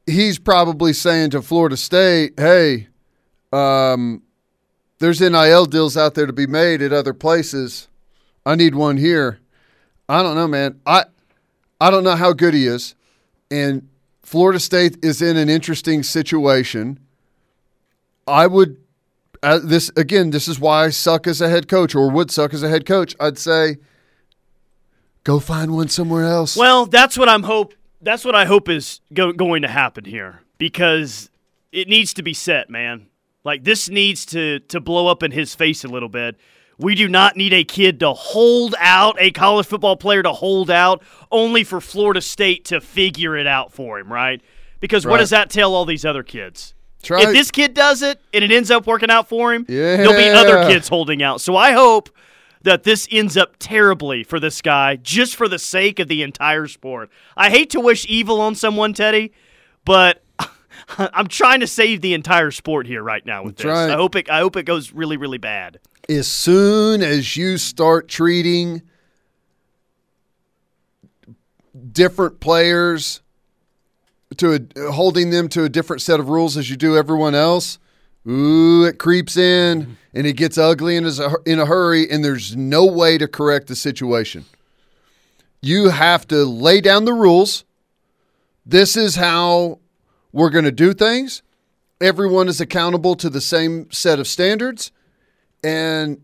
he's 0.07 0.39
probably 0.39 0.93
saying 0.93 1.31
to 1.31 1.41
Florida 1.43 1.77
State, 1.77 2.35
"Hey, 2.37 2.89
um, 3.57 4.23
there's 4.99 5.21
NIL 5.21 5.67
deals 5.67 5.97
out 5.97 6.15
there 6.15 6.27
to 6.27 6.33
be 6.33 6.47
made 6.47 6.83
at 6.83 6.93
other 6.93 7.15
places. 7.15 7.89
I 8.45 8.55
need 8.55 8.75
one 8.75 8.97
here." 8.97 9.41
I 10.09 10.23
don't 10.23 10.37
know, 10.37 10.47
man. 10.47 10.81
I 10.87 11.05
I 11.81 11.91
don't 11.91 12.05
know 12.05 12.17
how 12.17 12.33
good 12.33 12.55
he 12.55 12.67
is, 12.67 12.95
and 13.51 13.89
Florida 14.23 14.61
State 14.61 14.99
is 15.03 15.21
in 15.21 15.37
an 15.37 15.49
interesting 15.49 16.03
situation. 16.03 17.01
I 18.27 18.47
would 18.47 18.77
uh, 19.43 19.61
this 19.63 19.91
again. 19.97 20.31
This 20.31 20.49
is 20.49 20.59
why 20.61 20.85
I 20.85 20.91
suck 20.91 21.27
as 21.27 21.41
a 21.41 21.49
head 21.49 21.69
coach, 21.69 21.95
or 21.95 22.11
would 22.11 22.31
suck 22.31 22.55
as 22.55 22.63
a 22.63 22.69
head 22.69 22.87
coach. 22.87 23.15
I'd 23.19 23.39
say, 23.39 23.79
go 25.25 25.41
find 25.41 25.75
one 25.75 25.89
somewhere 25.89 26.25
else. 26.25 26.57
Well, 26.57 26.87
that's 26.87 27.19
what 27.19 27.29
I'm 27.29 27.43
hope. 27.43 27.75
That's 28.01 28.25
what 28.25 28.35
I 28.35 28.45
hope 28.45 28.69
is 28.69 29.01
go- 29.13 29.33
going 29.33 29.63
to 29.63 29.69
happen 29.69 30.05
here 30.05 30.43
because 30.59 31.31
it 31.73 31.89
needs 31.89 32.15
to 32.15 32.23
be 32.23 32.35
set, 32.35 32.71
man. 32.71 33.07
Like 33.47 33.63
this 33.63 33.89
needs 33.89 34.27
to 34.27 34.59
to 34.59 34.81
blow 34.81 35.07
up 35.07 35.23
in 35.23 35.31
his 35.31 35.55
face 35.55 35.85
a 35.85 35.89
little 35.89 36.09
bit. 36.09 36.37
We 36.79 36.97
do 36.97 37.09
not 37.09 37.37
need 37.37 37.53
a 37.53 37.63
kid 37.63 38.01
to 38.01 38.13
hold 38.13 38.75
out, 38.79 39.17
a 39.21 39.31
college 39.31 39.67
football 39.67 39.97
player 39.97 40.23
to 40.25 40.33
hold 40.33 40.69
out, 40.69 41.03
only 41.31 41.63
for 41.63 41.81
Florida 41.81 42.21
State 42.21 42.67
to 42.67 42.81
figure 42.81 43.37
it 43.37 43.47
out 43.47 43.73
for 43.73 44.01
him, 44.01 44.13
right? 44.13 44.43
Because 44.81 45.07
what 45.07 45.19
does 45.19 45.31
that 45.31 45.49
tell 45.49 45.75
all 45.75 45.85
these 45.87 46.05
other 46.05 46.25
kids? 46.25 46.75
If 47.23 47.33
this 47.33 47.51
kid 47.53 47.73
does 47.73 48.03
it 48.03 48.21
and 48.35 48.43
it 48.43 48.51
ends 48.51 48.71
up 48.71 48.85
working 48.87 49.11
out 49.11 49.29
for 49.29 49.55
him, 49.55 49.65
there'll 49.69 50.13
be 50.13 50.29
other 50.29 50.69
kids 50.69 50.89
holding 50.89 51.23
out. 51.23 51.41
So 51.41 51.57
I 51.57 51.71
hope 51.71 52.11
that 52.63 52.83
this 52.83 53.07
ends 53.13 53.37
up 53.37 53.55
terribly 53.61 54.25
for 54.25 54.41
this 54.41 54.61
guy, 54.61 54.97
just 54.97 55.37
for 55.37 55.47
the 55.47 55.59
sake 55.59 56.01
of 56.01 56.09
the 56.09 56.23
entire 56.23 56.67
sport. 56.67 57.11
I 57.37 57.49
hate 57.49 57.71
to 57.71 57.81
wish 57.81 58.07
evil 58.07 58.41
on 58.41 58.57
someone, 58.57 58.93
Teddy, 58.93 59.33
but 59.85 60.25
I'm 60.99 61.27
trying 61.29 61.61
to 61.61 61.67
save 61.67 62.01
the 62.01 62.15
entire 62.15 62.51
sport 62.51 62.87
here 62.87 63.03
right 63.03 63.25
now 63.27 63.43
with 63.45 63.57
That's 63.57 63.65
this. 63.65 63.73
right. 63.73 63.91
I 63.91 63.97
hope 63.97 64.15
it. 64.17 64.31
I 64.31 64.39
hope 64.41 64.57
it 64.57 64.65
goes 64.65 64.93
really, 64.93 65.17
really 65.17 65.39
bad. 65.39 65.79
as 66.09 66.29
soon 66.29 67.03
as 67.03 67.37
you 67.37 67.59
start 67.59 68.09
treating 68.09 68.83
different 71.93 72.41
players 72.41 73.21
to 74.37 74.55
a, 74.77 74.93
holding 74.93 75.31
them 75.31 75.49
to 75.49 75.65
a 75.65 75.69
different 75.69 76.03
set 76.03 76.21
of 76.21 76.29
rules 76.29 76.57
as 76.57 76.69
you 76.71 76.77
do 76.77 76.97
everyone 76.97 77.35
else, 77.35 77.79
ooh, 78.27 78.85
it 78.85 78.99
creeps 78.99 79.37
in 79.37 79.97
and 80.15 80.27
it 80.27 80.35
gets 80.35 80.59
ugly 80.59 80.97
in 80.97 81.07
a, 81.07 81.11
in 81.45 81.59
a 81.59 81.67
hurry, 81.67 82.11
and 82.11 82.25
there's 82.25 82.57
no 82.57 82.87
way 82.87 83.19
to 83.19 83.29
correct 83.29 83.67
the 83.67 83.77
situation. 83.77 84.45
You 85.61 85.91
have 85.91 86.27
to 86.29 86.45
lay 86.45 86.81
down 86.81 87.05
the 87.05 87.13
rules. 87.13 87.65
This 88.65 88.97
is 88.97 89.17
how 89.17 89.79
we're 90.37 90.51
going 90.51 90.67
to 90.67 90.71
do 90.71 90.93
things. 90.93 91.43
Everyone 91.99 92.47
is 92.47 92.61
accountable 92.61 93.15
to 93.17 93.31
the 93.31 93.41
same 93.41 93.91
set 93.91 94.19
of 94.19 94.29
standards. 94.29 94.93
And 95.65 96.21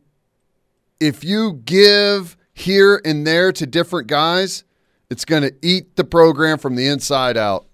if 1.00 1.24
you 1.24 1.62
give 1.64 2.36
here 2.52 3.00
and 3.06 3.26
there 3.26 3.52
to 3.52 3.66
different 3.66 4.08
guys, 4.08 4.64
it's 5.08 5.24
going 5.24 5.44
to 5.44 5.54
eat 5.62 5.96
the 5.96 6.04
program 6.04 6.58
from 6.58 6.76
the 6.76 6.88
inside 6.88 7.38
out. 7.38 7.64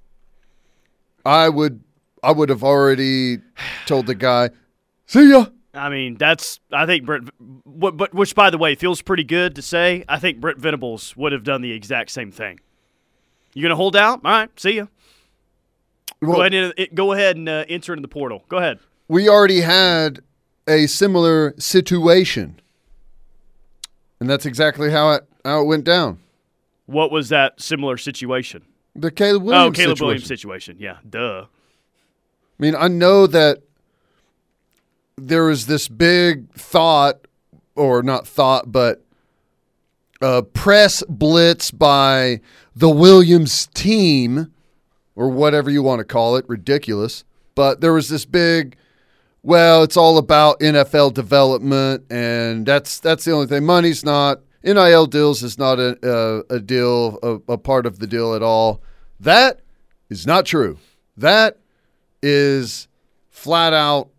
I 1.26 1.48
would 1.48 1.82
I 2.22 2.30
would 2.30 2.50
have 2.50 2.62
already 2.62 3.38
told 3.86 4.06
the 4.06 4.14
guy, 4.14 4.50
"See 5.06 5.30
ya." 5.30 5.46
I 5.74 5.88
mean, 5.90 6.14
that's. 6.14 6.60
I 6.72 6.86
think 6.86 7.04
Brent, 7.04 7.30
but 7.66 8.14
which 8.14 8.34
by 8.36 8.50
the 8.50 8.58
way 8.58 8.76
feels 8.76 9.02
pretty 9.02 9.24
good 9.24 9.56
to 9.56 9.62
say. 9.62 10.04
I 10.08 10.20
think 10.20 10.40
Brent 10.40 10.58
Venables 10.58 11.16
would 11.16 11.32
have 11.32 11.42
done 11.42 11.62
the 11.62 11.72
exact 11.72 12.10
same 12.10 12.30
thing. 12.30 12.60
You 13.54 13.62
gonna 13.62 13.76
hold 13.76 13.96
out? 13.96 14.20
All 14.24 14.30
right, 14.30 14.50
see 14.58 14.76
ya. 14.76 14.86
Well, 16.20 16.36
go 16.36 16.40
ahead 16.40 16.54
and 16.54 16.74
go 16.94 17.12
ahead 17.12 17.36
and 17.36 17.48
uh, 17.48 17.64
enter 17.68 17.92
into 17.92 18.02
the 18.02 18.08
portal. 18.08 18.44
Go 18.48 18.56
ahead. 18.56 18.78
we 19.08 19.28
already 19.28 19.60
had 19.60 20.20
a 20.66 20.86
similar 20.86 21.54
situation. 21.58 22.60
And 24.20 24.28
that's 24.28 24.46
exactly 24.46 24.90
how 24.90 25.12
it 25.12 25.28
how 25.44 25.62
it 25.62 25.64
went 25.64 25.84
down. 25.84 26.18
What 26.86 27.12
was 27.12 27.28
that 27.28 27.60
similar 27.60 27.96
situation? 27.96 28.64
The 28.96 29.10
Caleb 29.10 29.44
Williams 29.44 29.78
oh, 29.78 29.82
Caleb 29.82 29.96
situation. 29.96 30.06
Williams 30.06 30.26
situation. 30.26 30.76
Yeah, 30.80 30.96
duh. 31.08 31.44
I 31.44 32.62
mean, 32.62 32.74
I 32.74 32.88
know 32.88 33.26
that 33.28 33.62
there 35.16 35.44
was 35.44 35.66
this 35.66 35.88
big 35.88 36.52
thought, 36.54 37.26
or 37.76 38.02
not 38.02 38.26
thought, 38.26 38.72
but 38.72 39.04
a 40.20 40.42
press 40.42 41.04
blitz 41.08 41.70
by 41.70 42.40
the 42.74 42.90
Williams 42.90 43.68
team, 43.74 44.52
or 45.18 45.28
whatever 45.28 45.68
you 45.68 45.82
want 45.82 45.98
to 45.98 46.04
call 46.04 46.36
it, 46.36 46.48
ridiculous. 46.48 47.24
But 47.56 47.80
there 47.80 47.92
was 47.92 48.08
this 48.08 48.24
big, 48.24 48.76
well, 49.42 49.82
it's 49.82 49.96
all 49.96 50.16
about 50.16 50.60
NFL 50.60 51.12
development, 51.12 52.04
and 52.08 52.64
that's 52.64 53.00
that's 53.00 53.24
the 53.24 53.32
only 53.32 53.48
thing. 53.48 53.66
Money's 53.66 54.04
not 54.04 54.40
NIL 54.62 55.06
deals 55.06 55.42
is 55.42 55.58
not 55.58 55.80
a 55.80 55.98
a, 56.02 56.54
a 56.54 56.60
deal, 56.60 57.18
a, 57.22 57.52
a 57.52 57.58
part 57.58 57.84
of 57.84 57.98
the 57.98 58.06
deal 58.06 58.34
at 58.34 58.42
all. 58.42 58.80
That 59.18 59.60
is 60.08 60.24
not 60.24 60.46
true. 60.46 60.78
That 61.16 61.58
is 62.22 62.86
flat 63.28 63.72
out 63.72 64.10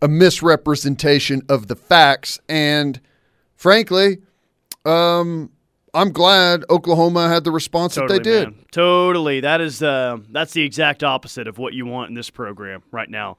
a 0.00 0.06
misrepresentation 0.06 1.42
of 1.48 1.66
the 1.66 1.76
facts. 1.76 2.38
And 2.48 3.00
frankly, 3.56 4.18
um, 4.84 5.50
I'm 5.94 6.12
glad 6.12 6.64
Oklahoma 6.70 7.28
had 7.28 7.44
the 7.44 7.50
response 7.50 7.94
Totally, 7.96 8.18
that 8.18 8.24
they 8.24 8.30
did. 8.30 8.44
man. 8.50 8.64
Totally. 8.70 9.40
That 9.40 9.60
is 9.60 9.82
uh, 9.82 10.18
that's 10.30 10.52
the 10.52 10.62
exact 10.62 11.02
opposite 11.04 11.48
of 11.48 11.58
what 11.58 11.72
you 11.74 11.86
want 11.86 12.08
in 12.10 12.14
this 12.14 12.30
program 12.30 12.82
right 12.90 13.08
now. 13.10 13.36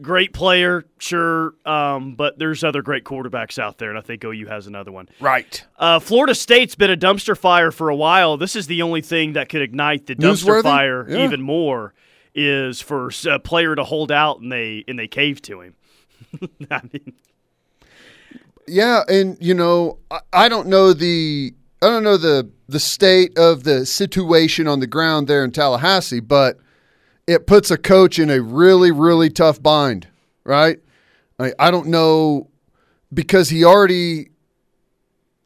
Great 0.00 0.32
player, 0.32 0.84
sure, 0.98 1.54
um, 1.66 2.14
but 2.14 2.38
there's 2.38 2.64
other 2.64 2.82
great 2.82 3.04
quarterbacks 3.04 3.58
out 3.58 3.78
there, 3.78 3.90
and 3.90 3.98
I 3.98 4.00
think 4.00 4.24
OU 4.24 4.46
has 4.46 4.66
another 4.66 4.90
one. 4.90 5.08
Right. 5.20 5.62
Uh, 5.78 6.00
Florida 6.00 6.34
State's 6.34 6.74
been 6.74 6.90
a 6.90 6.96
dumpster 6.96 7.36
fire 7.36 7.70
for 7.70 7.88
a 7.90 7.94
while. 7.96 8.36
This 8.36 8.56
is 8.56 8.66
the 8.66 8.82
only 8.82 9.00
thing 9.02 9.34
that 9.34 9.48
could 9.50 9.62
ignite 9.62 10.06
the 10.06 10.16
dumpster 10.16 10.62
fire 10.62 11.06
Yeah. 11.08 11.24
even 11.24 11.40
more 11.42 11.94
is 12.34 12.80
for 12.80 13.10
a 13.30 13.38
player 13.38 13.74
to 13.74 13.84
hold 13.84 14.10
out 14.10 14.40
and 14.40 14.50
they 14.50 14.82
and 14.88 14.98
they 14.98 15.06
cave 15.08 15.40
to 15.42 15.60
him. 15.60 15.74
I 16.70 16.80
mean, 16.92 17.12
Yeah, 18.66 19.02
and 19.08 19.36
you 19.40 19.54
know, 19.54 19.98
I, 20.10 20.20
I 20.32 20.48
don't 20.48 20.68
know 20.68 20.92
the 20.92 21.54
I 21.82 21.86
don't 21.86 22.04
know 22.04 22.16
the 22.16 22.50
the 22.68 22.80
state 22.80 23.36
of 23.38 23.64
the 23.64 23.84
situation 23.84 24.66
on 24.66 24.80
the 24.80 24.86
ground 24.86 25.28
there 25.28 25.44
in 25.44 25.50
Tallahassee, 25.50 26.20
but 26.20 26.58
it 27.26 27.46
puts 27.46 27.70
a 27.70 27.76
coach 27.76 28.18
in 28.18 28.30
a 28.30 28.40
really 28.40 28.90
really 28.90 29.30
tough 29.30 29.62
bind, 29.62 30.08
right? 30.44 30.78
I, 31.38 31.52
I 31.58 31.70
don't 31.70 31.88
know 31.88 32.48
because 33.12 33.50
he 33.50 33.64
already 33.64 34.30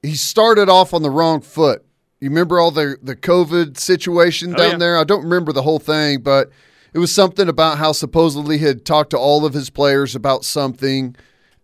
he 0.03 0.14
started 0.14 0.69
off 0.69 0.95
on 0.95 1.03
the 1.03 1.11
wrong 1.11 1.41
foot. 1.41 1.85
You 2.21 2.29
remember 2.31 2.59
all 2.61 2.71
the 2.71 2.97
the 3.03 3.16
COVID 3.16 3.79
situation 3.79 4.55
Oh, 4.55 4.59
down 4.59 4.71
yeah. 4.73 4.77
there? 4.79 4.99
I 4.99 5.05
don't 5.05 5.25
remember 5.25 5.53
the 5.53 5.62
whole 5.62 5.79
thing, 5.81 6.21
but 6.21 6.51
it 6.93 6.99
was 6.99 7.12
something 7.12 7.49
about 7.49 7.79
how 7.79 7.93
supposedly 7.93 8.59
he 8.59 8.64
had 8.64 8.85
talked 8.85 9.11
to 9.11 9.19
all 9.19 9.45
of 9.45 9.55
his 9.55 9.71
players 9.71 10.14
about 10.14 10.45
something 10.45 11.16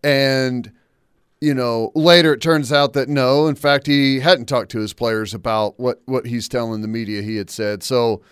and 0.03 0.71
you 1.41 1.55
know, 1.55 1.93
later 1.95 2.33
it 2.33 2.41
turns 2.41 2.73
out 2.73 2.93
that 2.95 3.09
no, 3.09 3.47
in 3.47 3.55
fact, 3.55 3.87
he 3.87 4.21
hadn't 4.21 4.47
talked 4.47 4.71
to 4.73 4.79
his 4.79 4.93
players 4.93 5.35
about 5.35 5.79
what 5.79 6.03
what 6.07 6.27
he's 6.27 6.49
telling 6.49 6.81
the 6.83 6.89
media 6.89 7.23
he 7.23 7.37
had 7.37 7.51
said. 7.51 7.83
So 7.83 8.23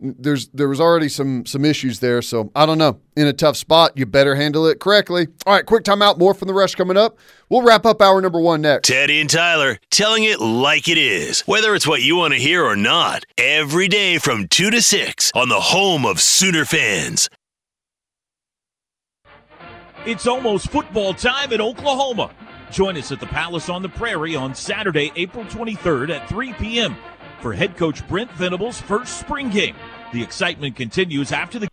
there's 0.00 0.48
there 0.48 0.68
was 0.68 0.80
already 0.80 1.08
some 1.08 1.44
some 1.46 1.64
issues 1.64 2.00
there. 2.00 2.22
So 2.22 2.50
I 2.54 2.66
don't 2.66 2.78
know. 2.78 3.00
In 3.16 3.26
a 3.26 3.32
tough 3.32 3.56
spot, 3.56 3.92
you 3.96 4.06
better 4.06 4.34
handle 4.34 4.66
it 4.66 4.80
correctly. 4.80 5.26
All 5.46 5.54
right, 5.54 5.66
quick 5.66 5.84
timeout. 5.84 6.18
More 6.18 6.34
from 6.34 6.48
the 6.48 6.54
rush 6.54 6.74
coming 6.74 6.96
up. 6.96 7.18
We'll 7.48 7.62
wrap 7.62 7.84
up 7.84 8.00
hour 8.00 8.20
number 8.20 8.40
one 8.40 8.60
next. 8.60 8.88
Teddy 8.88 9.20
and 9.20 9.30
Tyler 9.30 9.78
telling 9.90 10.24
it 10.24 10.40
like 10.40 10.88
it 10.88 10.98
is, 10.98 11.40
whether 11.42 11.74
it's 11.74 11.86
what 11.86 12.02
you 12.02 12.16
want 12.16 12.34
to 12.34 12.40
hear 12.40 12.64
or 12.64 12.76
not. 12.76 13.24
Every 13.36 13.88
day 13.88 14.18
from 14.18 14.46
2 14.48 14.70
to 14.70 14.82
6 14.82 15.32
on 15.34 15.48
the 15.48 15.60
home 15.60 16.04
of 16.04 16.20
Sooner 16.20 16.64
fans. 16.64 17.28
It's 20.06 20.26
almost 20.26 20.70
football 20.70 21.12
time 21.12 21.52
in 21.52 21.60
Oklahoma. 21.60 22.30
Join 22.70 22.96
us 22.96 23.10
at 23.12 23.20
the 23.20 23.26
Palace 23.26 23.68
on 23.68 23.82
the 23.82 23.88
Prairie 23.88 24.36
on 24.36 24.54
Saturday, 24.54 25.10
April 25.16 25.44
23rd 25.44 26.10
at 26.10 26.28
3 26.28 26.52
p.m. 26.54 26.96
for 27.40 27.52
head 27.52 27.76
coach 27.76 28.06
Brent 28.06 28.30
Venables' 28.32 28.80
first 28.80 29.18
spring 29.18 29.50
game. 29.50 29.74
The 30.12 30.22
excitement 30.22 30.76
continues 30.76 31.32
after 31.32 31.58
the 31.58 31.68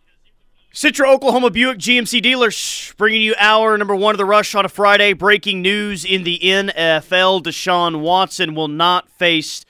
Central 0.72 1.12
Oklahoma 1.14 1.50
Buick 1.50 1.78
GMC 1.78 2.20
dealers 2.20 2.92
bringing 2.98 3.22
you 3.22 3.34
hour 3.38 3.76
number 3.78 3.94
one 3.94 4.14
of 4.14 4.18
the 4.18 4.24
rush 4.24 4.54
on 4.54 4.64
a 4.64 4.68
Friday. 4.68 5.12
Breaking 5.12 5.62
news 5.62 6.04
in 6.04 6.24
the 6.24 6.38
NFL: 6.38 7.42
Deshaun 7.42 8.00
Watson 8.00 8.54
will 8.54 8.68
not 8.68 9.08
face 9.10 9.65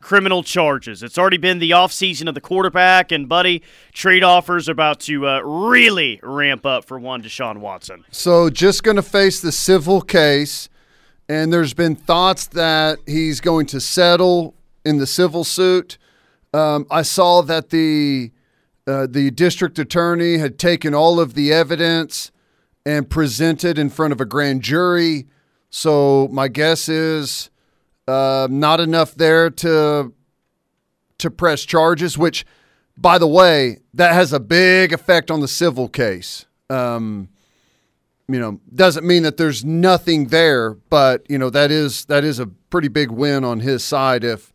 criminal 0.00 0.42
charges. 0.42 1.02
It's 1.02 1.18
already 1.18 1.36
been 1.36 1.58
the 1.58 1.70
offseason 1.70 2.28
of 2.28 2.34
the 2.34 2.40
quarterback, 2.40 3.12
and, 3.12 3.28
buddy, 3.28 3.62
trade 3.92 4.24
offers 4.24 4.68
about 4.68 5.00
to 5.00 5.26
uh, 5.26 5.40
really 5.40 6.20
ramp 6.22 6.64
up 6.64 6.84
for 6.84 6.98
one 6.98 7.22
Deshaun 7.22 7.58
Watson. 7.58 8.04
So 8.10 8.50
just 8.50 8.82
going 8.82 8.96
to 8.96 9.02
face 9.02 9.40
the 9.40 9.52
civil 9.52 10.00
case, 10.00 10.68
and 11.28 11.52
there's 11.52 11.74
been 11.74 11.94
thoughts 11.94 12.46
that 12.48 12.98
he's 13.06 13.40
going 13.40 13.66
to 13.66 13.80
settle 13.80 14.54
in 14.84 14.98
the 14.98 15.06
civil 15.06 15.44
suit. 15.44 15.98
Um, 16.52 16.86
I 16.90 17.02
saw 17.02 17.42
that 17.42 17.70
the 17.70 18.32
uh, 18.86 19.06
the 19.08 19.30
district 19.30 19.78
attorney 19.78 20.38
had 20.38 20.58
taken 20.58 20.94
all 20.94 21.20
of 21.20 21.34
the 21.34 21.52
evidence 21.52 22.32
and 22.84 23.08
presented 23.08 23.78
in 23.78 23.90
front 23.90 24.12
of 24.12 24.20
a 24.20 24.24
grand 24.24 24.62
jury. 24.62 25.26
So 25.68 26.28
my 26.32 26.48
guess 26.48 26.88
is 26.88 27.49
uh, 28.10 28.48
not 28.50 28.80
enough 28.80 29.14
there 29.14 29.50
to 29.50 30.12
to 31.18 31.30
press 31.30 31.64
charges. 31.64 32.18
Which, 32.18 32.44
by 32.96 33.18
the 33.18 33.26
way, 33.26 33.78
that 33.94 34.14
has 34.14 34.32
a 34.32 34.40
big 34.40 34.92
effect 34.92 35.30
on 35.30 35.40
the 35.40 35.48
civil 35.48 35.88
case. 35.88 36.46
Um, 36.68 37.28
you 38.28 38.38
know, 38.38 38.60
doesn't 38.74 39.06
mean 39.06 39.24
that 39.24 39.36
there's 39.36 39.64
nothing 39.64 40.28
there, 40.28 40.74
but 40.74 41.26
you 41.28 41.38
know 41.38 41.50
that 41.50 41.70
is 41.70 42.04
that 42.06 42.24
is 42.24 42.38
a 42.38 42.46
pretty 42.46 42.88
big 42.88 43.10
win 43.10 43.44
on 43.44 43.60
his 43.60 43.84
side 43.84 44.24
if 44.24 44.52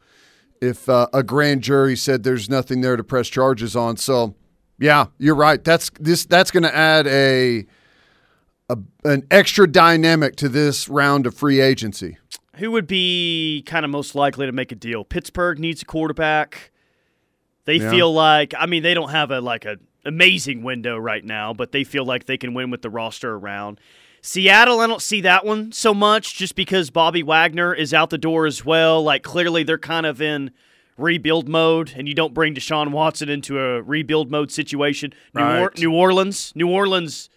if 0.61 0.89
uh, 0.89 1.07
a 1.13 1.23
grand 1.23 1.61
jury 1.61 1.95
said 1.95 2.23
there's 2.23 2.49
nothing 2.49 2.81
there 2.81 2.95
to 2.95 3.03
press 3.03 3.27
charges 3.27 3.75
on. 3.75 3.97
So, 3.97 4.35
yeah, 4.79 5.07
you're 5.17 5.35
right. 5.35 5.63
That's 5.63 5.91
this 5.99 6.25
that's 6.25 6.51
going 6.51 6.63
to 6.63 6.75
add 6.75 7.07
a, 7.07 7.65
a 8.69 8.77
an 9.03 9.27
extra 9.31 9.69
dynamic 9.69 10.35
to 10.37 10.49
this 10.49 10.89
round 10.89 11.27
of 11.27 11.35
free 11.35 11.61
agency. 11.61 12.17
Who 12.57 12.71
would 12.71 12.87
be 12.87 13.63
kind 13.65 13.83
of 13.85 13.91
most 13.91 14.15
likely 14.15 14.45
to 14.45 14.51
make 14.51 14.71
a 14.71 14.75
deal? 14.75 15.03
Pittsburgh 15.03 15.59
needs 15.59 15.81
a 15.81 15.85
quarterback. 15.85 16.71
They 17.65 17.75
Yeah. 17.77 17.89
feel 17.91 18.13
like 18.13 18.53
I 18.57 18.65
mean 18.65 18.83
they 18.83 18.93
don't 18.93 19.09
have 19.09 19.31
a 19.31 19.41
like 19.41 19.65
a 19.65 19.77
amazing 20.05 20.61
window 20.63 20.97
right 20.97 21.25
now, 21.25 21.53
but 21.53 21.71
they 21.71 21.83
feel 21.83 22.05
like 22.05 22.25
they 22.25 22.37
can 22.37 22.53
win 22.53 22.69
with 22.69 22.81
the 22.83 22.89
roster 22.89 23.33
around. 23.35 23.79
Seattle, 24.21 24.79
I 24.79 24.87
don't 24.87 25.01
see 25.01 25.21
that 25.21 25.45
one 25.45 25.71
so 25.71 25.93
much 25.93 26.35
just 26.35 26.55
because 26.55 26.89
Bobby 26.89 27.23
Wagner 27.23 27.73
is 27.73 27.93
out 27.93 28.09
the 28.09 28.17
door 28.17 28.45
as 28.45 28.63
well. 28.65 29.03
Like 29.03 29.23
clearly 29.23 29.63
they're 29.63 29.77
kind 29.77 30.05
of 30.05 30.21
in 30.21 30.51
rebuild 30.97 31.49
mode 31.49 31.93
and 31.95 32.07
you 32.07 32.13
don't 32.13 32.33
bring 32.33 32.53
Deshaun 32.55 32.91
Watson 32.91 33.29
into 33.29 33.59
a 33.59 33.81
rebuild 33.81 34.31
mode 34.31 34.51
situation. 34.51 35.13
New, 35.33 35.41
or- 35.43 35.73
New 35.77 35.93
Orleans, 35.93 36.53
New 36.55 36.69
Orleans 36.69 37.29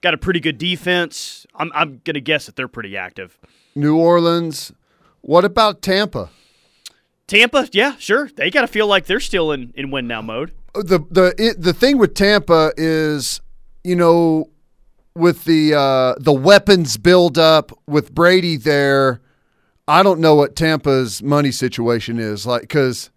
got 0.00 0.14
a 0.14 0.18
pretty 0.18 0.40
good 0.40 0.58
defense. 0.58 1.46
I'm 1.54 1.70
I'm 1.74 2.00
going 2.04 2.14
to 2.14 2.20
guess 2.20 2.46
that 2.46 2.56
they're 2.56 2.68
pretty 2.68 2.96
active. 2.96 3.38
New 3.74 3.96
Orleans. 3.96 4.72
What 5.20 5.44
about 5.44 5.82
Tampa? 5.82 6.30
Tampa, 7.26 7.68
yeah, 7.72 7.96
sure. 7.98 8.28
They 8.28 8.50
got 8.50 8.62
to 8.62 8.66
feel 8.66 8.86
like 8.86 9.06
they're 9.06 9.20
still 9.20 9.52
in, 9.52 9.72
in 9.74 9.90
win 9.90 10.06
now 10.06 10.20
mode. 10.22 10.52
the 10.74 11.00
the 11.10 11.34
it, 11.38 11.60
the 11.60 11.72
thing 11.72 11.98
with 11.98 12.14
Tampa 12.14 12.72
is, 12.76 13.40
you 13.82 13.96
know, 13.96 14.50
with 15.14 15.44
the 15.44 15.74
uh, 15.74 16.14
the 16.18 16.32
weapons 16.32 16.96
build 16.96 17.38
up 17.38 17.72
with 17.86 18.14
Brady 18.14 18.56
there, 18.56 19.20
I 19.88 20.02
don't 20.02 20.20
know 20.20 20.34
what 20.34 20.56
Tampa's 20.56 21.22
money 21.22 21.50
situation 21.50 22.18
is 22.18 22.46
like 22.46 22.62
because 22.62 23.10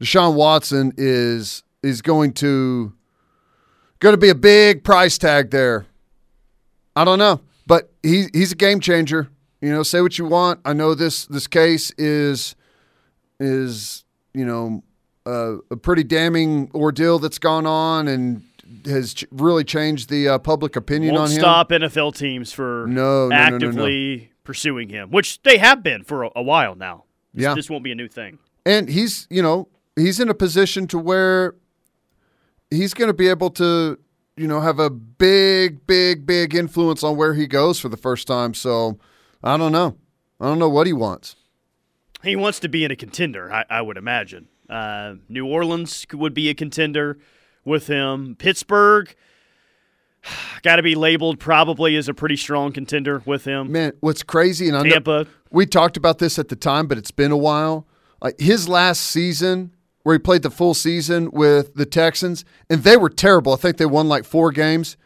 Deshaun 0.00 0.34
Watson 0.34 0.92
is 0.96 1.62
is 1.82 2.00
going 2.02 2.32
to 2.34 2.92
going 3.98 4.14
to 4.14 4.18
be 4.18 4.30
a 4.30 4.34
big 4.34 4.84
price 4.84 5.18
tag 5.18 5.50
there. 5.50 5.86
I 6.96 7.04
don't 7.04 7.18
know, 7.18 7.40
but 7.66 7.92
he 8.02 8.26
he's 8.32 8.52
a 8.52 8.56
game 8.56 8.80
changer. 8.80 9.28
You 9.60 9.70
know, 9.72 9.82
say 9.82 10.00
what 10.00 10.18
you 10.18 10.24
want. 10.24 10.60
I 10.64 10.72
know 10.72 10.94
this 10.94 11.26
this 11.26 11.46
case 11.46 11.90
is 11.98 12.54
is 13.38 14.04
you 14.34 14.44
know 14.44 14.82
uh, 15.26 15.56
a 15.70 15.76
pretty 15.76 16.02
damning 16.04 16.70
ordeal 16.74 17.18
that's 17.18 17.38
gone 17.38 17.66
on 17.66 18.08
and 18.08 18.42
has 18.86 19.14
ch- 19.14 19.24
really 19.30 19.64
changed 19.64 20.08
the 20.08 20.28
uh, 20.28 20.38
public 20.38 20.76
opinion 20.76 21.14
Won't 21.14 21.28
on 21.30 21.34
him. 21.34 21.40
stop 21.40 21.70
NFL 21.70 22.14
teams 22.16 22.52
for 22.52 22.86
No, 22.88 23.28
no, 23.28 23.28
no, 23.28 23.28
no, 23.28 23.28
no. 23.28 23.36
actively 23.56 24.32
pursuing 24.44 24.88
him, 24.88 25.10
which 25.10 25.42
they 25.42 25.58
have 25.58 25.82
been 25.82 26.04
for 26.04 26.22
a, 26.24 26.30
a 26.36 26.42
while 26.42 26.74
now. 26.74 27.04
This, 27.34 27.42
Yeah. 27.42 27.54
this 27.54 27.68
won't 27.68 27.84
be 27.84 27.92
a 27.92 27.94
new 27.94 28.08
thing. 28.08 28.38
And 28.64 28.88
he's, 28.88 29.26
you 29.28 29.42
know, 29.42 29.68
he's 29.96 30.20
in 30.20 30.28
a 30.28 30.34
position 30.34 30.86
to 30.88 30.98
where 30.98 31.54
he's 32.70 32.94
going 32.94 33.08
to 33.08 33.14
be 33.14 33.28
able 33.28 33.50
to, 33.50 33.98
you 34.36 34.46
know, 34.46 34.60
have 34.60 34.78
a 34.78 34.88
big, 34.90 35.86
big, 35.86 36.24
big 36.24 36.54
influence 36.54 37.02
on 37.02 37.16
where 37.16 37.34
he 37.34 37.46
goes 37.46 37.78
for 37.80 37.88
the 37.88 37.96
first 37.96 38.26
time. 38.26 38.54
So 38.54 38.98
I 39.42 39.56
don't 39.56 39.72
know. 39.72 39.96
I 40.40 40.46
don't 40.46 40.58
know 40.58 40.68
what 40.68 40.86
he 40.86 40.92
wants. 40.92 41.36
He 42.22 42.36
wants 42.36 42.60
to 42.60 42.68
be 42.68 42.84
in 42.84 42.90
a 42.90 42.96
contender, 42.96 43.52
I, 43.52 43.64
I 43.70 43.82
would 43.82 43.96
imagine. 43.96 44.48
Uh, 44.68 45.14
New 45.28 45.46
Orleans 45.46 46.06
would 46.12 46.34
be 46.34 46.48
a 46.48 46.54
contender 46.54 47.18
with 47.64 47.86
him. 47.86 48.36
Pittsburgh 48.38 49.14
got 50.62 50.76
to 50.76 50.82
be 50.82 50.94
labeled 50.94 51.40
probably 51.40 51.96
as 51.96 52.08
a 52.08 52.14
pretty 52.14 52.36
strong 52.36 52.72
contender 52.72 53.22
with 53.24 53.44
him. 53.44 53.72
Man, 53.72 53.92
what's 54.00 54.22
crazy, 54.22 54.68
and 54.68 54.76
know 54.82 54.90
Tampa, 54.90 55.26
we 55.50 55.66
talked 55.66 55.96
about 55.96 56.18
this 56.18 56.38
at 56.38 56.48
the 56.48 56.56
time, 56.56 56.86
but 56.86 56.98
it's 56.98 57.10
been 57.10 57.32
a 57.32 57.36
while. 57.36 57.86
Like 58.20 58.38
his 58.38 58.68
last 58.68 59.00
season, 59.00 59.74
where 60.02 60.14
he 60.14 60.18
played 60.18 60.42
the 60.42 60.50
full 60.50 60.74
season 60.74 61.30
with 61.30 61.74
the 61.74 61.86
Texans, 61.86 62.44
and 62.68 62.82
they 62.82 62.96
were 62.96 63.10
terrible. 63.10 63.54
I 63.54 63.56
think 63.56 63.78
they 63.78 63.86
won 63.86 64.08
like 64.08 64.24
four 64.24 64.50
games. 64.52 64.96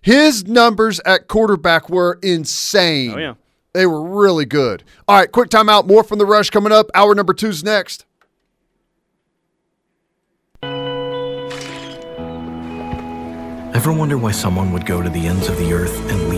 His 0.00 0.46
numbers 0.46 1.00
at 1.00 1.28
quarterback 1.28 1.88
were 1.88 2.18
insane. 2.22 3.12
Oh, 3.14 3.18
yeah. 3.18 3.34
They 3.74 3.86
were 3.86 4.02
really 4.02 4.46
good. 4.46 4.84
All 5.06 5.16
right, 5.18 5.30
quick 5.30 5.50
timeout. 5.50 5.86
More 5.86 6.04
from 6.04 6.18
the 6.18 6.24
rush 6.26 6.48
coming 6.48 6.72
up. 6.72 6.90
Hour 6.94 7.14
number 7.14 7.34
two's 7.34 7.62
next. 7.62 8.06
Ever 13.74 13.92
wonder 13.92 14.16
why 14.16 14.30
someone 14.30 14.72
would 14.72 14.86
go 14.86 15.02
to 15.02 15.10
the 15.10 15.26
ends 15.26 15.48
of 15.48 15.58
the 15.58 15.72
earth 15.74 15.98
and 16.10 16.28
leave 16.28 16.34